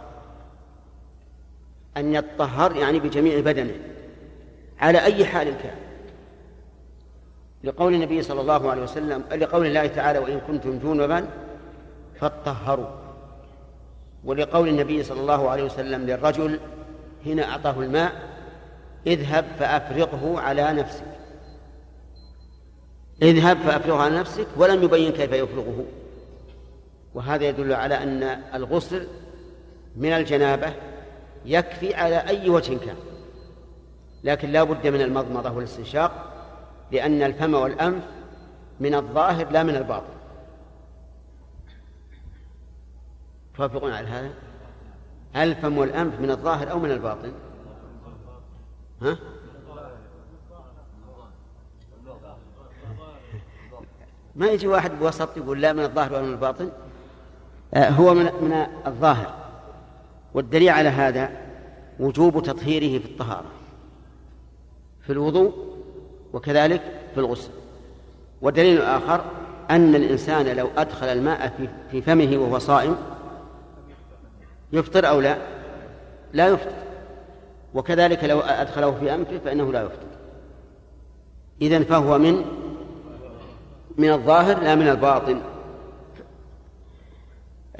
أن 1.97 2.15
يتطهر 2.15 2.77
يعني 2.77 3.01
بجميع 3.01 3.41
بدنه. 3.41 3.75
على 4.81 5.05
أي 5.05 5.25
حال 5.25 5.47
كان. 5.63 5.77
لقول 7.65 7.95
النبي 7.95 8.23
صلى 8.23 8.41
الله 8.41 8.71
عليه 8.71 8.83
وسلم 8.83 9.25
لقول 9.33 9.67
الله 9.67 9.87
تعالى 9.87 10.19
وإن 10.19 10.41
كنتم 10.41 10.79
جنبا 10.79 11.27
فاطهروا. 12.21 12.87
ولقول 14.25 14.69
النبي 14.69 15.03
صلى 15.03 15.21
الله 15.21 15.51
عليه 15.51 15.63
وسلم 15.63 16.07
للرجل 16.07 16.61
حين 17.25 17.41
أعطاه 17.41 17.81
الماء 17.81 18.13
اذهب 19.07 19.45
فأفرغه 19.59 20.41
على 20.41 20.73
نفسك. 20.73 21.05
اذهب 23.23 23.57
فأفرغه 23.57 24.03
على 24.03 24.19
نفسك 24.19 24.47
ولم 24.57 24.83
يبين 24.83 25.13
كيف 25.13 25.33
يفرغه. 25.33 25.85
وهذا 27.15 27.45
يدل 27.45 27.73
على 27.73 28.03
أن 28.03 28.23
الغسل 28.55 29.09
من 29.97 30.13
الجنابة 30.13 30.73
يكفي 31.45 31.95
على 31.95 32.17
أي 32.17 32.51
وجه 32.51 32.79
كان. 32.79 32.97
لكن 34.25 34.51
لا 34.51 34.65
بد 34.65 34.87
من 34.87 35.01
المضمضة 35.01 35.51
والاستنشاق 35.51 36.33
لأن 36.93 37.23
الفم 37.23 37.55
والأنف 37.55 38.05
من 38.81 38.95
الظاهر 38.95 39.51
لا 39.51 39.63
من 39.63 39.77
الباطن. 39.77 40.13
توافقون 43.57 43.93
على 43.93 44.09
هذا؟ 44.09 44.31
الفم 45.37 45.79
والأنف 45.79 46.21
من 46.21 46.31
الظاهر 46.31 46.71
أو 46.71 46.79
من 46.79 46.91
الباطن؟ 46.91 47.33
ها؟ 49.03 49.19
ما 54.37 54.47
يجي 54.47 54.67
واحد 54.67 54.99
بوسط 54.99 55.37
يقول 55.37 55.61
لا 55.61 55.73
من 55.73 55.85
الظاهر 55.85 56.13
ولا 56.13 56.23
من 56.23 56.33
الباطن؟ 56.33 56.71
هو 57.75 58.15
من 58.15 58.25
من 58.25 58.67
الظاهر. 58.87 59.35
والدليل 60.35 60.69
على 60.69 60.89
هذا 60.89 61.31
وجوب 62.01 62.43
تطهيره 62.43 62.99
في 62.99 63.07
الطهارة 63.07 63.51
في 65.03 65.13
الوضوء 65.13 65.53
وكذلك 66.33 66.83
في 67.15 67.21
الغسل. 67.21 67.51
والدليل 68.43 68.77
الآخر 68.77 69.25
أن 69.71 69.95
الإنسان 69.95 70.57
لو 70.57 70.69
أدخل 70.77 71.07
الماء 71.07 71.69
في 71.91 72.03
فمه 72.03 72.39
وهو 72.39 72.59
صائم 72.59 72.97
يفطر 74.73 75.09
أو 75.09 75.21
لا؟ 75.21 75.37
لا 76.33 76.49
يفطر. 76.49 76.73
وكذلك 77.75 78.25
لو 78.25 78.41
أدخله 78.41 78.93
في 79.01 79.15
أنفه 79.15 79.39
فإنه 79.45 79.73
لا 79.73 79.83
يفطر. 79.83 80.07
إذن 81.63 81.85
فهو 81.85 82.19
من 82.19 82.45
من 83.99 84.13
الظاهر 84.13 84.61
لا 84.61 84.75
من 84.75 84.89
الباطن. 84.89 85.37
آه، 85.37 85.50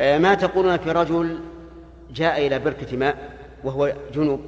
ما 0.01 0.35
تقولون 0.35 0.77
في 0.77 0.93
رجل 0.93 1.41
جاء 2.11 2.47
إلى 2.47 2.59
بركة 2.59 2.97
ماء 2.97 3.37
وهو 3.65 3.95
جنوب 4.15 4.41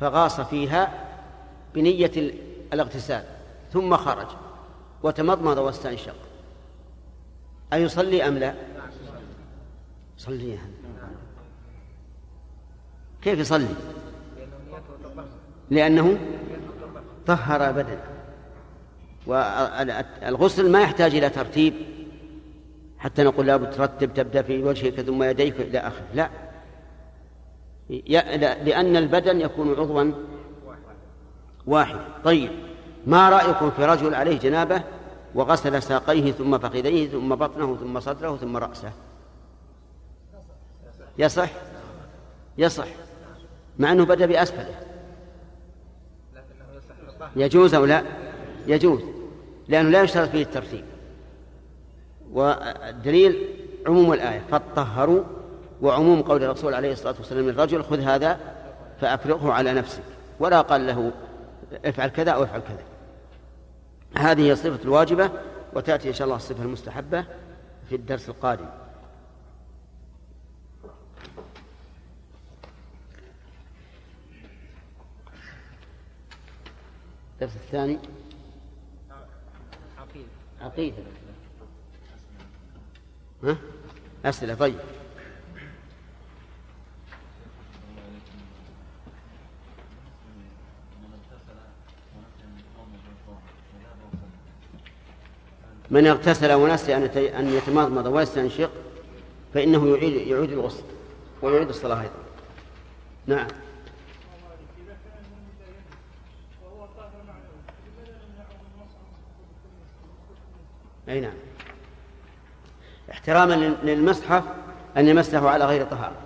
فغاص 0.00 0.40
فيها 0.40 1.04
بنية 1.74 2.12
الاغتسال 2.72 3.24
ثم 3.72 3.96
خرج 3.96 4.26
وتمضمض 5.02 5.58
واستنشق 5.58 6.14
أيصلي 7.72 8.28
أم 8.28 8.38
لا؟ 8.38 8.54
صلي 10.18 10.58
كيف 13.22 13.38
يصلي؟ 13.38 13.74
لأنه 15.70 16.18
طهر 17.26 17.72
بدنه 17.72 18.02
والغسل 19.26 20.70
ما 20.70 20.80
يحتاج 20.80 21.14
إلى 21.14 21.30
ترتيب 21.30 21.74
حتى 22.98 23.22
نقول 23.22 23.46
لابد 23.46 23.70
ترتب 23.70 24.14
تبدأ 24.14 24.42
في 24.42 24.62
وجهك 24.62 25.00
ثم 25.00 25.22
يديك 25.22 25.60
إلى 25.60 25.78
آخره. 25.78 26.06
لا 26.14 26.30
لأن 28.64 28.96
البدن 28.96 29.40
يكون 29.40 29.70
عضوا 29.70 30.12
واحد. 31.66 32.00
طيب 32.24 32.50
ما 33.06 33.30
رأيكم 33.30 33.70
في 33.70 33.84
رجل 33.84 34.14
عليه 34.14 34.38
جنابة 34.38 34.82
وغسل 35.34 35.82
ساقيه 35.82 36.32
ثم 36.32 36.58
فخذيه 36.58 37.08
ثم 37.08 37.34
بطنه 37.34 37.76
ثم 37.76 38.00
صدره 38.00 38.36
ثم 38.36 38.56
رأسه؟ 38.56 38.92
يصح؟ 41.18 41.50
يصح. 42.58 42.86
مع 43.78 43.92
أنه 43.92 44.04
بدأ 44.04 44.26
بأسفله. 44.26 44.74
يجوز 47.36 47.74
أو 47.74 47.84
لا؟ 47.84 48.02
يجوز. 48.66 49.00
لأنه 49.68 49.88
لا 49.88 50.02
يشترط 50.02 50.28
فيه 50.28 50.42
الترتيب. 50.42 50.84
والدليل 52.32 53.48
عموم 53.86 54.12
الآية. 54.12 54.42
فطهروا 54.50 55.24
وعموم 55.82 56.22
قول 56.22 56.44
الرسول 56.44 56.74
عليه 56.74 56.92
الصلاة 56.92 57.14
والسلام 57.18 57.48
للرجل 57.48 57.84
خذ 57.84 58.00
هذا 58.00 58.40
فأفرغه 59.00 59.52
على 59.52 59.72
نفسك. 59.72 60.02
ولا 60.40 60.60
قال 60.60 60.86
له 60.86 61.12
افعل 61.84 62.08
كذا 62.08 62.30
أو 62.30 62.44
افعل 62.44 62.60
كذا. 62.60 62.82
هذه 64.16 64.40
هي 64.40 64.52
الصفة 64.52 64.84
الواجبة 64.84 65.30
وتأتي 65.72 66.08
إن 66.08 66.14
شاء 66.14 66.24
الله 66.24 66.36
الصفة 66.36 66.62
المستحبة 66.62 67.24
في 67.88 67.96
الدرس 67.96 68.28
القادم. 68.28 68.66
الدرس 77.34 77.56
الثاني؟ 77.56 77.98
عقيدة. 79.98 80.28
عقيدة. 80.60 80.96
ها؟ 83.44 83.56
أسئلة 84.24 84.54
طيب. 84.54 84.78
من 95.90 96.06
اغتسل 96.06 96.52
ونسي 96.52 96.96
أن 97.38 97.48
يتمضمض 97.48 98.06
ويستنشق 98.06 98.70
فإنه 99.54 99.96
يعيد 99.96 100.28
يعيد 100.28 100.52
الغسل 100.52 100.82
ويعيد 101.42 101.68
الصلاة 101.68 102.00
أيضا. 102.00 102.12
نعم. 103.26 103.48
أي 111.08 111.20
نعم. 111.20 111.47
احتراما 113.28 113.54
للمصحف 113.82 114.44
أن 114.96 115.08
يمسه 115.08 115.50
على 115.50 115.64
غير 115.64 115.84
طهارة. 115.86 116.16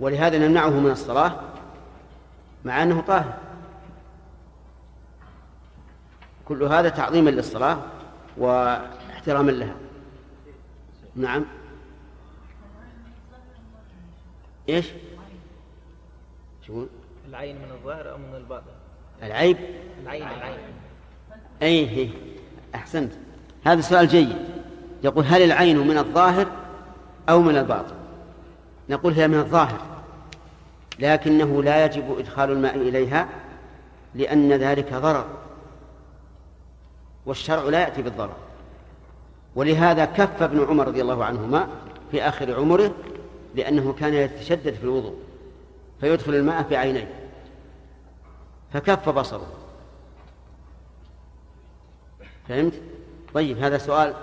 ولهذا 0.00 0.38
نمنعه 0.38 0.70
من 0.70 0.90
الصلاة 0.90 1.40
مع 2.64 2.82
أنه 2.82 3.00
طاهر. 3.00 3.34
كل 6.44 6.62
هذا 6.62 6.88
تعظيما 6.88 7.30
للصلاة 7.30 7.78
واحتراما 8.36 9.50
لها. 9.50 9.74
نعم. 11.16 11.44
إيش؟ 14.68 14.86
شو 16.66 16.86
العين 17.28 17.56
من 17.56 17.70
الظاهر 17.70 18.10
أو 18.10 18.18
من 18.18 18.34
الباطن؟ 18.34 18.72
العيب. 19.22 19.56
العين 20.02 20.22
العين. 20.22 20.58
اي 21.62 22.10
أحسنت. 22.74 23.12
هذا 23.64 23.80
سؤال 23.80 24.08
جيد. 24.08 24.61
يقول 25.02 25.24
هل 25.24 25.42
العين 25.42 25.78
من 25.78 25.98
الظاهر 25.98 26.46
أو 27.28 27.42
من 27.42 27.56
الباطن؟ 27.56 27.94
نقول 28.88 29.12
هي 29.12 29.28
من 29.28 29.38
الظاهر 29.38 29.80
لكنه 30.98 31.62
لا 31.62 31.84
يجب 31.84 32.18
إدخال 32.18 32.50
الماء 32.50 32.76
إليها 32.76 33.28
لأن 34.14 34.52
ذلك 34.52 34.94
ضرر 34.94 35.26
والشرع 37.26 37.62
لا 37.62 37.80
يأتي 37.80 38.02
بالضرر. 38.02 38.36
ولهذا 39.54 40.04
كف 40.04 40.42
ابن 40.42 40.64
عمر 40.64 40.88
رضي 40.88 41.02
الله 41.02 41.24
عنهما 41.24 41.68
في 42.10 42.22
آخر 42.22 42.54
عمره 42.54 42.94
لأنه 43.54 43.92
كان 43.92 44.14
يتشدد 44.14 44.74
في 44.74 44.84
الوضوء 44.84 45.14
فيدخل 46.00 46.34
الماء 46.34 46.62
في 46.62 46.76
عينيه 46.76 47.08
فكف 48.72 49.08
بصره. 49.08 49.46
فهمت؟ 52.48 52.72
طيب 53.34 53.58
هذا 53.58 53.78
سؤال 53.78 54.14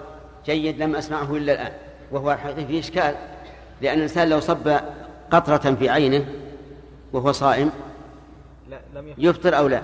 جيد 0.46 0.84
لم 0.84 0.96
أسمعه 0.96 1.36
إلا 1.36 1.54
الآن 1.54 1.72
وهو 2.12 2.32
الحقيقة 2.32 2.66
فيه 2.66 2.80
إشكال 2.80 3.16
لأن 3.82 3.98
الإنسان 3.98 4.30
لو 4.30 4.40
صب 4.40 4.80
قطرة 5.32 5.76
في 5.76 5.90
عينه 5.90 6.26
وهو 7.14 7.32
صائم 7.32 7.72
يفطر. 9.18 9.58
أو 9.58 9.68
لا؟ 9.68 9.82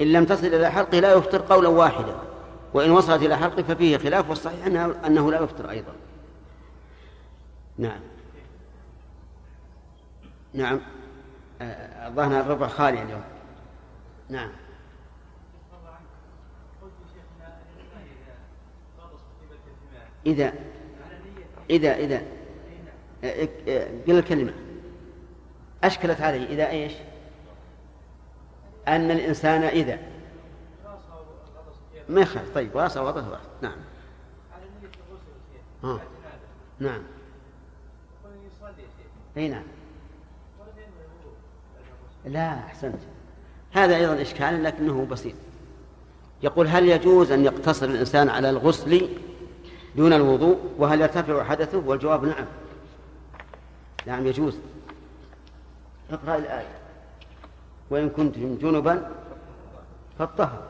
إن 0.00 0.12
لم 0.12 0.24
تصل 0.24 0.46
إلى 0.46 0.70
حلقه 0.70 1.00
لا 1.00 1.12
يفطر 1.12 1.42
قولا 1.42 1.68
واحدا 1.68 2.14
وإن 2.74 2.90
وصلت 2.90 3.22
إلى 3.22 3.36
حلقه 3.36 3.62
ففيه 3.62 3.96
خلاف 3.96 4.30
والصحيح 4.30 4.66
أنه, 4.66 4.94
أنه 5.06 5.30
لا 5.30 5.40
يفطر 5.40 5.70
أيضا. 5.70 5.92
نعم. 7.78 8.00
نعم. 10.54 10.80
الظاهر 11.60 12.40
الربع 12.40 12.68
خالي 12.68 13.02
اليوم. 13.02 13.22
نعم. 14.28 14.50
إذا 20.26 20.52
إذا 21.70 21.96
إذا 21.96 22.22
قل 24.06 24.18
الكلمة. 24.18 24.52
أشكلت 25.84 26.20
علي 26.20 26.44
إذا 26.44 26.70
إيش؟ 26.70 26.92
أن 28.88 29.10
الإنسان 29.10 29.62
إذا. 29.62 29.98
ما 32.08 32.20
يخالف. 32.20 32.54
طيب. 32.54 32.74
واسع 32.74 33.02
وضع 33.02 33.28
واحد 33.28 33.46
نعم. 33.62 33.76
آه. 35.84 36.00
نعم. 36.78 37.02
أي 39.36 39.48
نعم. 39.48 39.64
لا 42.24 42.54
أحسنت. 42.54 42.98
هذا 43.72 43.96
أيضا 43.96 44.22
إشكال 44.22 44.64
لكنه 44.64 45.06
بسيط. 45.10 45.34
يقول 46.42 46.66
هل 46.66 46.88
يجوز 46.88 47.32
أن 47.32 47.44
يقتصر 47.44 47.86
الإنسان 47.86 48.28
على 48.28 48.50
الغسل 48.50 49.08
دون 49.96 50.12
الوضوء 50.12 50.58
وهل 50.78 51.00
يرتفع 51.00 51.44
حدثه؟ 51.44 51.78
والجواب 51.78 52.24
نعم. 52.24 52.46
نعم 54.06 54.26
يجوز. 54.26 54.58
اقرأ 56.10 56.36
الآية. 56.36 56.76
وإن 57.90 58.08
كنتم 58.08 58.58
جنبا 58.58 59.10
فالطهر 60.18 60.62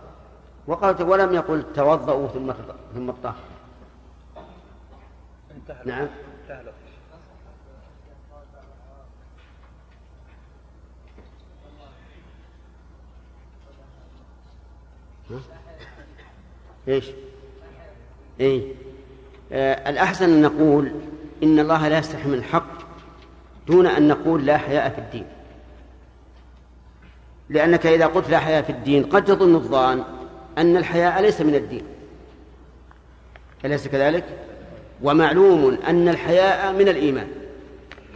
وقال 0.66 1.02
ولم 1.02 1.34
يقل 1.34 1.72
توضؤوا 1.74 2.28
ثم 2.28 2.52
ثم 2.94 3.10
الطهر 3.10 3.36
نعم. 5.84 6.08
إيش؟ 16.88 17.10
اي 18.40 18.74
آه 19.52 19.90
الأحسن 19.90 20.24
أن 20.24 20.42
نقول 20.42 20.92
إن 21.42 21.58
الله 21.58 21.88
لا 21.88 21.98
يستحي 21.98 22.28
من 22.28 22.34
الحق 22.34 22.76
دون 23.66 23.86
أن 23.86 24.08
نقول 24.08 24.46
لا 24.46 24.58
حياء 24.58 24.88
في 24.88 24.98
الدين. 24.98 25.24
لأنك 27.48 27.86
إذا 27.86 28.06
قلت 28.06 28.30
لا 28.30 28.38
حياء 28.38 28.62
في 28.62 28.70
الدين 28.70 29.04
قد 29.04 29.28
يظن 29.28 29.54
الظان 29.54 30.04
أن 30.58 30.76
الحياء 30.76 31.22
ليس 31.22 31.40
من 31.40 31.54
الدين. 31.54 31.82
أليس 33.64 33.88
كذلك؟ 33.88 34.24
ومعلوم 35.02 35.78
أن 35.88 36.08
الحياء 36.08 36.72
من 36.72 36.88
الإيمان. 36.88 37.26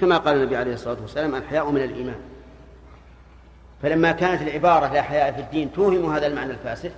كما 0.00 0.18
قال 0.18 0.36
النبي 0.36 0.56
عليه 0.56 0.74
الصلاة 0.74 0.96
والسلام 1.02 1.34
الحياء 1.34 1.70
من 1.70 1.82
الإيمان. 1.82 2.18
فلما 3.82 4.12
كانت 4.12 4.42
العبارة 4.42 4.92
لا 4.92 5.02
حياء 5.02 5.32
في 5.32 5.40
الدين 5.40 5.72
توهم 5.72 6.12
هذا 6.12 6.26
المعنى 6.26 6.52
الفاسد 6.52 6.92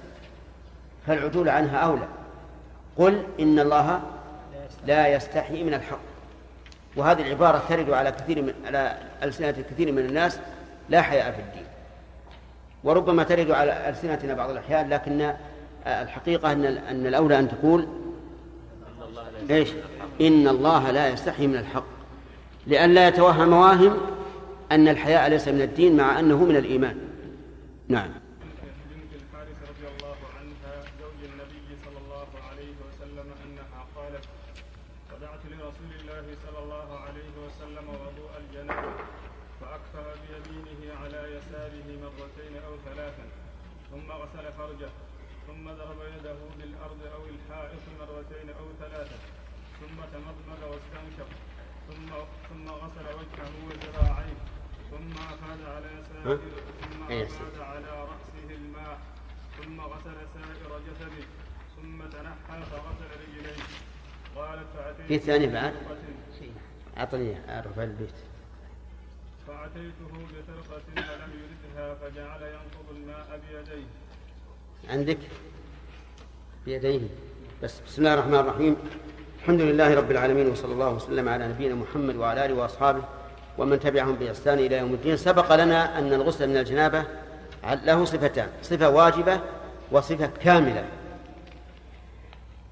فالعدول 1.07 1.49
عنها 1.49 1.77
أولى. 1.77 2.09
قل 2.99 3.23
إن 3.41 3.59
الله 3.59 4.01
لا 4.87 5.09
يستحي 5.09 5.63
من 5.63 5.75
الحق. 5.75 6.01
وهذه 6.97 7.23
العبارة 7.23 7.63
ترد 7.69 7.91
على 7.91 8.13
كثير 8.13 8.43
من 8.43 8.55
على 8.67 8.99
ألسنة 9.23 9.51
كثير 9.51 9.93
من 9.93 9.99
الناس 9.99 10.39
لا 10.89 11.03
حياء 11.03 11.33
في 11.33 11.41
الدين. 11.41 11.67
وربما 12.85 13.23
ترد 13.23 13.51
على 13.51 13.89
ألسنتنا 13.89 14.35
بعض 14.35 14.51
الأحيان 14.51 14.89
لكن 14.89 15.35
الحقيقة 15.87 16.53
أن 16.53 16.65
أن 16.65 17.07
الأولى 17.07 17.39
أن 17.39 17.49
تقول 17.49 17.89
إيش؟ 19.51 19.69
إن 20.21 20.49
الله 20.49 20.91
لا 20.91 21.09
يستحي 21.09 21.47
من 21.47 21.57
الحق. 21.57 21.85
لأن 22.67 22.95
لا 22.95 23.09
يتوهم 23.09 23.53
واهم 23.53 23.97
أن 24.73 24.89
الحياء 24.89 25.29
ليس 25.29 25.49
من 25.49 25.63
الدين 25.63 25.97
مع 25.97 26.19
أنه 26.19 26.45
من 26.45 26.57
الإيمان. 26.57 26.99
نعم 27.89 28.23
ثم 54.93 55.17
أفاد 57.11 57.57
على 57.61 57.93
رأسه 58.11 58.49
الماء 58.51 58.99
ثم 59.59 59.81
غسل 59.81 60.19
سائر 60.35 60.71
جسده 60.87 61.25
ثم 61.77 61.99
تنحى 62.15 62.59
فغسل 62.71 63.11
رجليه 63.23 63.63
قالت 64.37 64.69
فأتيت 64.77 65.02
في 65.13 65.19
ثاني 65.19 65.47
بعد؟ 65.47 65.73
أعطني 66.99 67.35
أعرف 67.49 67.79
البيت. 67.79 68.09
فأتيته 69.47 70.11
بفرقة 70.11 70.83
فلم 70.97 71.31
يردها 71.43 71.95
فجعل 71.95 72.43
ينقض 72.43 72.97
الماء 72.97 73.41
بيديه. 73.49 73.87
عندك؟ 74.91 75.19
بيديه. 76.67 77.09
بس 77.63 77.81
بسم 77.87 78.03
الله 78.03 78.15
الرحمن 78.15 78.35
الرحيم. 78.35 78.77
الحمد 79.39 79.61
لله 79.61 79.95
رب 79.95 80.11
العالمين 80.11 80.49
وصلى 80.49 80.73
الله 80.73 80.91
وسلم 80.91 81.29
على 81.29 81.49
نبينا 81.49 81.75
محمد 81.75 82.17
وعلى 82.17 82.47
آله 82.47 82.55
وأصحابه 82.55 83.03
ومن 83.59 83.81
تبعهم 83.81 84.15
بإحسان 84.15 84.59
إلى 84.59 84.77
يوم 84.77 84.95
الدين. 84.95 85.17
سبق 85.17 85.55
لنا 85.55 85.99
أن 85.99 86.13
الغسل 86.13 86.49
من 86.49 86.57
الجنابة 86.57 87.05
له 87.65 88.05
صفتان 88.05 88.49
صفة 88.63 88.89
واجبة 88.89 89.41
وصفة 89.91 90.31
كاملة. 90.41 90.85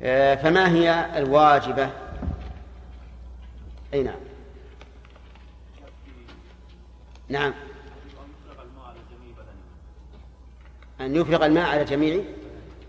آه، 0.02 0.34
فما 0.34 0.72
هي 0.72 1.06
الواجبة؟ 1.16 1.90
أي 3.94 4.02
نعم. 4.02 4.20
نعم. 7.28 7.54
أن 11.00 11.16
يفرغ 11.16 11.46
الماء 11.46 11.68
على 11.68 11.84
جميع 11.84 12.24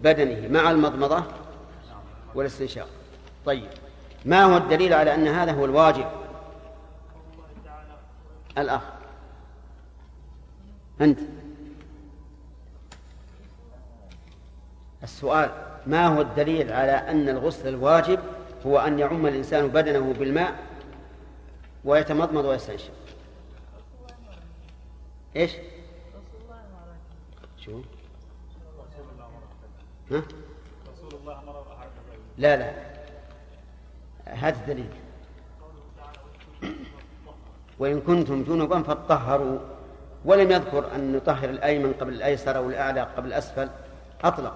بدنه 0.03 0.47
مع 0.47 0.71
المضمضة 0.71 1.23
والاستنشاق. 2.35 2.87
طيب. 3.45 3.69
ما 4.25 4.43
هو 4.43 4.57
الدليل 4.57 4.93
على 4.93 5.15
أن 5.15 5.27
هذا 5.27 5.51
هو 5.51 5.65
الواجب؟ 5.65 6.05
الأخ. 8.57 8.81
أنت. 11.01 11.19
السؤال 15.03 15.51
ما 15.87 16.07
هو 16.07 16.21
الدليل 16.21 16.71
على 16.71 16.91
أن 16.91 17.29
الغسل 17.29 17.67
الواجب 17.67 18.19
هو 18.65 18.79
أن 18.79 18.99
يعم 18.99 19.27
الإنسان 19.27 19.67
بدنه 19.67 20.13
بالماء 20.19 20.70
ويتمضمض 21.85 22.45
ويستنشق 22.45 22.91
إيش؟ 25.35 25.51
شو؟ 27.57 27.81
ها؟ 30.11 30.21
لا 32.37 32.57
لا 32.57 32.71
هذا 34.25 34.55
الدليل 34.59 34.89
وإن 37.79 38.01
كنتم 38.01 38.43
جنبا 38.43 38.83
فطهروا 38.83 39.59
ولم 40.25 40.51
يذكر 40.51 40.95
أن 40.95 41.15
نطهر 41.15 41.49
الأيمن 41.49 41.93
قبل 41.93 42.13
الأيسر 42.13 42.57
أو 42.57 42.69
الأعلى 42.69 43.01
قبل 43.01 43.27
الأسفل 43.27 43.69
أطلق 44.23 44.53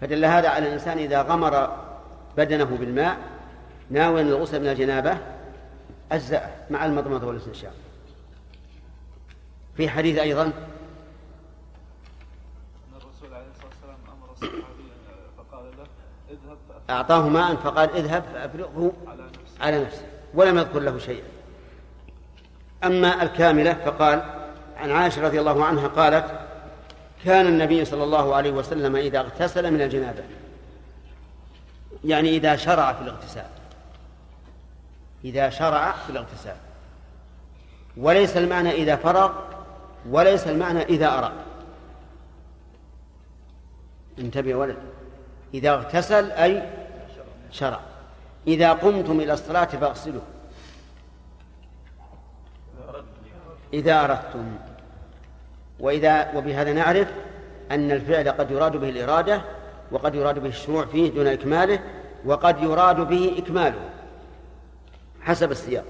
فدل 0.00 0.24
هذا 0.24 0.48
على 0.48 0.68
الإنسان 0.68 0.98
إذا 0.98 1.22
غمر 1.22 1.76
بدنه 2.36 2.64
بالماء 2.64 3.18
ناويا 3.90 4.22
الغسل 4.22 4.60
من 4.60 4.68
الجنابة 4.68 5.18
أجزأ 6.12 6.50
مع 6.70 6.86
المضمضة 6.86 7.26
والاستنشاق. 7.26 7.74
في 9.76 9.88
حديث 9.88 10.18
أيضا؟ 10.18 10.42
أن 10.42 10.52
الرسول 12.92 13.34
عليه 13.34 13.46
الصلاة 13.50 13.70
والسلام 13.70 13.96
أمر 14.18 14.32
الصحابي 14.32 14.88
فقال 15.38 15.64
له 15.78 15.86
اذهب 16.30 16.58
أعطاه 16.90 17.28
ماء 17.28 17.56
فقال 17.56 17.96
اذهب 17.96 18.22
فأفرغه 18.22 18.92
على 19.06 19.22
نفسك. 19.22 19.60
على 19.60 19.84
نفسه 19.84 20.06
ولم 20.34 20.58
يذكر 20.58 20.78
له 20.78 20.98
شيئا. 20.98 21.26
أما 22.84 23.22
الكاملة 23.22 23.74
فقال 23.74 24.22
عن 24.76 24.90
عائشة 24.90 25.22
رضي 25.22 25.40
الله 25.40 25.64
عنها 25.64 25.88
قالت 25.88 26.40
كان 27.24 27.46
النبي 27.46 27.84
صلى 27.84 28.04
الله 28.04 28.34
عليه 28.34 28.50
وسلم 28.50 28.96
إذا 28.96 29.20
اغتسل 29.20 29.70
من 29.70 29.80
الجنابة. 29.80 30.24
يعني 32.04 32.36
إذا 32.36 32.56
شرع 32.56 32.92
في 32.92 33.02
الاغتسال. 33.02 33.46
إذا 35.24 35.50
شرع 35.50 35.92
في 35.92 36.10
الاغتسال. 36.10 36.56
وليس 37.96 38.36
المعنى 38.36 38.70
إذا 38.70 38.96
فرغ 38.96 39.32
وليس 40.10 40.46
المعنى 40.48 40.82
إذا 40.82 41.08
أراد. 41.18 41.32
انتبه 44.18 44.54
ولد. 44.54 44.76
إذا 45.54 45.70
اغتسل 45.70 46.30
أي 46.30 46.62
شرع. 47.50 47.80
إذا 48.46 48.72
قمتم 48.72 49.20
إلى 49.20 49.32
الصلاة 49.32 49.64
فاغسلوا. 49.64 50.20
إذا 53.72 54.04
أردتم. 54.04 54.56
وإذا 55.80 56.36
وبهذا 56.36 56.72
نعرف 56.72 57.08
أن 57.70 57.90
الفعل 57.90 58.28
قد 58.28 58.50
يراد 58.50 58.76
به 58.76 58.88
الإرادة 58.88 59.42
وقد 59.90 60.14
يراد 60.14 60.38
به 60.38 60.48
الشروع 60.48 60.84
فيه 60.84 61.10
دون 61.10 61.26
إكماله 61.26 61.78
وقد 62.24 62.62
يراد 62.62 63.00
به 63.00 63.34
إكماله. 63.38 63.80
حسب 65.22 65.50
السياق. 65.50 65.84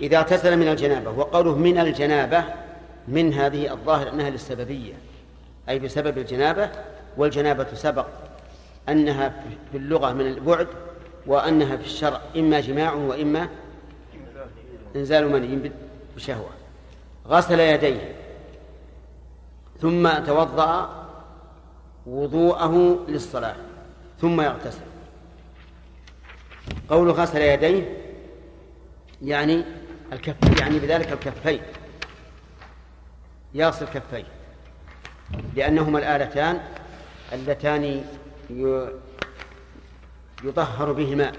إذا 0.00 0.18
اغتسل 0.18 0.56
من 0.56 0.68
الجنابة 0.68 1.10
وقوله 1.10 1.56
من 1.56 1.78
الجنابة 1.78 2.44
من 3.08 3.32
هذه 3.32 3.72
الظاهر 3.72 4.08
أنها 4.08 4.30
للسببية 4.30 4.94
أي 5.68 5.78
بسبب 5.78 6.18
الجنابة 6.18 6.70
والجنابة 7.16 7.66
سبق 7.74 8.06
أنها 8.88 9.44
في 9.72 9.78
اللغة 9.78 10.12
من 10.12 10.26
البعد 10.26 10.68
وأنها 11.26 11.76
في 11.76 11.84
الشرع 11.84 12.20
إما 12.36 12.60
جماع 12.60 12.92
وإما 12.92 13.48
إنزال 14.96 15.28
مني 15.28 15.70
بشهوة. 16.16 16.50
غسل 17.28 17.60
يديه 17.60 18.14
ثم 19.80 20.08
توضأ 20.08 21.04
وضوءه 22.06 23.04
للصلاة 23.08 23.56
ثم 24.20 24.40
يغتسل. 24.40 24.80
قول 26.90 27.10
غسل 27.10 27.40
يديه 27.40 28.03
يعني 29.22 29.64
الكف 30.12 30.60
يعني 30.60 30.78
بذلك 30.78 31.12
الكفين. 31.12 31.60
يغسل 33.54 33.86
كفيه 33.86 34.24
لأنهما 35.54 35.98
الآلتان 35.98 36.60
اللتان 37.32 38.04
يطهر 40.44 40.92
بهما 40.92 41.32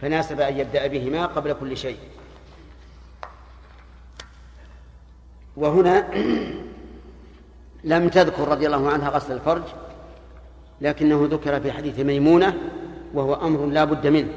فناسب 0.00 0.40
أن 0.40 0.58
يبدأ 0.58 0.86
بهما 0.86 1.26
قبل 1.26 1.52
كل 1.52 1.76
شيء. 1.76 1.98
وهنا 5.56 6.08
لم 7.84 8.08
تذكر 8.08 8.48
رضي 8.48 8.66
الله 8.66 8.90
عنها 8.90 9.08
غسل 9.08 9.32
الفرج 9.32 9.62
لكنه 10.80 11.28
ذكر 11.30 11.60
في 11.60 11.72
حديث 11.72 12.00
ميمونة 12.00 12.58
وهو 13.14 13.34
أمر 13.34 13.66
لا 13.66 13.84
بد 13.84 14.06
منه. 14.06 14.32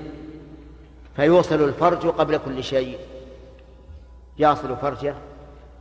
فيوصل 1.18 1.64
الفرج 1.64 2.08
قبل 2.08 2.38
كل 2.38 2.64
شيء. 2.64 2.98
يصل 4.40 4.78
فرجه 4.78 5.16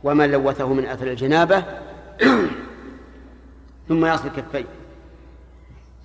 وما 0.03 0.27
لوثه 0.27 0.73
من 0.73 0.85
أثر 0.85 1.07
الجنابة. 1.07 1.63
ثم 3.87 4.05
يصل 4.05 4.29
كفيه. 4.29 4.65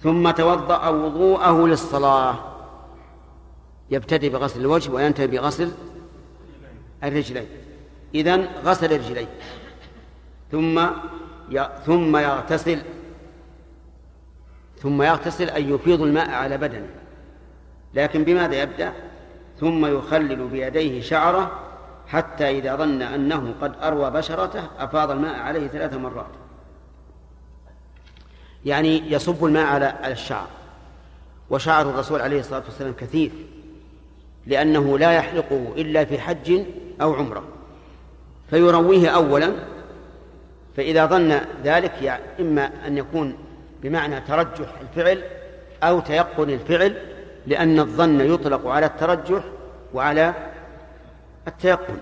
ثم 0.02 0.30
توضأ 0.30 0.88
وضوءه 0.88 1.66
للصلاة. 1.66 2.38
يبتدئ 3.90 4.28
بغسل 4.28 4.60
الوجه 4.60 4.90
وينتهي 4.90 5.26
بغسل 5.26 5.72
الرجلين. 7.04 7.46
إذن 8.14 8.48
غسل 8.64 8.92
الرجلين. 8.92 9.28
ثم 10.52 10.86
ثم 11.86 12.16
يغتسل. 12.16 12.82
ثم 14.78 15.02
يغتسل 15.02 15.50
أن 15.50 15.74
يفيض 15.74 16.02
الماء 16.02 16.30
على 16.30 16.58
بدنه. 16.58 16.88
لكن 17.94 18.24
بماذا 18.24 18.62
يبدأ؟ 18.62 19.11
ثم 19.62 19.86
يخلل 19.86 20.48
بيديه 20.48 21.00
شعره 21.00 21.50
حتى 22.08 22.50
إذا 22.50 22.76
ظن 22.76 23.02
أنه 23.02 23.54
قد 23.60 23.72
أروى 23.82 24.10
بشرته 24.10 24.62
أفاض 24.78 25.10
الماء 25.10 25.38
عليه 25.38 25.68
ثلاث 25.68 25.94
مرات. 25.94 26.30
يعني 28.64 29.12
يصب 29.12 29.44
الماء 29.44 29.66
على 29.66 29.94
الشعر. 30.04 30.46
وشعر 31.50 31.90
الرسول 31.90 32.20
عليه 32.20 32.40
الصلاة 32.40 32.62
والسلام 32.64 32.92
كثير 32.92 33.30
لأنه 34.46 34.98
لا 34.98 35.12
يحلقه 35.12 35.72
إلا 35.76 36.04
في 36.04 36.18
حج 36.18 36.62
أو 37.00 37.14
عمرة. 37.14 37.44
فيرويه 38.50 39.08
أولا 39.08 39.52
فإذا 40.76 41.06
ظن 41.06 41.40
ذلك 41.64 42.02
يعني 42.02 42.22
إما 42.40 42.86
أن 42.86 42.98
يكون 42.98 43.36
بمعنى 43.82 44.20
ترجح 44.20 44.68
الفعل 44.80 45.22
أو 45.82 46.00
تيقن 46.00 46.50
الفعل 46.50 47.11
لأن 47.46 47.80
الظن 47.80 48.20
يطلق 48.20 48.66
على 48.66 48.86
الترجح 48.86 49.42
وعلى 49.94 50.34
التيقن. 51.48 51.98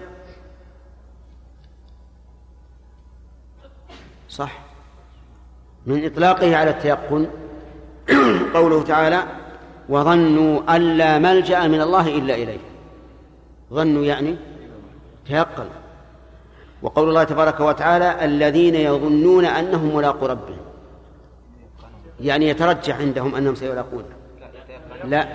صح. 4.28 4.58
من 5.86 6.04
إطلاقه 6.04 6.56
على 6.56 6.70
التيقن. 6.70 7.26
قوله 8.54 8.82
تعالى 8.82 9.22
وظنوا 9.88 10.76
أن 10.76 10.80
لا 10.96 11.18
ملجأ 11.18 11.68
من 11.68 11.80
الله 11.80 12.18
إلا 12.18 12.34
إليه. 12.34 12.60
ظنوا 13.72 14.04
يعني 14.04 14.36
تيقن. 15.26 15.66
وقول 16.82 17.08
الله 17.08 17.24
تبارك 17.24 17.60
وتعالى 17.60 18.24
الذين 18.24 18.74
يظنون 18.74 19.44
أنهم 19.44 19.96
ملاقو 19.96 20.26
ربهم. 20.26 20.58
يعني 22.20 22.48
يترجح 22.48 22.98
عندهم 22.98 23.34
أنهم 23.34 23.54
سيلاقونه. 23.54 24.19
لا 25.04 25.28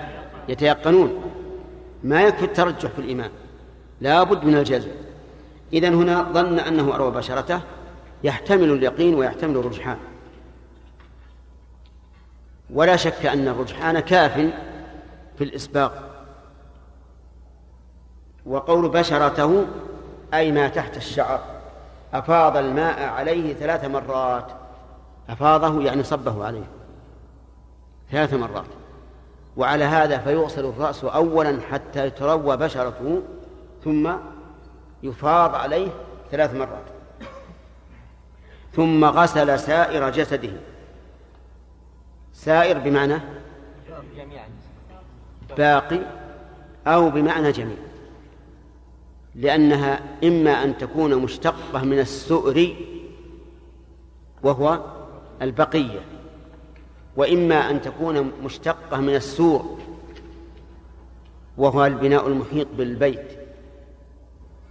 يتيقنون 0.48 1.32
ما 2.04 2.22
يكفي 2.22 2.44
الترجح 2.44 2.90
في 2.90 2.98
الإيمان. 2.98 3.30
لا 4.00 4.22
بد 4.22 4.44
من 4.44 4.56
الجزم. 4.56 4.90
إذن 5.72 5.94
هنا 5.94 6.22
ظن 6.32 6.58
أنه 6.58 6.94
أروى 6.94 7.10
بشرته 7.10 7.60
يحتمل 8.24 8.72
اليقين 8.72 9.14
ويحتمل 9.14 9.56
الرجحان. 9.56 9.96
ولا 12.70 12.96
شك 12.96 13.26
أن 13.26 13.48
الرجحان 13.48 14.00
كاف 14.00 14.32
في 15.38 15.44
الإسباق. 15.44 16.02
وقول 18.46 18.88
بشرته 18.88 19.66
أي 20.34 20.52
ما 20.52 20.68
تحت 20.68 20.96
الشعر 20.96 21.40
أفاض 22.14 22.56
الماء 22.56 23.02
عليه 23.02 23.54
ثلاث 23.54 23.84
مرات. 23.84 24.46
أفاضه 25.28 25.82
يعني 25.82 26.02
صبه 26.02 26.44
عليه 26.44 26.66
ثلاث 28.10 28.34
مرات. 28.34 28.64
وعلى 29.56 29.84
هذا 29.84 30.18
فيغسل 30.18 30.64
الرأس 30.64 31.04
أولا 31.04 31.60
حتى 31.70 32.10
تروى 32.10 32.56
بشرته 32.56 33.22
ثم 33.84 34.12
يفاض 35.02 35.54
عليه 35.54 35.88
ثلاث 36.30 36.54
مرات. 36.54 36.84
ثم 38.72 39.04
غسل 39.04 39.58
سائر 39.58 40.10
جسده. 40.10 40.52
سائر 42.32 42.78
بمعنى 42.78 43.18
باقي 45.58 46.00
أو 46.86 47.10
بمعنى 47.10 47.52
جميع. 47.52 47.76
لأنها 49.34 50.00
إما 50.24 50.64
أن 50.64 50.78
تكون 50.78 51.14
مشتقة 51.14 51.84
من 51.84 51.98
السؤر 51.98 52.74
وهو 54.42 54.80
البقية. 55.42 56.15
وإما 57.16 57.70
أن 57.70 57.82
تكون 57.82 58.32
مشتقة 58.44 59.00
من 59.00 59.14
السور 59.14 59.78
وهو 61.56 61.86
البناء 61.86 62.28
المحيط 62.28 62.66
بالبيت. 62.78 63.38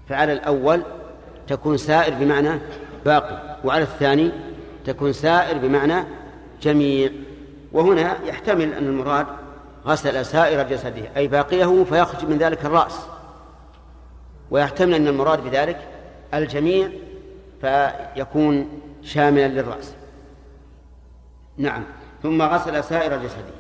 فعلى 0.09 0.33
الأول 0.33 0.81
تكون 1.47 1.77
سائر 1.77 2.13
بمعنى 2.13 2.59
باقي 3.05 3.57
وعلى 3.63 3.83
الثاني 3.83 4.31
تكون 4.85 5.13
سائر 5.13 5.57
بمعنى 5.57 6.03
جميع. 6.61 7.09
وهنا 7.71 8.23
يحتمل 8.25 8.73
أن 8.73 8.83
المراد 8.83 9.25
غسل 9.85 10.25
سائر 10.25 10.63
جسده 10.63 11.03
أي 11.17 11.27
باقيه 11.27 11.83
فيخرج 11.83 12.25
من 12.29 12.37
ذلك 12.37 12.65
الرأس. 12.65 12.99
ويحتمل 14.51 14.93
أن 14.93 15.07
المراد 15.07 15.43
بذلك 15.43 15.87
الجميع 16.33 16.89
فيكون 17.61 18.81
شاملا 19.01 19.47
للرأس. 19.47 19.93
نعم. 21.57 21.83
ثم 22.26 22.41
غسل 22.41 22.84
سائر 22.84 23.23
جسده. 23.23 23.55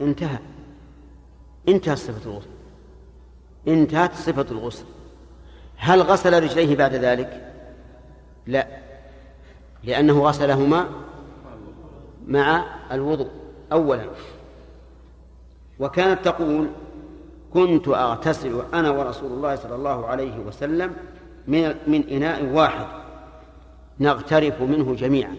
انتهى. 0.00 0.38
انتهت 1.68 1.98
صفة 1.98 2.30
الغسل. 2.30 2.48
انتهت 3.68 4.14
صفة 4.14 4.46
الغسل. 4.50 4.84
هل 5.76 6.02
غسل 6.02 6.42
رجليه 6.42 6.76
بعد 6.76 6.94
ذلك؟ 6.94 7.52
لا. 8.46 8.66
لأنه 9.84 10.22
غسلهما 10.22 10.88
مع 12.26 12.64
الوضوء 12.92 13.30
أولا. 13.72 14.06
وكانت 15.78 16.24
تقول 16.24 16.68
كنت 17.54 17.88
أغتسل 17.88 18.62
أنا 18.74 18.90
ورسول 18.90 19.32
الله 19.32 19.56
صلى 19.56 19.74
الله 19.74 20.06
عليه 20.06 20.38
وسلم 20.38 20.96
من 21.46 21.74
من 21.86 22.08
إناء 22.08 22.44
واحد 22.44 22.86
نغترف 24.00 24.62
منه 24.62 24.94
جميعا. 24.94 25.36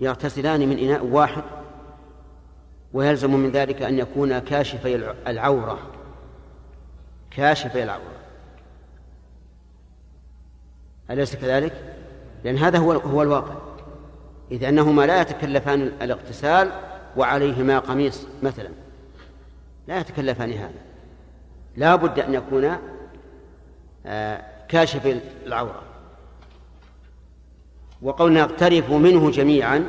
يغتسلان 0.00 0.68
من 0.68 0.78
إناء 0.78 1.04
واحد 1.04 1.42
ويلزم 2.92 3.34
من 3.34 3.50
ذلك 3.50 3.82
أن 3.82 3.98
يكون 3.98 4.38
كاشفي 4.38 5.14
العورة. 5.26 5.78
كاشفي 7.30 7.82
العورة. 7.82 8.16
أليس 11.10 11.36
كذلك؟ 11.36 11.94
لأن 12.44 12.56
هذا 12.56 12.78
هو 12.78 12.92
هو 12.92 13.22
الواقع. 13.22 13.54
إذ 14.50 14.64
أنهما 14.64 15.06
لا 15.06 15.20
يتكلفان 15.20 15.80
الاغتسال 16.02 16.70
وعليهما 17.16 17.78
قميص 17.78 18.26
مثلا. 18.42 18.68
لا 19.88 19.98
يتكلفان 19.98 20.52
هذا. 20.52 20.80
لا 21.76 21.96
بد 21.96 22.18
أن 22.18 22.34
يكون 22.34 22.76
آه، 24.06 24.44
كاشف 24.68 25.20
العورة. 25.46 25.82
وقولنا 28.06 28.42
اقترف 28.42 28.90
منه 28.90 29.30
جميعا 29.30 29.84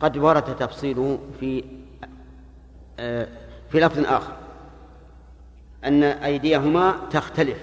قد 0.00 0.16
ورد 0.16 0.56
تفصيله 0.56 1.18
في 1.40 1.64
آه، 2.98 3.28
في 3.70 3.80
لفظ 3.80 4.06
آخر 4.06 4.32
أن 5.84 6.02
أيديهما 6.02 6.94
تختلف. 7.10 7.58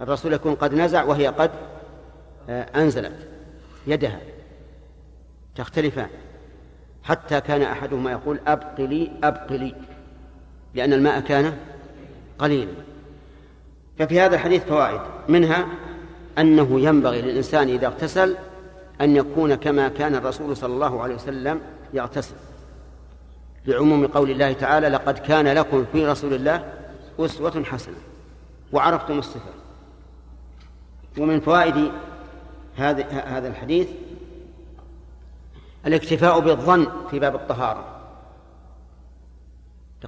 الرسول 0.00 0.32
يكون 0.32 0.54
قد 0.54 0.74
نزع 0.74 1.04
وهي 1.04 1.26
قد 1.26 1.50
آه، 2.48 2.62
أنزلت 2.62 3.28
يدها 3.86 4.20
تختلفان. 5.56 6.08
حتى 7.02 7.40
كان 7.40 7.62
أحدهما 7.62 8.10
يقول 8.10 8.40
أبق 8.46 8.80
لي 8.80 9.10
أبق 9.22 9.52
لي 9.52 9.74
لأن 10.74 10.92
الماء 10.92 11.20
كان 11.20 11.56
قليلا. 12.38 12.72
ففي 13.98 14.20
هذا 14.20 14.34
الحديث 14.34 14.64
فوائد. 14.64 15.00
منها 15.28 15.66
أنه 16.40 16.80
ينبغي 16.80 17.22
للإنسان 17.22 17.68
إذا 17.68 17.86
اغتسل 17.86 18.36
أن 19.00 19.16
يكون 19.16 19.54
كما 19.54 19.88
كان 19.88 20.14
الرسول 20.14 20.56
صلى 20.56 20.74
الله 20.74 21.02
عليه 21.02 21.14
وسلم 21.14 21.60
يغتسل. 21.94 22.34
لعموم 23.66 24.06
قول 24.06 24.30
الله 24.30 24.52
تعالى 24.52 24.88
لقد 24.88 25.18
كان 25.18 25.48
لكم 25.48 25.84
في 25.92 26.06
رسول 26.06 26.34
الله 26.34 26.72
أسوة 27.18 27.64
حسنة 27.64 27.96
وعرفتم 28.72 29.18
الصفة. 29.18 29.50
ومن 31.18 31.40
فوائد 31.40 31.92
هذا 32.76 33.04
هذا 33.06 33.48
الحديث 33.48 33.88
الاكتفاء 35.86 36.40
بالظن 36.40 36.86
في 37.10 37.18
باب 37.18 37.34
الطهارة. 37.34 37.84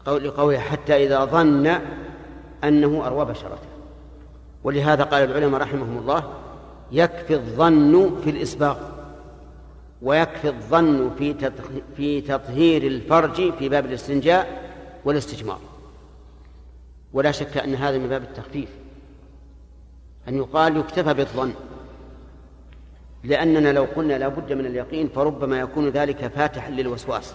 لقوله 0.06 0.58
حتى 0.58 1.06
إذا 1.06 1.24
ظن 1.24 1.78
أنه 2.64 3.06
أروى 3.06 3.24
بشرته. 3.24 3.71
ولهذا 4.64 5.04
قال 5.04 5.30
العلماء 5.30 5.60
رحمهم 5.60 5.98
الله 5.98 6.32
يكفي 6.92 7.34
الظن 7.34 8.20
في 8.24 8.30
الإسباغ 8.30 8.76
ويكفي 10.02 10.48
الظن 10.48 11.10
في 11.18 11.50
في 11.96 12.20
تطهير 12.20 12.82
الفرج 12.82 13.54
في 13.54 13.68
باب 13.68 13.86
الاستنجاء 13.86 14.72
والاستجمار. 15.04 15.58
ولا 17.12 17.30
شك 17.30 17.56
أن 17.56 17.74
هذا 17.74 17.98
من 17.98 18.08
باب 18.08 18.22
التخفيف. 18.22 18.68
أن 20.28 20.36
يقال 20.36 20.76
يكتفى 20.76 21.14
بالظن. 21.14 21.52
لأننا 23.24 23.72
لو 23.72 23.84
قلنا 23.84 24.18
لا 24.18 24.28
بد 24.28 24.52
من 24.52 24.66
اليقين 24.66 25.08
فربما 25.08 25.60
يكون 25.60 25.88
ذلك 25.88 26.26
فاتحا 26.26 26.70
للوسواس. 26.70 27.34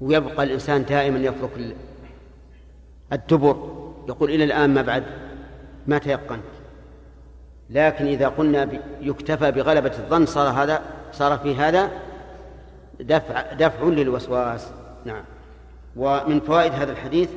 ويبقى 0.00 0.42
الإنسان 0.42 0.84
دائما 0.84 1.18
يفرك 1.18 1.76
الدبر. 3.12 3.85
يقول 4.08 4.30
إلى 4.30 4.44
الآن 4.44 4.74
ما 4.74 4.82
بعد 4.82 5.02
ما 5.86 5.98
تيقنت 5.98 6.42
لكن 7.70 8.06
إذا 8.06 8.28
قلنا 8.28 8.68
يكتفى 9.00 9.50
بغلبة 9.50 9.92
الظن 9.98 10.26
صار 10.26 10.48
هذا 10.48 10.82
صار 11.12 11.38
في 11.38 11.54
هذا 11.54 11.90
دفع 13.00 13.52
دفع 13.52 13.84
للوسواس. 13.84 14.68
نعم. 15.04 15.24
ومن 15.96 16.40
فوائد 16.40 16.72
هذا 16.72 16.92
الحديث 16.92 17.30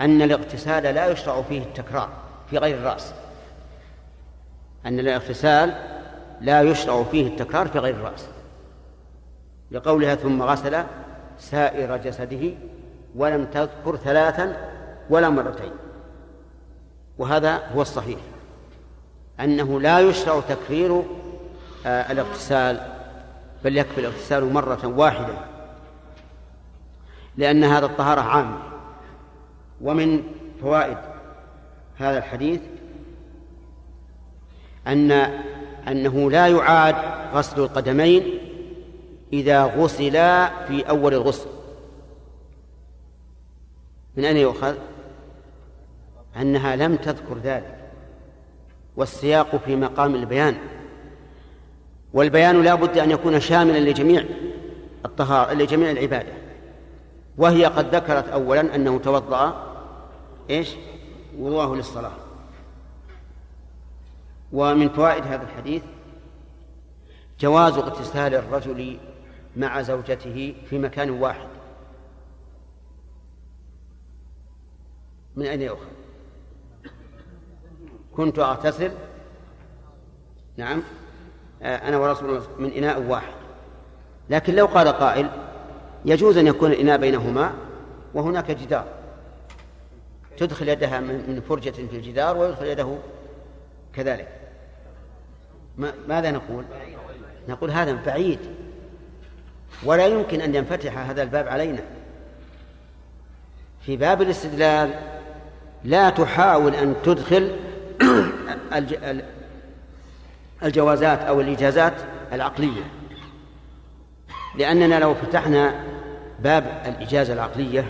أن 0.00 0.22
الاغتسال 0.22 0.82
لا 0.82 1.06
يشرع 1.06 1.42
فيه 1.42 1.62
التكرار 1.62 2.08
في 2.50 2.58
غير 2.58 2.76
الرأس. 2.76 3.14
أن 4.86 5.00
الاغتسال 5.00 5.74
لا 6.40 6.62
يشرع 6.62 7.02
فيه 7.02 7.26
التكرار 7.26 7.68
في 7.68 7.78
غير 7.78 7.94
الرأس. 7.94 8.26
لقولها 9.70 10.14
ثم 10.14 10.42
غسل 10.42 10.84
سائر 11.38 11.96
جسده 11.96 12.50
ولم 13.16 13.44
تذكر 13.44 13.96
ثلاثا 13.96 14.73
ولا 15.10 15.30
مرتين. 15.30 15.72
وهذا 17.18 17.62
هو 17.74 17.82
الصحيح. 17.82 18.18
أنه 19.40 19.80
لا 19.80 20.00
يشرع 20.00 20.40
تكرير 20.40 21.02
آه، 21.86 22.12
الاغتسال 22.12 22.80
بل 23.64 23.76
يكفي 23.76 24.00
الاغتسال 24.00 24.52
مرة 24.52 24.86
واحدة. 24.86 25.34
لأن 27.36 27.64
هذا 27.64 27.86
الطهارة 27.86 28.20
عامة 28.20 28.58
ومن 29.80 30.22
فوائد 30.60 30.98
هذا 31.96 32.18
الحديث 32.18 32.60
أن 34.86 35.10
أنه 35.88 36.30
لا 36.30 36.48
يعاد 36.48 36.94
غسل 37.34 37.60
القدمين 37.60 38.38
إذا 39.32 39.64
غسلا 39.64 40.64
في 40.66 40.88
أول 40.88 41.14
الغسل. 41.14 41.48
من 44.16 44.24
أين 44.24 44.36
يؤخذ؟ 44.36 44.74
أنها 46.40 46.76
لم 46.76 46.96
تذكر 46.96 47.38
ذلك. 47.38 47.90
والسياق 48.96 49.56
في 49.56 49.76
مقام 49.76 50.14
البيان. 50.14 50.56
والبيان 52.12 52.62
لا 52.62 52.74
بد 52.74 52.98
أن 52.98 53.10
يكون 53.10 53.40
شاملا 53.40 53.78
لجميع 53.78 54.24
الطهارة 55.04 55.52
لجميع 55.52 55.90
العبادة. 55.90 56.32
وهي 57.38 57.64
قد 57.64 57.94
ذكرت 57.94 58.28
أولا 58.28 58.74
أنه 58.74 58.98
توضأ 58.98 59.74
إيش؟ 60.50 60.70
وضوءه 61.38 61.74
للصلاة. 61.74 62.12
ومن 64.52 64.88
فوائد 64.88 65.24
هذا 65.26 65.42
الحديث 65.42 65.82
جواز 67.40 67.78
اغتسال 67.78 68.34
الرجل 68.34 68.98
مع 69.56 69.82
زوجته 69.82 70.54
في 70.70 70.78
مكان 70.78 71.10
واحد. 71.10 71.48
من 75.36 75.46
أين 75.46 75.62
يؤخذ؟ 75.62 76.03
كنت 78.16 78.38
أغتسل. 78.38 78.92
نعم. 80.56 80.82
آه، 81.62 81.88
أنا 81.88 81.96
ورسول 81.96 82.30
الله 82.30 82.42
من 82.58 82.72
إناء 82.72 83.02
واحد. 83.02 83.34
لكن 84.30 84.54
لو 84.54 84.66
قال 84.66 84.88
قائل 84.88 85.30
يجوز 86.04 86.38
أن 86.38 86.46
يكون 86.46 86.72
الإناء 86.72 86.98
بينهما 86.98 87.52
وهناك 88.14 88.50
جدار. 88.50 88.84
تدخل 90.36 90.68
يدها 90.68 91.00
من 91.00 91.42
فرجة 91.48 91.70
في 91.70 91.96
الجدار 91.96 92.36
ويدخل 92.36 92.66
يده 92.66 92.96
كذلك. 93.94 94.28
ماذا 96.08 96.30
نقول؟ 96.30 96.64
نقول 97.48 97.70
هذا 97.70 97.98
بعيد. 98.06 98.38
ولا 99.84 100.06
يمكن 100.06 100.40
أن 100.40 100.54
ينفتح 100.54 100.98
هذا 100.98 101.22
الباب 101.22 101.48
علينا. 101.48 101.82
في 103.80 103.96
باب 103.96 104.22
الاستدلال 104.22 104.90
لا 105.84 106.10
تحاول 106.10 106.74
أن 106.74 106.94
تدخل 107.04 107.56
الجوازات 110.62 111.18
أو 111.18 111.40
الإجازات 111.40 111.94
العقلية. 112.32 112.82
لأننا 114.58 115.00
لو 115.00 115.14
فتحنا 115.14 115.84
باب 116.40 116.82
الإجازة 116.86 117.34
العقلية 117.34 117.84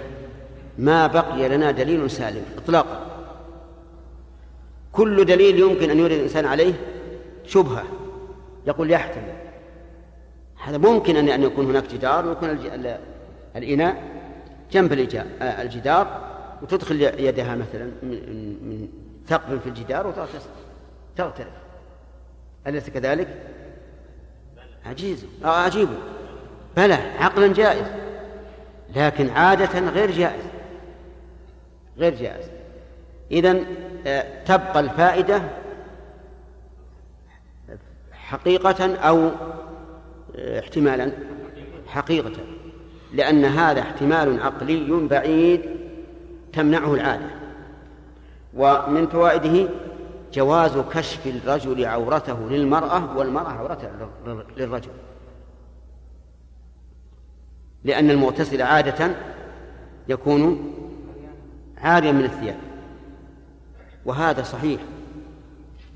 ما 0.78 1.06
بقي 1.06 1.48
لنا 1.48 1.70
دليل 1.70 2.10
سالم 2.10 2.42
إطلاقا. 2.58 3.06
كل 4.92 5.24
دليل 5.24 5.58
يمكن 5.58 5.90
أن 5.90 5.98
يورد 5.98 6.12
الإنسان 6.12 6.46
عليه 6.46 6.74
شبهة 7.46 7.84
يقول 8.66 8.90
يحتمل. 8.90 9.34
هذا 10.64 10.78
ممكن 10.78 11.16
أن 11.16 11.42
يكون 11.42 11.66
هناك 11.66 11.94
جدار 11.94 12.26
ويكون 12.26 12.58
الإناء 13.56 14.02
جنب 14.72 14.92
الجدار 15.42 16.34
وتدخل 16.62 17.02
يدها 17.02 17.54
مثلا 17.56 17.90
من 18.02 18.88
ثقب 19.28 19.60
في 19.60 19.68
الجدار 19.68 20.06
وتغترف 20.06 21.48
أليس 22.66 22.90
كذلك؟ 22.90 23.28
عجيز 24.86 25.26
أو 25.44 25.50
عجيب 25.50 25.88
بلى 26.76 26.94
عقلا 26.94 27.52
جائز. 27.52 27.86
لكن 28.96 29.30
عادة 29.30 29.90
غير 29.90 30.10
جائز. 30.10 30.44
غير 31.98 32.14
جائز. 32.14 32.46
إذا 33.30 33.60
آه، 34.06 34.44
تبقى 34.44 34.80
الفائدة 34.80 35.42
حقيقة 38.12 38.96
أو 38.96 39.30
آه، 40.36 40.60
احتمالا 40.60 41.12
حقيقة. 41.86 42.32
لأن 43.12 43.44
هذا 43.44 43.80
احتمال 43.80 44.42
عقلي 44.42 45.08
بعيد 45.08 45.60
تمنعه 46.52 46.94
العادة. 46.94 47.43
ومن 48.56 49.06
فوائده 49.06 49.68
جواز 50.32 50.78
كشف 50.78 51.26
الرجل 51.26 51.84
عورته 51.84 52.48
للمرأة 52.50 53.16
والمرأة 53.16 53.48
عورتها 53.48 53.90
للرجل. 54.56 54.90
لأن 57.84 58.10
المغتسل 58.10 58.62
عادة 58.62 59.14
يكون 60.08 60.72
عاريا 61.78 62.12
من 62.12 62.24
الثياب. 62.24 62.58
وهذا 64.04 64.42
صحيح. 64.42 64.80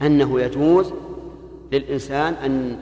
أنه 0.02 0.40
يجوز 0.40 0.92
للإنسان 1.72 2.34
أن 2.34 2.78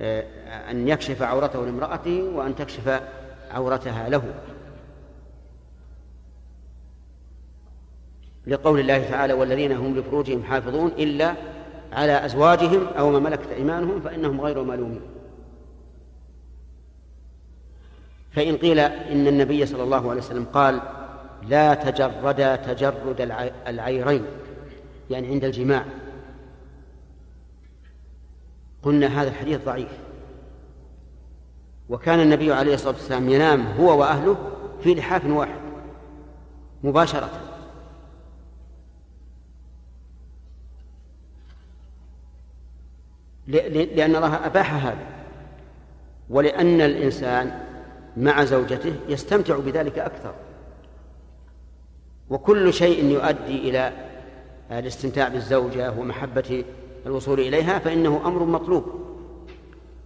آه، 0.00 0.24
أن 0.70 0.88
يكشف 0.88 1.22
عورته 1.22 1.64
لامرأته 1.64 2.22
وأن 2.34 2.56
تكشف 2.56 3.00
عورتها 3.50 4.08
له. 4.08 4.22
لقول 8.46 8.80
الله 8.80 9.10
تعالى 9.10 9.32
والذين 9.32 9.72
هم 9.72 9.96
لفروجهم 9.96 10.42
حافظون 10.42 10.92
إلا 10.98 11.34
على 11.92 12.24
أزواجهم 12.24 12.86
أو 12.86 13.10
ما 13.10 13.18
ملكت 13.18 13.48
أيمانهم 13.48 14.00
فإنهم 14.00 14.40
غير 14.40 14.62
ملومين. 14.62 15.00
فإن 18.32 18.56
قيل 18.56 18.78
إن 18.78 19.26
النبي 19.26 19.66
صلى 19.66 19.82
الله 19.82 20.10
عليه 20.10 20.20
وسلم 20.20 20.44
قال 20.44 20.80
لا 21.48 21.74
تجردا 21.74 22.56
تجرد 22.56 23.20
العيرين 23.66 24.24
يعني 25.10 25.28
عند 25.28 25.44
الجماع. 25.44 25.84
قلنا 28.82 29.22
هذا 29.22 29.28
الحديث 29.28 29.64
ضعيف. 29.64 29.98
وكان 31.88 32.20
النبي 32.20 32.52
عليه 32.52 32.74
الصلاة 32.74 32.94
والسلام 32.94 33.28
ينام 33.28 33.66
هو 33.66 34.00
وأهله 34.00 34.36
في 34.82 34.94
لحاف 34.94 35.26
واحد 35.26 35.60
مباشرة. 36.84 37.30
لأن 43.46 44.16
الله 44.16 44.46
أباح 44.46 44.74
هذا. 44.74 45.06
ولأن 46.30 46.80
الإنسان 46.80 47.60
مع 48.16 48.44
زوجته 48.44 48.94
يستمتع 49.08 49.58
بذلك 49.58 49.98
أكثر. 49.98 50.34
وكل 52.30 52.72
شيء 52.72 53.04
يؤدي 53.04 53.68
إلى 53.70 53.92
الاستمتاع 54.70 55.28
بالزوجة 55.28 55.92
ومحبة 55.92 56.64
الوصول 57.06 57.40
إليها 57.40 57.78
فإنه 57.78 58.22
أمر 58.26 58.44
مطلوب. 58.44 58.84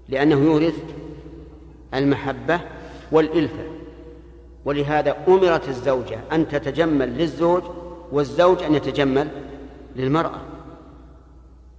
لأنه 0.09 0.37
يورث 0.37 0.83
المحبة 1.95 2.61
والإلفة. 3.13 3.65
ولهذا 4.65 5.17
أمرت 5.29 5.69
الزوجة 5.69 6.19
أن 6.33 6.49
تتجمل 6.49 7.19
للزوج 7.19 7.63
والزوج 8.13 8.63
أن 8.63 8.75
يتجمل 8.75 9.29
للمرأة. 9.97 10.41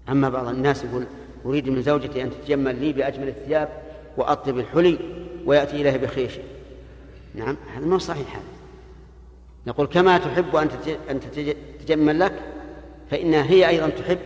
أما 0.10 0.30
بعض 0.30 0.48
الناس 0.48 0.84
يقول 0.84 1.06
أريد 1.46 1.70
من 1.70 1.82
زوجتي 1.82 2.24
أن 2.24 2.32
تتجمل 2.32 2.76
لي 2.76 2.94
بأجمل 2.94 3.28
الثياب 3.28 3.70
وأطيب 4.18 4.60
الحلي 4.60 4.98
ويأتي 5.46 5.82
إليه 5.82 5.98
بخيش 5.98 6.34
نعم 7.36 7.58
هذا 7.76 7.86
ما 7.86 7.98
صحيح. 7.98 8.36
هذا 8.36 8.44
نقول 9.68 9.88
كما 9.88 10.18
تحب 10.18 10.56
أن 11.10 11.20
تتجمل 11.80 12.20
لك 12.20 12.34
فإنها 13.12 13.44
هي 13.44 13.68
أيضا 13.70 13.90
تحب 13.90 14.20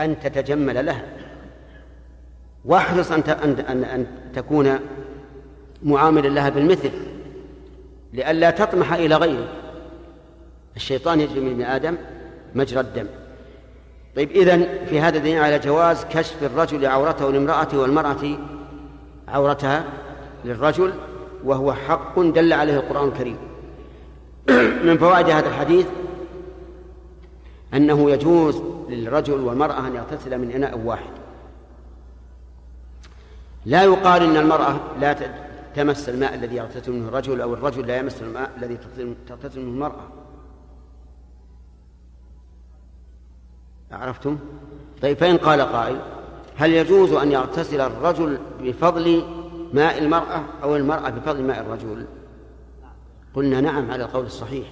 أن 0.00 0.20
تتجمل 0.20 0.86
لها. 0.86 1.04
واحرص 2.64 3.12
أن 3.12 3.22
أن 3.68 3.84
أن 3.84 4.06
تكون 4.34 4.78
معاملا 5.82 6.28
لها 6.28 6.48
بالمثل 6.48 6.90
لئلا 8.12 8.50
تطمح 8.50 8.92
إلى 8.92 9.16
غيرك. 9.16 9.48
الشيطان 10.76 11.20
يجري 11.20 11.40
من 11.40 11.50
ابن 11.50 11.62
آدم 11.62 11.96
مجرى 12.54 12.80
الدم. 12.80 13.06
طيب 14.18 14.30
إذن 14.30 14.68
في 14.86 15.00
هذا 15.00 15.18
دليل 15.18 15.38
على 15.38 15.58
جواز 15.58 16.04
كشف 16.04 16.42
الرجل 16.42 16.86
عورته 16.86 17.32
لامرأته 17.32 17.78
والمرأة 17.78 18.38
عورتها 19.28 19.84
للرجل 20.44 20.92
وهو 21.44 21.72
حق 21.72 22.20
دل 22.20 22.52
عليه 22.52 22.76
القرآن 22.76 23.08
الكريم. 23.08 23.36
من 24.86 24.98
فوائد 24.98 25.28
هذا 25.28 25.48
الحديث 25.48 25.86
أنه 27.74 28.10
يجوز 28.10 28.62
للرجل 28.88 29.40
والمرأة 29.40 29.86
أن 29.86 29.94
يغتسل 29.94 30.38
من 30.38 30.50
إناء 30.50 30.78
واحد. 30.78 31.10
لا 33.66 33.82
يقال 33.82 34.22
إن 34.22 34.36
المرأة 34.36 34.80
لا 35.00 35.16
تمس 35.76 36.08
الماء 36.08 36.34
الذي 36.34 36.56
يغتسل 36.56 36.92
منه 36.92 37.08
الرجل 37.08 37.40
أو 37.40 37.54
الرجل 37.54 37.86
لا 37.86 37.96
يمس 37.96 38.22
الماء 38.22 38.50
الذي 38.56 38.78
تغتسل 39.28 39.60
منه 39.60 39.68
المرأة. 39.68 40.17
عرفتم؟ 43.92 44.38
طيب 45.02 45.16
فإن 45.16 45.36
قال 45.36 45.60
قائل 45.60 45.96
هل 46.56 46.72
يجوز 46.72 47.12
أن 47.12 47.32
يغتسل 47.32 47.80
الرجل 47.80 48.38
بفضل 48.62 49.24
ماء 49.72 49.98
المرأة 49.98 50.42
أو 50.62 50.76
المرأة 50.76 51.10
بفضل 51.10 51.42
ماء 51.42 51.60
الرجل؟ 51.60 52.04
قلنا 53.34 53.60
نعم 53.60 53.90
على 53.90 54.04
القول 54.04 54.24
الصحيح. 54.24 54.66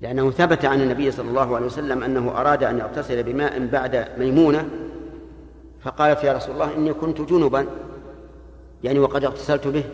لأنه 0.00 0.30
ثبت 0.30 0.64
عن 0.64 0.80
النبي 0.80 1.10
صلى 1.10 1.28
الله 1.28 1.56
عليه 1.56 1.66
وسلم 1.66 2.02
أنه 2.02 2.30
أراد 2.30 2.64
أن 2.64 2.78
يغتسل 2.78 3.22
بماء 3.22 3.66
بعد 3.66 4.08
ميمونة 4.18 4.68
فقالت 5.80 6.24
يا 6.24 6.32
رسول 6.32 6.54
الله 6.54 6.74
إني 6.76 6.92
كنت 6.92 7.20
جنبا 7.20 7.66
يعني 8.84 8.98
وقد 8.98 9.24
اغتسلت 9.24 9.66
به. 9.66 9.84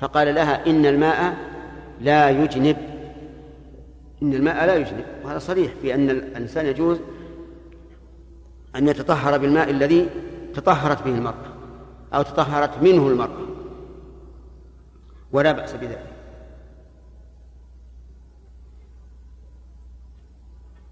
فقال 0.00 0.34
لها 0.34 0.66
إن 0.66 0.86
الماء 0.86 1.36
لا 2.00 2.30
يجنب 2.30 2.76
إن 4.22 4.34
الماء 4.34 4.66
لا 4.66 4.76
يجنب 4.76 5.04
وهذا 5.24 5.38
صريح 5.38 5.72
في 5.82 5.94
أن 5.94 6.10
الإنسان 6.10 6.66
يجوز 6.66 6.98
أن 8.76 8.88
يتطهر 8.88 9.38
بالماء 9.38 9.70
الذي 9.70 10.08
تطهرت 10.54 11.02
به 11.02 11.10
المرأة 11.10 11.54
أو 12.14 12.22
تطهرت 12.22 12.82
منه 12.82 13.08
المرأة 13.08 13.48
ولا 15.32 15.52
بأس 15.52 15.72
بذلك. 15.72 16.12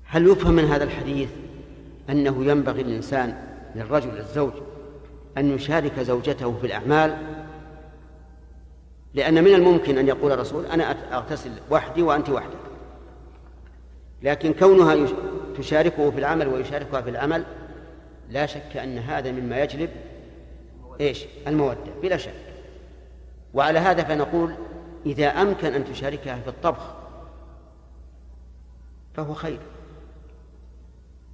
هل 0.05 0.27
يفهم 0.27 0.55
من 0.55 0.65
هذا 0.65 0.85
الحديث 0.85 1.29
أنه 2.11 2.45
ينبغي 2.45 2.83
للإنسان 2.83 3.39
للرجل 3.75 4.19
الزوج 4.19 4.53
أن 5.39 5.51
يشارك 5.51 6.01
زوجته 6.01 6.55
في 6.61 6.67
الأعمال؟ 6.67 7.17
لأن 9.15 9.45
من 9.45 9.55
الممكن 9.55 9.99
أن 9.99 10.09
يقول 10.09 10.33
الرسول 10.33 10.67
أنا 10.67 11.17
أغتسل 11.17 11.51
وحدي 11.71 12.03
وأنت 12.03 12.31
وحدك. 12.31 12.66
لكن 14.23 14.53
كونها 14.53 15.09
تشاركه 15.59 16.11
في 16.11 16.19
العمل 16.19 16.49
ويشاركها 16.49 17.01
في 17.01 17.11
العمل 17.11 17.45
لا 18.31 18.47
شك 18.47 18.77
أن 18.77 18.99
هذا 18.99 19.33
مما 19.33 19.63
يجلب 19.63 19.91
إيش؟ 21.01 21.27
المودة 21.47 21.93
بلا 22.03 22.17
شك. 22.17 22.33
وعلى 23.55 23.79
هذا 23.79 24.05
فنقول 24.05 24.55
إذا 25.07 25.27
أمكن 25.27 25.75
أن 25.75 25.85
تشاركها 25.85 26.41
في 26.41 26.49
الطبخ 26.49 26.95
فهو 29.15 29.35
خير. 29.35 29.59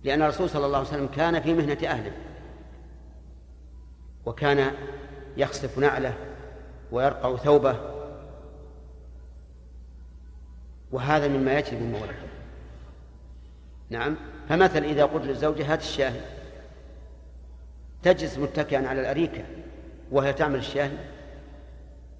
لأن 0.04 0.22
الرسول 0.22 0.50
صلى 0.50 0.66
الله 0.66 0.78
عليه 0.78 0.88
وسلم 0.88 1.06
كان 1.06 1.40
في 1.40 1.54
مهنة 1.54 1.78
أهله. 1.86 2.12
وكان 4.26 4.72
يخصف 5.36 5.78
نعله 5.78 6.14
ويرقع 6.92 7.36
ثوبه. 7.36 7.76
وهذا 10.92 11.28
مما 11.28 11.58
يجلب 11.58 11.80
المودة. 11.82 12.31
نعم. 13.92 14.16
فمثل 14.48 14.84
إذا 14.84 15.04
قلت 15.04 15.24
للزوجة 15.24 15.72
هات 15.72 15.80
الشاهي. 15.80 16.20
تجلس 18.02 18.38
متكئا 18.38 18.88
على 18.88 19.00
الأريكة 19.00 19.44
وهي 20.10 20.32
تعمل 20.32 20.58
الشاهي. 20.58 20.96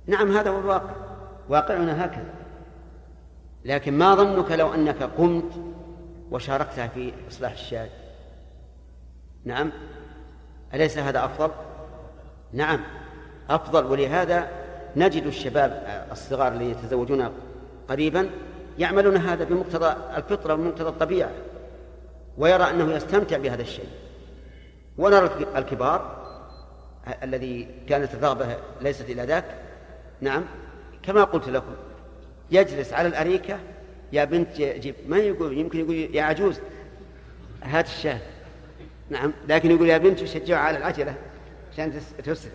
نعم 0.07 0.37
هذا 0.37 0.51
هو 0.51 0.59
الواقع. 0.59 0.95
واقعنا 1.49 2.05
هكذا. 2.05 2.35
لكن 3.65 3.99
ما 3.99 4.15
ظنك 4.15 4.53
لو 4.53 4.75
أنك 4.75 5.03
قمت 5.03 5.53
وشاركتها 6.31 6.87
في 6.87 7.13
إصلاح 7.31 7.53
الشاي 7.53 7.89
نعم. 9.45 9.73
أليس 10.75 10.99
هذا 10.99 11.25
أفضل؟ 11.25 11.51
نعم. 12.53 12.81
أفضل 13.51 13.87
ولهذا 13.87 14.49
نجد 14.97 15.27
الشباب 15.27 16.05
الصغار 16.13 16.53
الذين 16.53 16.71
يتزوجون 16.71 17.31
قريبا 17.89 18.31
يعملون 18.79 19.17
هذا 19.17 19.45
بمقتضى 19.45 19.97
الفطرة 20.17 20.55
ومقتضى 20.55 20.89
الطبيعة 20.89 21.31
ويرى 22.39 22.71
أنه 22.71 22.93
يستمتع 22.93 23.39
بهذا 23.39 23.63
الشيء. 23.63 23.89
ونرى 24.99 25.31
الكبار 25.57 26.23
الذي 27.23 27.69
كانت 27.89 28.15
الرغبة 28.15 28.57
ليست 28.81 29.11
إلى 29.11 29.23
ذاك. 29.23 29.45
نعم 30.21 30.45
كما 31.03 31.25
قلت 31.25 31.49
لكم 31.49 31.75
يجلس 32.51 32.93
على 32.93 33.09
الأريكة 33.09 33.59
يا 34.13 34.25
بنت 34.25 34.57
جيب. 34.57 34.95
ما 35.09 35.17
يقول؟ 35.17 35.59
يمكن 35.59 35.79
يقول 35.81 36.17
يا 36.17 36.23
عجوز. 36.23 36.61
هات 37.63 37.87
الشاة. 37.87 38.19
نعم 39.11 39.33
لكن 39.49 39.71
يقول 39.71 39.89
يا 39.89 39.99
بنت 39.99 40.25
شجعوا 40.25 40.61
على 40.61 40.79
العجلة 40.79 41.15
عشان 41.73 42.01
تسرع 42.25 42.53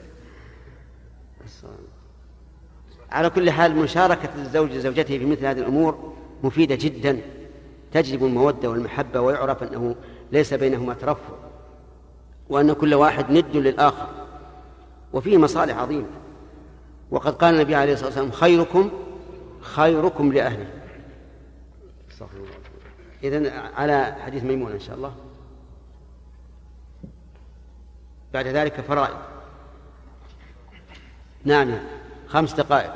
على 3.11 3.29
كل 3.29 3.51
حال 3.51 3.75
مشاركة 3.75 4.29
الزوج 4.35 4.71
زوجته 4.71 5.17
في 5.17 5.25
مثل 5.25 5.45
هذه 5.45 5.59
الأمور 5.59 6.13
مفيدة 6.43 6.75
جدا. 6.75 7.21
تجلب 8.01 8.25
المودة 8.25 8.69
والمحبة 8.69 9.21
ويعرف 9.21 9.63
أنه 9.63 9.95
ليس 10.31 10.53
بينهما 10.53 10.93
ترفع 10.93 11.33
وأن 12.49 12.73
كل 12.73 12.93
واحد 12.93 13.31
ند 13.31 13.55
للآخر 13.55 14.07
وفيه 15.13 15.37
مصالح 15.37 15.77
عظيمة. 15.77 16.07
وقد 17.11 17.35
قال 17.35 17.53
النبي 17.55 17.75
عليه 17.75 17.93
الصلاة 17.93 18.07
والسلام 18.07 18.31
خيركم 18.31 18.91
خيركم 19.61 20.33
لأهله. 20.33 20.69
إذن 23.23 23.47
على 23.75 24.15
حديث 24.25 24.43
ميمون 24.43 24.71
إن 24.71 24.79
شاء 24.79 24.95
الله. 24.95 25.15
بعد 28.33 28.47
ذلك 28.47 28.81
فرائض. 28.81 29.17
نعم 31.43 31.79
خمس 32.27 32.53
دقائق 32.53 32.93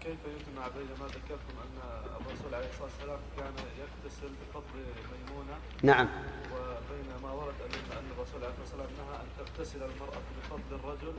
كيف 0.00 0.18
يجمع 0.26 0.68
بين 0.68 0.86
ما 1.00 1.06
ذكرتم 1.06 1.54
ان 1.64 1.76
الرسول 2.20 2.54
عليه 2.54 2.68
الصلاه 2.68 2.84
والسلام 2.84 3.18
كان 3.36 3.54
يغتسل 3.80 4.28
بفضل 4.28 4.80
ميمونه 5.12 5.56
نعم 5.82 6.08
وبين 6.52 7.22
ما 7.22 7.32
ورد 7.32 7.54
أن 7.92 8.04
الرسول 8.16 8.44
عليه 8.44 8.54
الصلاه 8.62 8.80
والسلام 8.80 8.86
نهى 8.98 9.20
أن 9.20 9.26
تغتسل 9.38 9.76
المرأة 9.76 10.20
بفضل 10.42 10.80
الرجل 10.84 11.14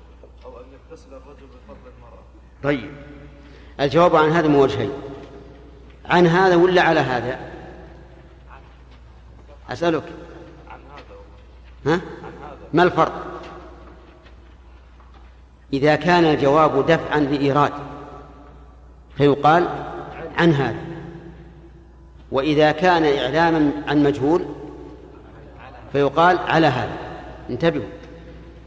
أو 0.46 0.58
أن 0.58 0.66
يغتسل 0.74 1.10
الرجل 1.10 1.48
بفضل 1.48 1.92
المرأة. 1.98 2.24
طيب 2.64 2.92
الجواب 3.80 4.16
عن 4.16 4.30
هذا 4.30 4.48
من 4.48 4.56
وجهين 4.56 4.92
عن 6.06 6.28
هذا 6.28 6.56
ولا 6.56 6.82
على 6.82 7.00
هذا؟ 7.00 7.40
أسألك 9.70 10.04
عن 10.70 10.80
هذا 10.80 11.96
ها؟ 11.96 12.02
عن 12.24 12.34
هذا 12.44 12.58
ما 12.74 12.84
الفرق؟ 12.84 13.28
إذا 15.74 15.96
كان 15.96 16.26
الجواب 16.26 16.86
دفعا 16.86 17.20
لإيراد 17.20 17.74
فيقال 19.18 19.68
عن 20.38 20.54
هذا 20.54 20.97
وإذا 22.32 22.72
كان 22.72 23.06
إعلاما 23.06 23.72
عن 23.88 24.04
مجهول 24.04 24.46
فيقال 25.92 26.38
على 26.38 26.68
هذا. 26.68 26.98
انتبهوا. 27.50 27.86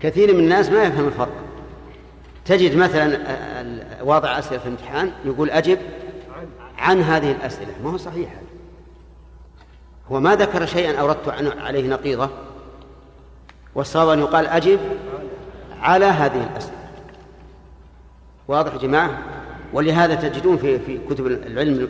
كثير 0.01 0.35
من 0.35 0.41
الناس 0.41 0.70
ما 0.70 0.85
يفهم 0.85 1.07
الفرق. 1.07 1.32
تجد 2.45 2.77
مثلا 2.77 3.19
واضع 4.03 4.39
أسئلة 4.39 4.59
في 4.59 4.66
الامتحان 4.66 5.12
يقول 5.24 5.51
أجب 5.51 5.78
عن 6.78 7.03
هذه 7.03 7.31
الأسئلة. 7.32 7.73
ما 7.85 7.91
هو 7.91 7.97
صحيح 7.97 8.31
هذا؟ 8.31 8.41
هو 10.12 10.20
ما 10.20 10.37
ذكر 10.37 10.66
شيئا 10.66 11.01
أوردت 11.01 11.28
عليه 11.61 11.89
نقيضة 11.89 12.31
والصواب 13.74 14.09
أن 14.09 14.19
يقال 14.19 14.47
أجب 14.47 14.81
على 15.81 16.05
هذه 16.05 16.47
الأسئلة. 16.51 16.78
واضح 18.49 18.73
يا 18.73 18.78
جماعة؟ 18.78 19.19
ولهذا 19.73 20.15
تجدون 20.15 20.57
في 20.57 20.79
في 20.79 20.99
كتب 21.11 21.27
العلم 21.27 21.89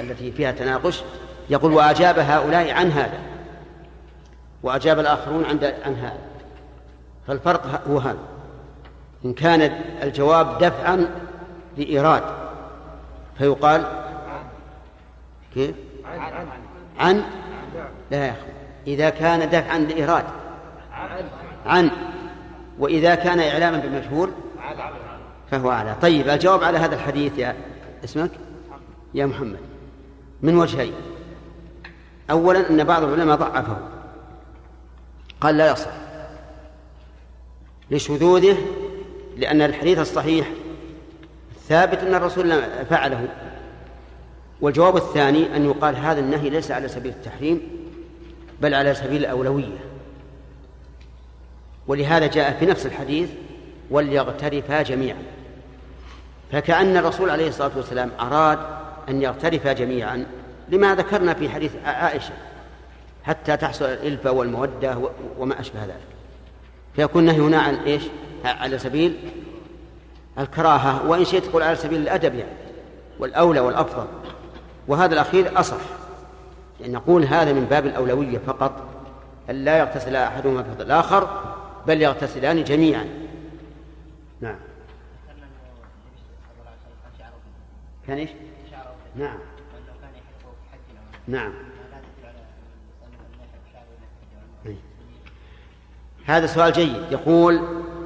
التي 0.00 0.32
فيها 0.32 0.50
تناقش 0.50 1.02
يقول 1.50 1.72
وأجاب 1.72 2.18
هؤلاء 2.18 2.70
عن 2.70 2.90
هذا. 2.90 3.18
وأجاب 4.62 4.98
الآخرون 4.98 5.44
عن 5.44 5.58
عن 5.84 5.94
هذا. 5.94 6.18
فالفرق 7.26 7.88
هو 7.88 7.98
هذا. 7.98 8.18
إن 9.24 9.32
كان 9.32 9.62
الجواب 10.02 10.58
دفعا 10.58 11.06
لإيراد. 11.78 12.22
فيقال 13.38 13.84
كيف؟ 15.54 15.74
عن 16.98 17.22
لا 18.10 18.26
يا 18.26 18.30
أخي. 18.30 18.50
إذا 18.86 19.10
كان 19.10 19.50
دفعا 19.50 19.78
لإيراد. 19.78 20.24
عن. 21.66 21.90
وإذا 22.78 23.14
كان 23.14 23.40
إعلاما 23.40 23.78
بمجهول 23.78 24.30
فهو 25.50 25.70
أعلى. 25.70 25.96
طيب 26.02 26.28
الجواب 26.28 26.64
على 26.64 26.78
هذا 26.78 26.94
الحديث 26.94 27.38
يا 27.38 27.56
اسمك؟ 28.04 28.30
يا 29.14 29.26
محمد. 29.26 29.58
من 30.42 30.56
وجهين. 30.56 30.92
أولا 32.30 32.70
أن 32.70 32.84
بعض 32.84 33.02
العلماء 33.02 33.36
ضعفه. 33.36 33.78
قال 35.40 35.56
لا 35.56 35.72
يصح. 35.72 35.90
لشذوذه 37.90 38.56
لأن 39.36 39.62
الحديث 39.62 39.98
الصحيح 39.98 40.50
ثابت 41.68 41.98
أن 41.98 42.14
الرسول 42.14 42.62
فعله. 42.90 43.28
والجواب 44.60 44.96
الثاني 44.96 45.56
أن 45.56 45.64
يقال 45.64 45.96
هذا 45.96 46.20
النهي 46.20 46.50
ليس 46.50 46.70
على 46.70 46.88
سبيل 46.88 47.12
التحريم 47.12 47.60
بل 48.60 48.74
على 48.74 48.94
سبيل 48.94 49.20
الأولوية. 49.20 49.78
ولهذا 51.86 52.26
جاء 52.26 52.56
في 52.60 52.66
نفس 52.66 52.86
الحديث 52.86 53.30
وليغترفا 53.90 54.82
جميعا. 54.82 55.22
فكأن 56.52 56.96
الرسول 56.96 57.30
عليه 57.30 57.48
الصلاة 57.48 57.70
والسلام 57.76 58.10
أراد 58.20 58.58
أن 59.08 59.22
يغترفا 59.22 59.72
جميعا 59.72 60.26
لما 60.68 60.94
ذكرنا 60.94 61.34
في 61.34 61.48
حديث 61.48 61.72
عائشة 61.84 62.32
حتى 63.24 63.56
تحصل 63.56 63.84
الإلفة 63.84 64.32
والمودة 64.32 64.98
وما 65.38 65.60
أشبه 65.60 65.84
ذلك. 65.84 65.94
فيكون 66.96 67.22
النهي 67.22 67.40
هنا 67.40 67.58
عن 67.58 67.74
إيش؟ 67.74 68.02
على 68.44 68.78
سبيل 68.78 69.16
الكراهة 70.38 71.08
وإن 71.08 71.24
شئت 71.24 71.44
تقول 71.44 71.62
على 71.62 71.76
سبيل 71.76 72.00
الأدب 72.00 72.34
يعني 72.34 72.50
والأولى 73.18 73.60
والأفضل. 73.60 74.06
وهذا 74.88 75.14
الأخير 75.14 75.60
أصح 75.60 75.76
يعني 76.80 76.92
نقول 76.92 77.24
هذا 77.24 77.52
من 77.52 77.64
باب 77.64 77.86
الأولوية 77.86 78.38
فقط 78.46 78.72
أن 79.50 79.64
لا 79.64 79.78
يغتسل 79.78 80.16
أحدهما 80.16 80.62
في 80.62 80.82
الآخر 80.82 81.28
بل 81.86 82.02
يغتسلان 82.02 82.64
جميعا 82.64 83.08
نعم 84.40 84.56
كان 88.06 88.18
إيش؟ 88.18 88.30
نعم. 89.16 89.38
نعم. 91.28 91.52
إيه. 94.66 94.76
هذا 96.26 96.46
سؤال 96.46 96.72
جيد. 96.72 97.02
يقول 97.10 97.60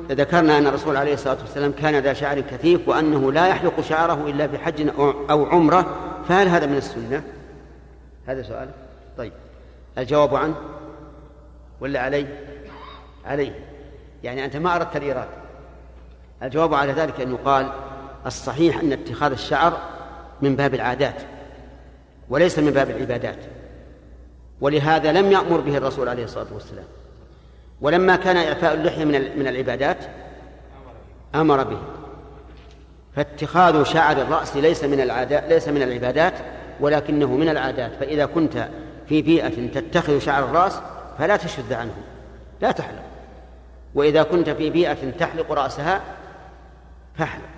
ذكرنا 0.09 0.59
أن 0.59 0.67
الرسول 0.67 0.97
عليه 0.97 1.15
الصلاة 1.15 1.39
والسلام 1.41 1.73
كان 1.73 1.99
ذا 1.99 2.13
شعر 2.13 2.41
كثيف 2.41 2.89
وأنه 2.89 3.33
لا 3.33 3.49
يحلق 3.49 3.81
شعره 3.81 4.27
إلا 4.27 4.49
في 4.49 4.59
حج 4.59 4.89
أو 4.99 5.47
عمرة. 5.47 5.97
فهل 6.29 6.49
هذا 6.49 6.67
من 6.67 6.77
السنة؟ 6.77 7.23
هذا 8.27 8.43
سؤال. 8.43 8.71
طيب. 9.19 9.33
الجواب 9.99 10.35
عنه 10.35 10.55
ولا 11.81 12.01
عليه؟ 12.01 12.41
عليه 13.25 13.65
يعني 14.23 14.45
أنت 14.45 14.57
ما 14.57 14.77
أردت 14.77 14.97
الإيراد. 14.97 15.29
الجواب 16.43 16.75
على 16.75 16.93
ذلك 16.93 17.21
أن 17.21 17.31
يقال 17.31 17.73
الصحيح 18.27 18.81
أن 18.81 18.93
اتخاذ 18.93 19.33
الشعر 19.33 19.79
من 20.43 20.57
باب 20.57 20.75
العادات 20.75 21.23
وليس 22.29 22.59
من 22.59 22.71
باب 22.71 22.91
العبادات 22.91 23.39
ولهذا 24.61 25.13
لم 25.13 25.33
يأمر 25.33 25.61
به 25.61 25.77
الرسول 25.77 26.09
عليه 26.09 26.25
الصلاة 26.25 26.47
والسلام. 26.55 26.85
ولما 27.81 28.17
كان 28.17 28.37
إعفاء 28.37 28.75
اللحية 28.75 29.05
من 29.05 29.39
من 29.39 29.47
العبادات 29.47 29.97
أمر 31.35 31.65
به. 31.65 31.79
فاتخاذ 33.17 33.85
شعر 33.85 34.17
الرأس 34.17 34.57
ليس 34.57 34.85
من 34.85 35.01
العادات 35.01 35.45
ليس 35.45 35.69
من 35.69 35.83
العبادات 35.83 36.35
ولكنه 36.81 37.27
من 37.27 37.49
العادات. 37.49 37.93
فإذا 38.01 38.27
كنت 38.27 38.69
في 39.09 39.23
بيئة 39.23 39.69
تتخذ 39.69 40.19
شعر 40.19 40.45
الرأس 40.45 40.81
فلا 41.19 41.37
تشد 41.37 41.73
عنه 41.73 41.95
لا 42.61 42.73
تحلق. 42.73 43.03
وإذا 43.95 44.23
كنت 44.23 44.51
في 44.51 44.71
بيئة 44.71 45.11
تحلق 45.19 45.53
رأسها 45.53 46.01
فاحلق. 47.19 47.54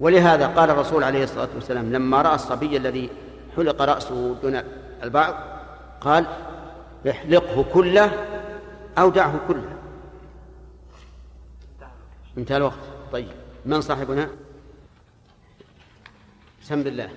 ولهذا 0.00 0.46
قال 0.46 0.70
الرسول 0.70 1.04
عليه 1.04 1.24
الصلاة 1.24 1.48
والسلام 1.54 1.92
لما 1.92 2.22
رأى 2.22 2.34
الصبي 2.34 2.76
الذي 2.76 3.10
حلق 3.56 3.82
رأسه 3.82 4.34
دون 4.42 4.62
البعض 5.02 5.34
قال 6.00 6.26
احلقه 7.10 7.64
كله 7.72 8.12
أو 8.98 9.10
دعه 9.10 9.40
كله. 9.48 9.76
انتهى 12.38 12.56
الوقت. 12.56 12.74
طيب. 13.12 13.28
من 13.66 13.80
صاحبنا؟ 13.80 14.28
سم 16.62 16.82
بالله 16.82 17.10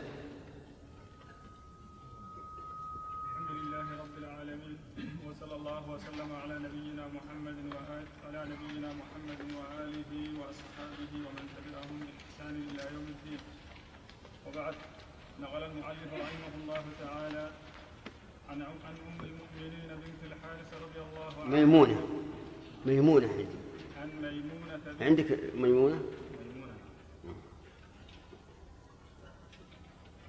ميمونة. 21.53 21.97
ميمونة 22.85 23.27
عندي. 23.27 23.57
عن 24.01 24.09
ميمونة 24.21 25.01
عندك 25.01 25.39
ميمونة؟ 25.55 26.01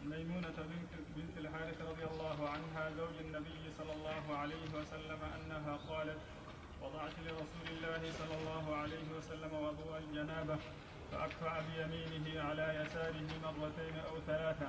ميمونة 0.05 0.48
بنت 0.70 0.92
بنت 1.16 1.34
الحارث 1.38 1.78
رضي 1.90 2.05
الله 2.12 2.48
عنها 2.48 2.90
زوج 2.98 3.16
النبي 3.26 3.62
صلى 3.78 3.92
الله 3.92 4.36
عليه 4.38 4.64
وسلم 4.78 5.18
أنها 5.36 5.76
قالت 5.88 6.18
وضعت 6.82 7.12
لرسول 7.26 7.66
الله 7.76 8.02
صلى 8.18 8.34
الله 8.40 8.76
عليه 8.76 9.06
وسلم 9.18 9.52
وضوء 9.55 9.98
الجنابة 9.98 10.56
فأكفأ 11.12 11.55
بيمينه 11.68 12.42
على 12.42 12.66
يساره 12.80 13.28
مرتين 13.44 13.96
أو 14.09 14.14
ثلاثة 14.26 14.68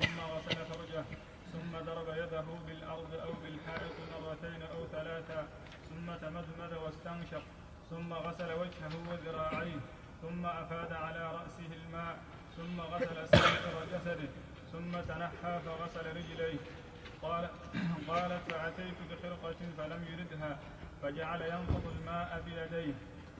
ثم 0.00 0.16
غسل 0.32 0.56
فرجه 0.70 1.04
ثم 1.52 1.72
ضرب 1.86 2.08
يده 2.08 2.44
بالأرض 2.66 3.12
أو 3.14 3.32
بالحائط 3.42 3.94
مرتين 4.22 4.62
أو 4.62 4.86
ثلاثة 4.92 5.44
ثم 5.90 6.06
تمدمد 6.24 6.72
واستنشق 6.84 7.42
ثم 7.90 8.12
غسل 8.12 8.50
وجهه 8.52 8.94
وذراعيه 9.10 9.80
ثم 10.22 10.46
أفاد 10.46 10.92
على 10.92 11.22
رأسه 11.38 11.70
الماء 11.80 12.16
ثم 12.56 12.80
غسل 12.80 13.28
سائر 13.32 13.74
جسده 13.92 14.28
ثم 14.72 14.92
تنحى 15.08 15.58
فغسل 15.66 16.06
رجليه. 16.16 16.58
قال 17.22 17.48
قالت 18.08 18.40
فأتيت 18.50 18.94
بخرقة 19.10 19.60
فلم 19.78 20.04
يردها 20.12 20.58
فجعل 21.02 21.42
ينفض 21.42 21.82
الماء 21.98 22.42
بيديه. 22.46 22.92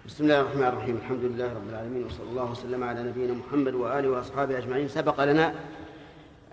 بسم 0.07 0.25
الله 0.25 0.41
الرحمن 0.41 0.67
الرحيم. 0.67 0.97
الحمد 0.97 1.25
لله 1.25 1.55
رب 1.55 1.69
العالمين 1.69 2.05
وصلى 2.07 2.31
الله 2.31 2.51
وسلم 2.51 2.85
على 2.85 3.03
نبينا 3.03 3.33
محمد 3.33 3.75
وآله 3.75 4.09
وأصحابه 4.09 4.59
أجمعين. 4.59 4.89
سبق 4.89 5.25
لنا 5.25 5.55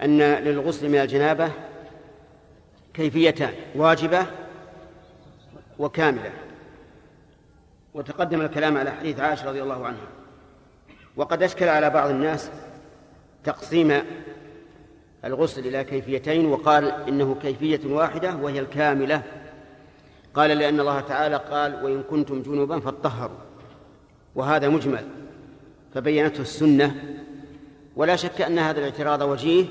أن 0.01 0.21
للغسل 0.21 0.89
من 0.89 0.95
الجنابة 0.95 1.51
كيفيتان 2.93 3.53
واجبة 3.75 4.25
وكاملة. 5.79 6.31
وتقدم 7.93 8.41
الكلام 8.41 8.77
على 8.77 8.91
حديث 8.91 9.19
عائشة 9.19 9.49
رضي 9.49 9.63
الله 9.63 9.85
عنها. 9.85 10.07
وقد 11.15 11.43
أشكل 11.43 11.67
على 11.67 11.89
بعض 11.89 12.09
الناس 12.09 12.51
تقسيم 13.43 14.01
الغسل 15.25 15.67
إلى 15.67 15.83
كيفيتين 15.83 16.45
وقال 16.45 16.91
إنه 16.91 17.35
كيفية 17.41 17.93
واحدة 17.93 18.35
وهي 18.35 18.59
الكاملة. 18.59 19.23
قال 20.33 20.49
لأن 20.49 20.79
الله 20.79 20.99
تعالى 20.99 21.35
قال 21.35 21.83
وإن 21.83 22.03
كنتم 22.03 22.41
جنوبا 22.41 22.79
فاطهروا. 22.79 23.37
وهذا 24.35 24.69
مجمل. 24.69 25.07
فبينته 25.93 26.41
السنة. 26.41 26.95
ولا 27.95 28.15
شك 28.15 28.41
أن 28.41 28.59
هذا 28.59 28.79
الاعتراض 28.79 29.21
وجيه 29.21 29.65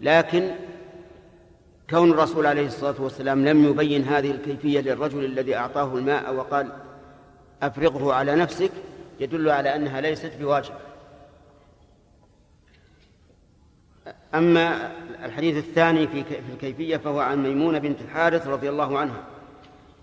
لكن 0.00 0.50
كون 1.90 2.10
الرسول 2.10 2.46
عليه 2.46 2.66
الصلاة 2.66 2.94
والسلام 2.98 3.44
لم 3.44 3.64
يبين 3.64 4.04
هذه 4.04 4.30
الكيفية 4.30 4.80
للرجل 4.80 5.24
الذي 5.24 5.56
أعطاه 5.56 5.94
الماء 5.94 6.34
وقال 6.34 6.72
أفرغه 7.62 8.14
على 8.14 8.34
نفسك 8.34 8.70
يدل 9.20 9.50
على 9.50 9.76
أنها 9.76 10.00
ليست 10.00 10.32
بواجب. 10.40 10.74
أما 14.34 14.92
الحديث 15.24 15.56
الثاني 15.56 16.06
في 16.08 16.24
الكيفية 16.52 16.96
فهو 16.96 17.20
عن 17.20 17.42
ميمونة 17.42 17.78
بنت 17.78 18.00
الحارث 18.00 18.46
رضي 18.46 18.68
الله 18.68 18.98
عنها 18.98 19.24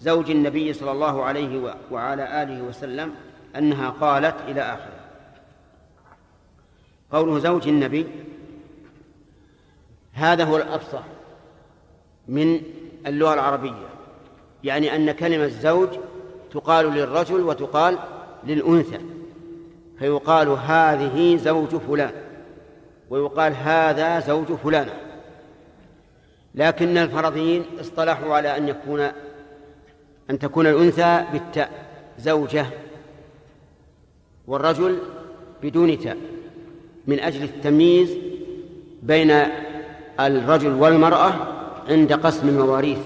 زوج 0.01 0.31
النبي 0.31 0.73
صلى 0.73 0.91
الله 0.91 1.23
عليه 1.23 1.75
وعلى 1.91 2.43
آله 2.43 2.61
وسلم 2.61 3.15
أنها 3.55 3.89
قالت 3.89 4.35
إلى 4.47 4.61
آخره. 4.61 5.01
قوله 7.11 7.39
زوج 7.39 7.67
النبي 7.67 8.07
هذا 10.13 10.43
هو 10.43 10.57
الأفصح 10.57 11.03
من 12.27 12.61
اللغة 13.07 13.33
العربية 13.33 13.87
يعني 14.63 14.95
أن 14.95 15.11
كلمة 15.11 15.47
زوج 15.47 15.89
تقال 16.53 16.85
للرجل 16.85 17.41
وتقال 17.41 17.97
للأنثى 18.43 18.99
فيقال 19.99 20.49
هذه 20.49 21.37
زوج 21.37 21.75
فلان 21.75 22.11
ويقال 23.09 23.55
هذا 23.55 24.19
زوج 24.19 24.45
فلانة 24.45 24.93
لكن 26.55 26.97
الفرضيين 26.97 27.65
اصطلحوا 27.81 28.35
على 28.35 28.57
أن 28.57 28.67
يكون 28.67 29.11
أن 30.29 30.39
تكون 30.39 30.67
الأنثى 30.67 31.25
بالتاء 31.33 31.85
زوجة 32.19 32.65
والرجل 34.47 34.99
بدون 35.63 35.99
تاء 35.99 36.17
من 37.07 37.19
أجل 37.19 37.43
التمييز 37.43 38.17
بين 39.03 39.31
الرجل 40.19 40.73
والمرأة 40.73 41.60
عند 41.89 42.13
قسم 42.13 42.49
المواريث. 42.49 42.99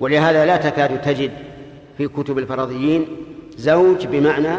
ولهذا 0.00 0.46
لا 0.46 0.56
تكاد 0.56 1.02
تجد 1.02 1.32
في 1.98 2.08
كتب 2.08 2.38
الفرضيين 2.38 3.06
زوج 3.56 4.06
بمعنى 4.06 4.56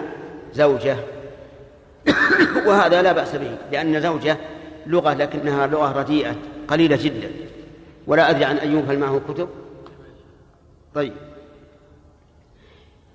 زوجة. 0.54 0.98
وهذا 2.68 3.02
لا 3.02 3.12
بأس 3.12 3.36
به 3.36 3.58
لأن 3.72 4.02
زوجة 4.02 4.38
لغة 4.88 5.14
لكنها 5.14 5.68
لغة 5.68 6.00
رديئة 6.00 6.36
قليلة 6.68 6.96
جدا. 6.96 7.32
ولا 8.08 8.30
أدري 8.30 8.46
عن 8.46 8.58
أن 8.58 8.72
ينفل 8.72 9.00
معه 9.00 9.22
كتب. 9.30 9.50
طيب. 10.96 11.14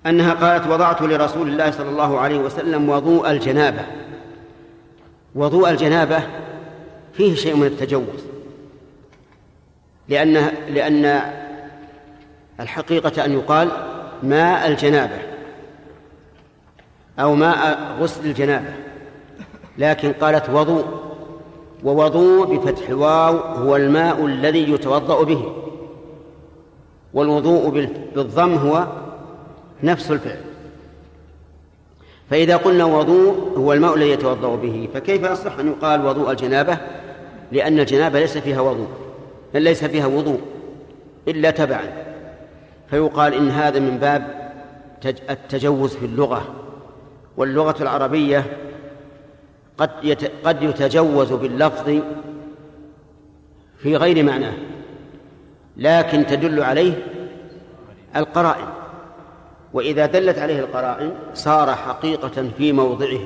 أنها 0.05 0.33
قالت 0.33 0.67
وضعت 0.67 1.01
لرسول 1.01 1.47
الله 1.47 1.71
صلى 1.71 1.89
الله 1.89 2.19
عليه 2.19 2.39
وسلم 2.39 2.89
وضوء 2.89 3.31
الجنابة. 3.31 3.85
وضوء 5.35 5.69
الجنابة 5.69 6.23
فيه 7.13 7.35
شيء 7.35 7.55
من 7.55 7.67
التجوز. 7.67 8.30
لأن 10.09 10.33
لأن 10.69 11.21
الحقيقة 12.59 13.25
أن 13.25 13.33
يقال 13.33 13.69
ماء 14.23 14.67
الجنابة 14.67 15.17
أو 17.19 17.35
ماء 17.35 17.77
غسل 17.99 18.25
الجنابة 18.25 18.73
لكن 19.77 20.13
قالت 20.13 20.49
وضوء 20.49 20.85
ووضوء 21.83 22.55
بفتح 22.55 22.89
الواو 22.89 23.37
هو 23.37 23.75
الماء 23.75 24.25
الذي 24.25 24.71
يتوضأ 24.71 25.23
به 25.23 25.53
والوضوء 27.13 27.69
بالضم 28.15 28.53
هو 28.53 28.87
نفس 29.83 30.11
الفعل. 30.11 30.41
فإذا 32.29 32.57
قلنا 32.57 32.85
وضوء 32.85 33.53
هو 33.57 33.73
الماء 33.73 33.95
الذي 33.95 34.09
يتوضأ 34.09 34.55
به 34.55 34.89
فكيف 34.93 35.23
يصح 35.23 35.59
أن 35.59 35.67
يقال 35.67 36.05
وضوء 36.05 36.31
الجنابة؟ 36.31 36.77
لأن 37.51 37.79
الجنابة 37.79 38.19
ليس 38.19 38.37
فيها 38.37 38.61
وضوء. 38.61 38.87
بل 39.53 39.61
ليس 39.61 39.85
فيها 39.85 40.07
وضوء 40.07 40.41
إلا 41.27 41.51
تبعا. 41.51 42.11
فيقال 42.89 43.33
إن 43.33 43.49
هذا 43.49 43.79
من 43.79 43.97
باب 43.97 44.51
التجوز 45.05 45.95
في 45.95 46.05
اللغة 46.05 46.55
واللغة 47.37 47.83
العربية 47.83 48.45
قد 49.77 49.89
قد 50.43 50.63
يتجوز 50.63 51.33
باللفظ 51.33 52.01
في 53.77 53.95
غير 53.95 54.23
معناه 54.23 54.53
لكن 55.77 56.25
تدل 56.25 56.63
عليه 56.63 56.93
القرائن. 58.15 58.67
وإذا 59.73 60.05
دلت 60.05 60.39
عليه 60.39 60.59
القرائن 60.59 61.11
صار 61.33 61.75
حقيقة 61.75 62.49
في 62.57 62.71
موضعه. 62.71 63.19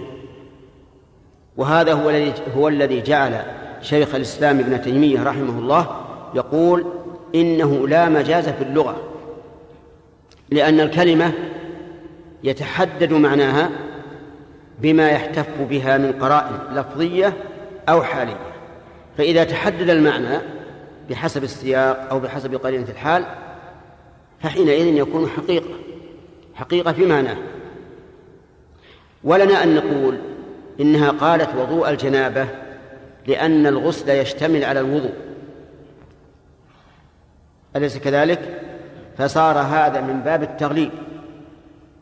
وهذا 1.57 1.93
هو 1.93 2.09
الذي 2.09 2.33
هو 2.57 2.67
الذي 2.67 3.01
جعل 3.01 3.41
شيخ 3.81 4.15
الإسلام 4.15 4.59
ابن 4.59 4.81
تيمية 4.81 5.23
رحمه 5.23 5.59
الله 5.59 6.04
يقول 6.35 6.85
إنه 7.35 7.87
لا 7.87 8.09
مجاز 8.09 8.49
في 8.49 8.63
اللغة 8.63 8.95
لأن 10.49 10.79
الكلمة 10.79 11.33
يتحدد 12.43 13.13
معناها 13.13 13.69
بما 14.81 15.09
يحتف 15.09 15.47
بها 15.69 15.97
من 15.97 16.11
قرائن 16.11 16.75
لفظية 16.75 17.33
أو 17.89 18.03
حالية. 18.03 18.39
فإذا 19.17 19.43
تحدد 19.43 19.89
المعنى 19.89 20.39
بحسب 21.09 21.43
السياق 21.43 22.07
أو 22.11 22.19
بحسب 22.19 22.55
قرينة 22.55 22.87
الحال 22.89 23.25
فحينئذ 24.39 24.85
يكون 24.85 25.27
حقيقة 25.27 25.75
حقيقة 26.55 26.91
في 26.91 27.05
معناه. 27.05 27.37
ولنا 29.23 29.63
أن 29.63 29.75
نقول 29.75 30.17
إنها 30.79 31.11
قالت 31.11 31.49
وضوء 31.57 31.89
الجنابة 31.89 32.47
لأن 33.27 33.67
الغسل 33.67 34.09
يشتمل 34.09 34.63
على 34.63 34.79
الوضوء. 34.79 35.13
أليس 37.75 37.97
كذلك؟ 37.97 38.61
فصار 39.17 39.57
هذا 39.57 40.01
من 40.01 40.19
باب 40.19 40.43
التغليب 40.43 40.91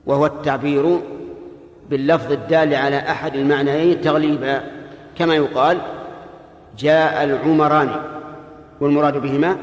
وهو 0.05 0.25
التعبير 0.25 0.99
باللفظ 1.89 2.31
الدال 2.31 2.75
على 2.75 2.97
أحد 2.97 3.35
المعنيين 3.35 4.01
تغليبا 4.01 4.63
كما 5.17 5.35
يقال 5.35 5.77
جاء 6.77 7.23
العمران 7.23 7.89
والمراد 8.81 9.17
بهما 9.17 9.57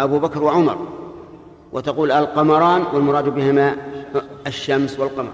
أبو 0.00 0.18
بكر 0.18 0.42
وعمر 0.42 0.88
وتقول 1.72 2.12
القمران 2.12 2.82
والمراد 2.92 3.28
بهما 3.28 3.76
الشمس 4.46 5.00
والقمر. 5.00 5.32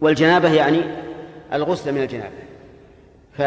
والجنابة 0.00 0.52
يعني 0.52 0.80
الغسل 1.52 1.92
من 1.92 2.02
الجنابة. 2.02 2.34
ف 3.38 3.42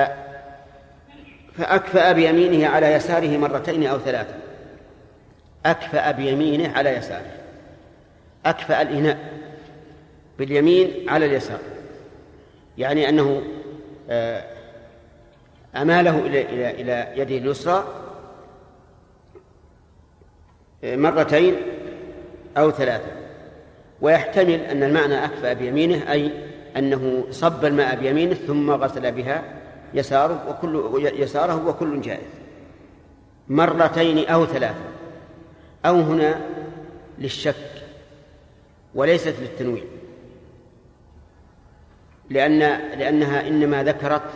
فأكفأ 1.57 2.11
بيمينه 2.11 2.67
على 2.67 2.93
يساره 2.93 3.37
مرتين 3.37 3.87
أو 3.87 3.97
ثلاثة. 3.97 4.44
أكفأ 5.65 6.11
بيمينه 6.11 6.77
على 6.77 6.89
يساره. 6.89 7.31
أكفأ 8.45 8.81
الإناء 8.81 9.17
باليمين 10.39 11.09
على 11.09 11.25
اليسار. 11.25 11.59
يعني 12.77 13.09
أنه 13.09 13.41
آه، 14.09 14.43
أماله 15.75 16.19
إلى 16.19 16.41
إلى 16.41 16.71
إلى 16.71 17.21
يده 17.21 17.37
اليسرى 17.37 17.85
آه، 20.83 20.95
مرتين 20.95 21.55
أو 22.57 22.71
ثلاثة. 22.71 23.11
ويحتمل 24.01 24.59
أن 24.59 24.83
المعنى 24.83 25.25
أكفأ 25.25 25.53
بيمينه 25.53 26.11
أي 26.11 26.31
أنه 26.77 27.23
صب 27.31 27.65
الماء 27.65 27.95
بيمينه 27.95 28.33
ثم 28.33 28.71
غسل 28.71 29.11
بها 29.11 29.43
يساره 29.93 30.49
وكل 30.49 31.01
يساره 31.17 31.67
وكل 31.67 32.01
جائز. 32.01 32.27
مرتين 33.47 34.27
أو 34.27 34.45
ثلاثة. 34.45 34.94
أو 35.85 36.01
هنا 36.01 36.41
للشك 37.19 37.55
وليست 38.95 39.35
للتنويع 39.41 39.83
لأن 42.29 42.59
لأنها 42.99 43.47
إنما 43.47 43.83
ذكرت 43.83 44.29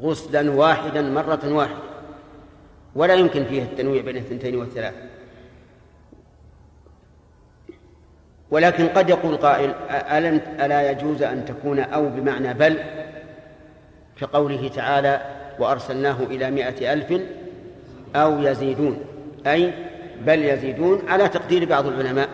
غسلا 0.00 0.50
واحدا 0.50 1.02
مرة 1.02 1.52
واحدة 1.52 1.86
ولا 2.94 3.14
يمكن 3.14 3.44
فيها 3.44 3.64
التنويع 3.64 4.02
بين 4.02 4.16
الثنتين 4.16 4.56
والثلاث. 4.56 4.94
ولكن 8.50 8.88
قد 8.88 9.10
يقول 9.10 9.36
قائل 9.36 9.74
ألا 10.60 10.90
يجوز 10.90 11.22
أن 11.22 11.44
تكون 11.44 11.78
أو 11.78 12.08
بمعنى 12.08 12.54
بل 12.54 12.78
كقوله 14.20 14.68
تعالى 14.68 15.20
وأرسلناه 15.58 16.22
إلى 16.22 16.50
مائة 16.50 16.92
ألف 16.92 17.22
أو 18.16 18.42
يزيدون 18.42 19.04
أي 19.46 19.74
بل 20.20 20.44
يزيدون 20.44 21.02
على 21.08 21.28
تقدير 21.28 21.68
بعض 21.68 21.86
العلماء. 21.86 22.28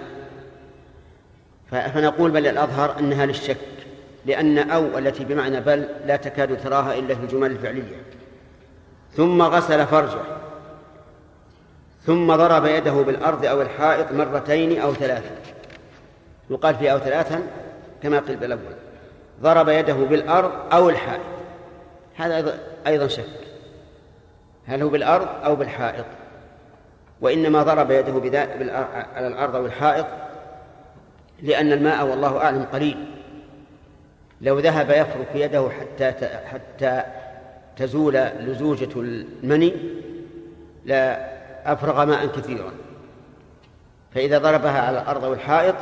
فنقول 1.70 2.30
بل 2.30 2.46
الأظهر 2.46 2.98
أنها 2.98 3.26
للشك 3.26 3.56
لأن 4.26 4.58
أو 4.58 4.98
التي 4.98 5.24
بمعنى 5.24 5.60
بل 5.60 5.88
لا 6.06 6.16
تكاد 6.16 6.62
تراها 6.62 6.94
إلا 6.94 7.14
في 7.14 7.20
الجمل 7.20 7.50
الفعلية. 7.50 8.02
ثم 9.16 9.42
غسل 9.42 9.86
فرجه 9.86 10.20
ثم 12.06 12.36
ضرب 12.36 12.66
يده 12.66 12.92
بالأرض 12.92 13.44
أو 13.44 13.62
الحائط 13.62 14.12
مرتين 14.12 14.80
أو 14.80 14.94
ثلاثا 14.94 15.30
يقال 16.50 16.74
في 16.74 16.92
أو 16.92 16.98
ثلاثا 16.98 17.42
كما 18.02 18.18
قيل 18.18 18.36
بالأول 18.36 18.74
ضرب 19.42 19.68
يده 19.68 19.94
بالأرض 19.94 20.52
أو 20.72 20.88
الحائط. 20.90 21.20
هذا 22.16 22.58
أيضا 22.86 23.06
شك. 23.06 23.24
هل 24.66 24.82
هو 24.82 24.88
بالأرض 24.88 25.28
أو 25.44 25.56
بالحائط؟ 25.56 26.04
وإنما 27.22 27.62
ضرب 27.62 27.90
يده 27.90 28.38
على 29.14 29.26
الأرض 29.26 29.56
أو 29.56 29.66
الحائط 29.66 30.06
لأن 31.42 31.72
الماء 31.72 32.06
والله 32.06 32.36
أعلم 32.36 32.62
قليل. 32.72 33.06
لو 34.40 34.58
ذهب 34.58 34.90
يفرك 34.90 35.28
يده 35.34 35.70
حتى 35.70 36.12
حتى 36.44 37.02
تزول 37.76 38.14
لزوجة 38.14 38.88
المني 38.96 39.72
لا 40.84 41.28
أفرغ 41.72 42.04
ماء 42.04 42.26
كثيرا. 42.26 42.72
فإذا 44.14 44.38
ضربها 44.38 44.80
على 44.80 45.00
الأرض 45.00 45.24
أو 45.24 45.32
الحائط 45.32 45.74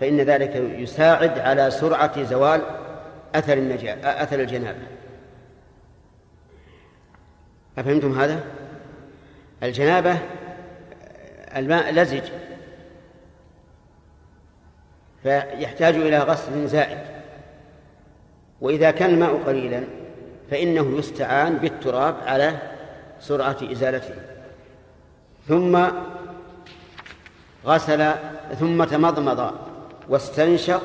فإن 0.00 0.20
ذلك 0.20 0.56
يساعد 0.56 1.38
على 1.38 1.70
سرعة 1.70 2.22
زوال 2.22 2.60
أثر 3.34 3.52
النجاة 3.52 4.22
أثر 4.22 4.40
الجنابة. 4.40 4.86
أفهمتم 7.78 8.20
هذا؟ 8.20 8.40
الجنابة 9.62 10.18
الماء 11.56 11.92
لزج. 11.92 12.22
فيحتاج 15.22 15.94
إلى 15.94 16.18
غسل 16.18 16.68
زائد. 16.68 16.98
وإذا 18.60 18.90
كان 18.90 19.10
الماء 19.10 19.42
قليلا 19.46 19.84
فإنه 20.50 20.98
يستعان 20.98 21.58
بالتراب 21.58 22.16
على 22.26 22.56
سرعة 23.20 23.56
إزالته. 23.72 24.14
ثم 25.48 25.86
غسل 27.66 28.12
ثم 28.60 28.84
تمضمض 28.84 29.54
واستنشق 30.08 30.82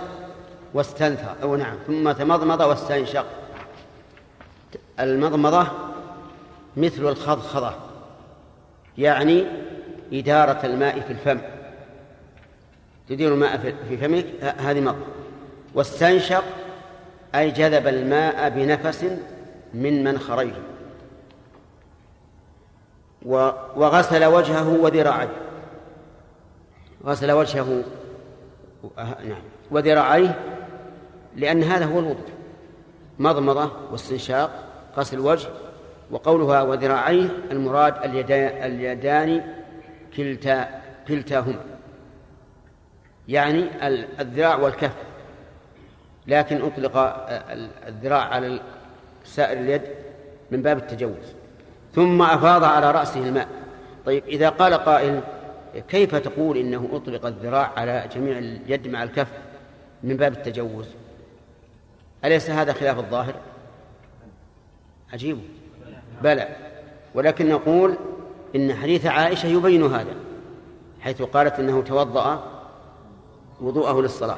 واستنثر. 0.74 1.36
أو 1.44 1.56
نعم 1.56 1.76
ثم 1.88 2.12
تمضمض 2.12 2.62
واستنشق. 2.62 3.26
المضمضة 5.00 5.68
مثل 6.78 7.08
الخضخضة 7.08 7.74
يعني 8.98 9.46
إدارة 10.14 10.66
الماء 10.66 11.00
في 11.00 11.14
الفم. 11.14 11.40
تدير 13.10 13.34
الماء 13.34 13.74
في 13.90 13.98
فمك 13.98 14.26
هذه 14.60 14.80
مضمضة 14.80 15.06
واستنشق 15.74 16.44
أي 17.36 17.52
جذب 17.52 17.88
الماء 17.88 18.50
بنفس 18.50 19.06
من 19.74 20.04
منخريه. 20.04 20.62
وغسل 23.76 24.26
وجهه 24.26 24.70
وذراعيه. 24.70 25.36
غسل 27.06 27.32
وجهه 27.32 27.84
نعم 29.24 29.42
وذراعيه 29.72 30.40
لأن 31.36 31.64
هذا 31.64 31.86
هو 31.86 32.00
الوضوء. 32.00 32.30
مضمضة 33.20 33.72
واستنشاق 33.92 34.64
غسل 34.98 35.18
الوجه 35.18 35.50
وقولها 36.12 36.62
وذراعيه 36.62 37.30
المراد 37.52 37.94
اليدان 38.04 39.59
كلتا 40.18 40.82
كلتاهما 41.08 41.64
يعني 43.28 43.68
الذراع 44.22 44.56
والكف. 44.56 44.92
لكن 46.28 46.62
أطلق 46.62 46.98
الذراع 47.88 48.22
على 48.22 48.60
سائر 49.26 49.60
اليد 49.60 49.82
من 50.52 50.62
باب 50.62 50.78
التجوز. 50.78 51.34
ثم 51.96 52.22
أفاض 52.22 52.64
على 52.64 52.92
رأسه 52.92 53.20
الماء. 53.20 53.48
طيب 54.06 54.24
إذا 54.28 54.50
قال 54.50 54.74
قائل 54.74 55.22
كيف 55.88 56.16
تقول 56.16 56.58
إنه 56.58 56.90
أطلق 56.94 57.26
الذراع 57.26 57.72
على 57.78 58.10
جميع 58.16 58.38
اليد 58.38 58.88
مع 58.88 59.04
الكف 59.04 59.28
من 60.04 60.18
باب 60.18 60.34
التجوز؟ 60.34 60.88
أليس 62.26 62.50
هذا 62.50 62.74
خلاف 62.74 63.00
الظاهر؟ 63.00 63.36
عجيب. 65.14 65.40
بلى. 66.24 66.48
ولكن 67.16 67.50
نقول 67.50 67.98
إن 68.56 68.74
حديث 68.74 69.06
عائشة 69.06 69.48
يبين 69.48 69.84
هذا 69.84 70.16
حيث 71.02 71.22
قالت 71.22 71.60
إنه 71.60 71.82
توضأ 71.82 72.44
وضوءه 73.62 74.02
للصلاة 74.02 74.38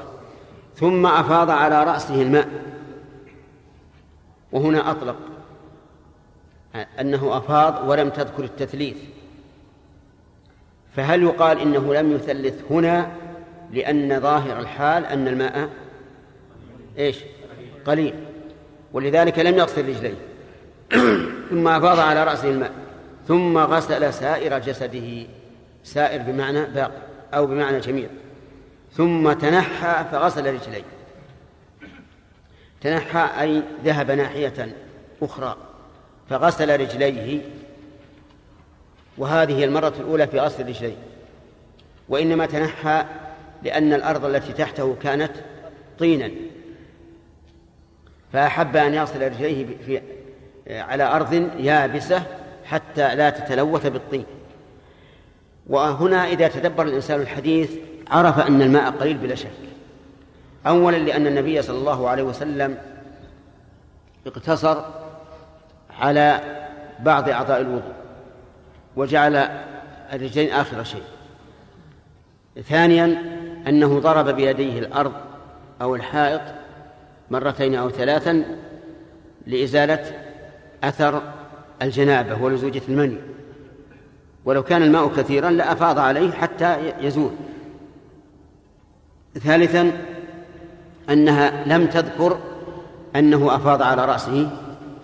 ثم 0.75 1.05
أفاض 1.05 1.49
على 1.49 1.83
رأسه 1.83 2.21
الماء 2.21 2.49
وهنا 4.51 4.91
أطلق 4.91 5.15
أنه 6.99 7.38
أفاض 7.38 7.89
ولم 7.89 8.09
تذكر 8.09 8.43
التثليث 8.43 8.97
فهل 10.95 11.23
يقال 11.23 11.59
إنه 11.59 11.93
لم 11.93 12.11
يثلث 12.11 12.71
هنا 12.71 13.11
لأن 13.71 14.19
ظاهر 14.19 14.59
الحال 14.59 15.05
أن 15.05 15.27
الماء 15.27 15.69
إيش؟ 16.97 17.17
قليل 17.85 18.13
ولذلك 18.93 19.39
لم 19.39 19.57
يغسل 19.57 19.89
رجليه 19.89 20.15
ثم 21.49 21.67
أفاض 21.67 21.99
على 21.99 22.23
رأسه 22.23 22.49
الماء. 22.49 22.71
ثم 23.31 23.57
غسل 23.57 24.13
سائر 24.13 24.59
جسده. 24.59 25.27
سائر 25.83 26.21
بمعنى 26.21 26.65
باقي 26.65 27.01
أو 27.33 27.45
بمعنى 27.45 27.79
جميع. 27.79 28.09
ثم 28.93 29.33
تنحى 29.33 30.05
فغسل 30.11 30.53
رجليه. 30.53 30.83
تنحى 32.81 33.41
أي 33.41 33.63
ذهب 33.85 34.11
ناحية 34.11 34.75
أخرى 35.21 35.57
فغسل 36.29 36.79
رجليه. 36.79 37.41
وهذه 39.17 39.63
المرة 39.63 39.93
الأولى 39.99 40.27
في 40.27 40.39
غسل 40.39 40.67
رجليه. 40.67 40.97
وإنما 42.09 42.45
تنحى 42.45 43.05
لأن 43.63 43.93
الأرض 43.93 44.25
التي 44.25 44.53
تحته 44.53 44.95
كانت 45.03 45.31
طينا. 45.99 46.31
فأحب 48.33 48.77
أن 48.77 48.93
يغسل 48.93 49.31
رجليه 49.31 49.65
في 49.85 50.01
على 50.67 51.03
أرض 51.03 51.49
يابسة 51.59 52.40
حتى 52.72 53.15
لا 53.15 53.30
تتلوث 53.30 53.88
بالطين. 53.88 54.26
وهنا 55.68 56.27
إذا 56.27 56.48
تدبر 56.48 56.84
الإنسان 56.84 57.22
الحديث 57.22 57.72
عرف 58.11 58.39
أن 58.39 58.61
الماء 58.61 58.91
قليل 58.91 59.18
بلا 59.18 59.35
شك. 59.35 59.48
أولا 60.68 60.98
لأن 60.98 61.27
النبي 61.27 61.61
صلى 61.61 61.77
الله 61.77 62.10
عليه 62.10 62.23
وسلم 62.23 62.77
اقتصر 64.27 64.85
على 65.99 66.39
بعض 66.99 67.30
أعضاء 67.30 67.61
الوضوء 67.61 67.93
وجعل 68.95 69.35
الرجلين 70.14 70.52
آخر 70.52 70.84
شيء. 70.84 71.03
ثانيا 72.64 73.22
أنه 73.68 73.99
ضرب 73.99 74.30
بيديه 74.30 74.80
الأرض 74.80 75.14
أو 75.81 75.95
الحائط 75.95 76.41
مرتين 77.31 77.76
أو 77.76 77.89
ثلاثا 77.89 78.45
لإزالة 79.48 80.11
أثر 80.84 81.22
الجنابة 81.81 82.41
ولزوجة 82.41 82.81
المني. 82.89 83.17
ولو 84.45 84.63
كان 84.63 84.83
الماء 84.83 85.07
كثيرا 85.07 85.49
لأفاض 85.49 85.99
عليه 85.99 86.31
حتى 86.31 86.93
يزول. 86.99 87.31
ثالثا 89.39 89.91
أنها 91.09 91.63
لم 91.65 91.87
تذكر 91.87 92.39
أنه 93.15 93.55
أفاض 93.55 93.81
على 93.81 94.05
رأسه 94.05 94.49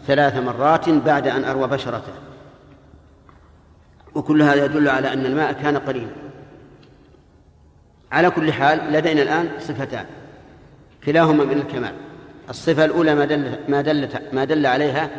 ثلاث 0.08 0.36
مرات 0.38 0.90
بعد 0.90 1.28
أن 1.28 1.44
أروى 1.44 1.68
بشرته. 1.68 2.14
وكل 4.16 4.42
هذا 4.42 4.66
يدل 4.66 4.90
على 4.90 5.14
أن 5.14 5.26
الماء 5.26 5.54
كان 5.54 5.78
قليلا. 5.78 6.12
على 8.12 8.30
كل 8.30 8.54
حال 8.54 8.94
لدينا 8.94 9.22
الآن 9.22 9.50
صفتان. 9.60 10.06
كلاهما 11.06 11.44
من 11.44 11.58
الكمال. 11.58 11.94
الصفة 12.50 12.86
الأولى 12.86 13.16
ما 13.16 13.26
دل 13.26 13.56
ما 13.70 13.82
دل 13.82 14.10
ما 14.34 14.46
دل 14.46 14.66
عليها 14.66 15.10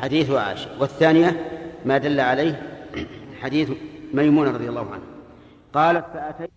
حديث 0.00 0.30
عائشة. 0.30 0.80
والثانية 0.80 1.30
ما 1.84 1.98
دل 1.98 2.20
عليه 2.20 2.62
حديث 3.42 3.70
ميمونة 4.14 4.50
رضي 4.50 4.68
الله 4.68 4.86
عنها. 4.92 5.06
قالت 5.74 6.04
فأتيت 6.14 6.50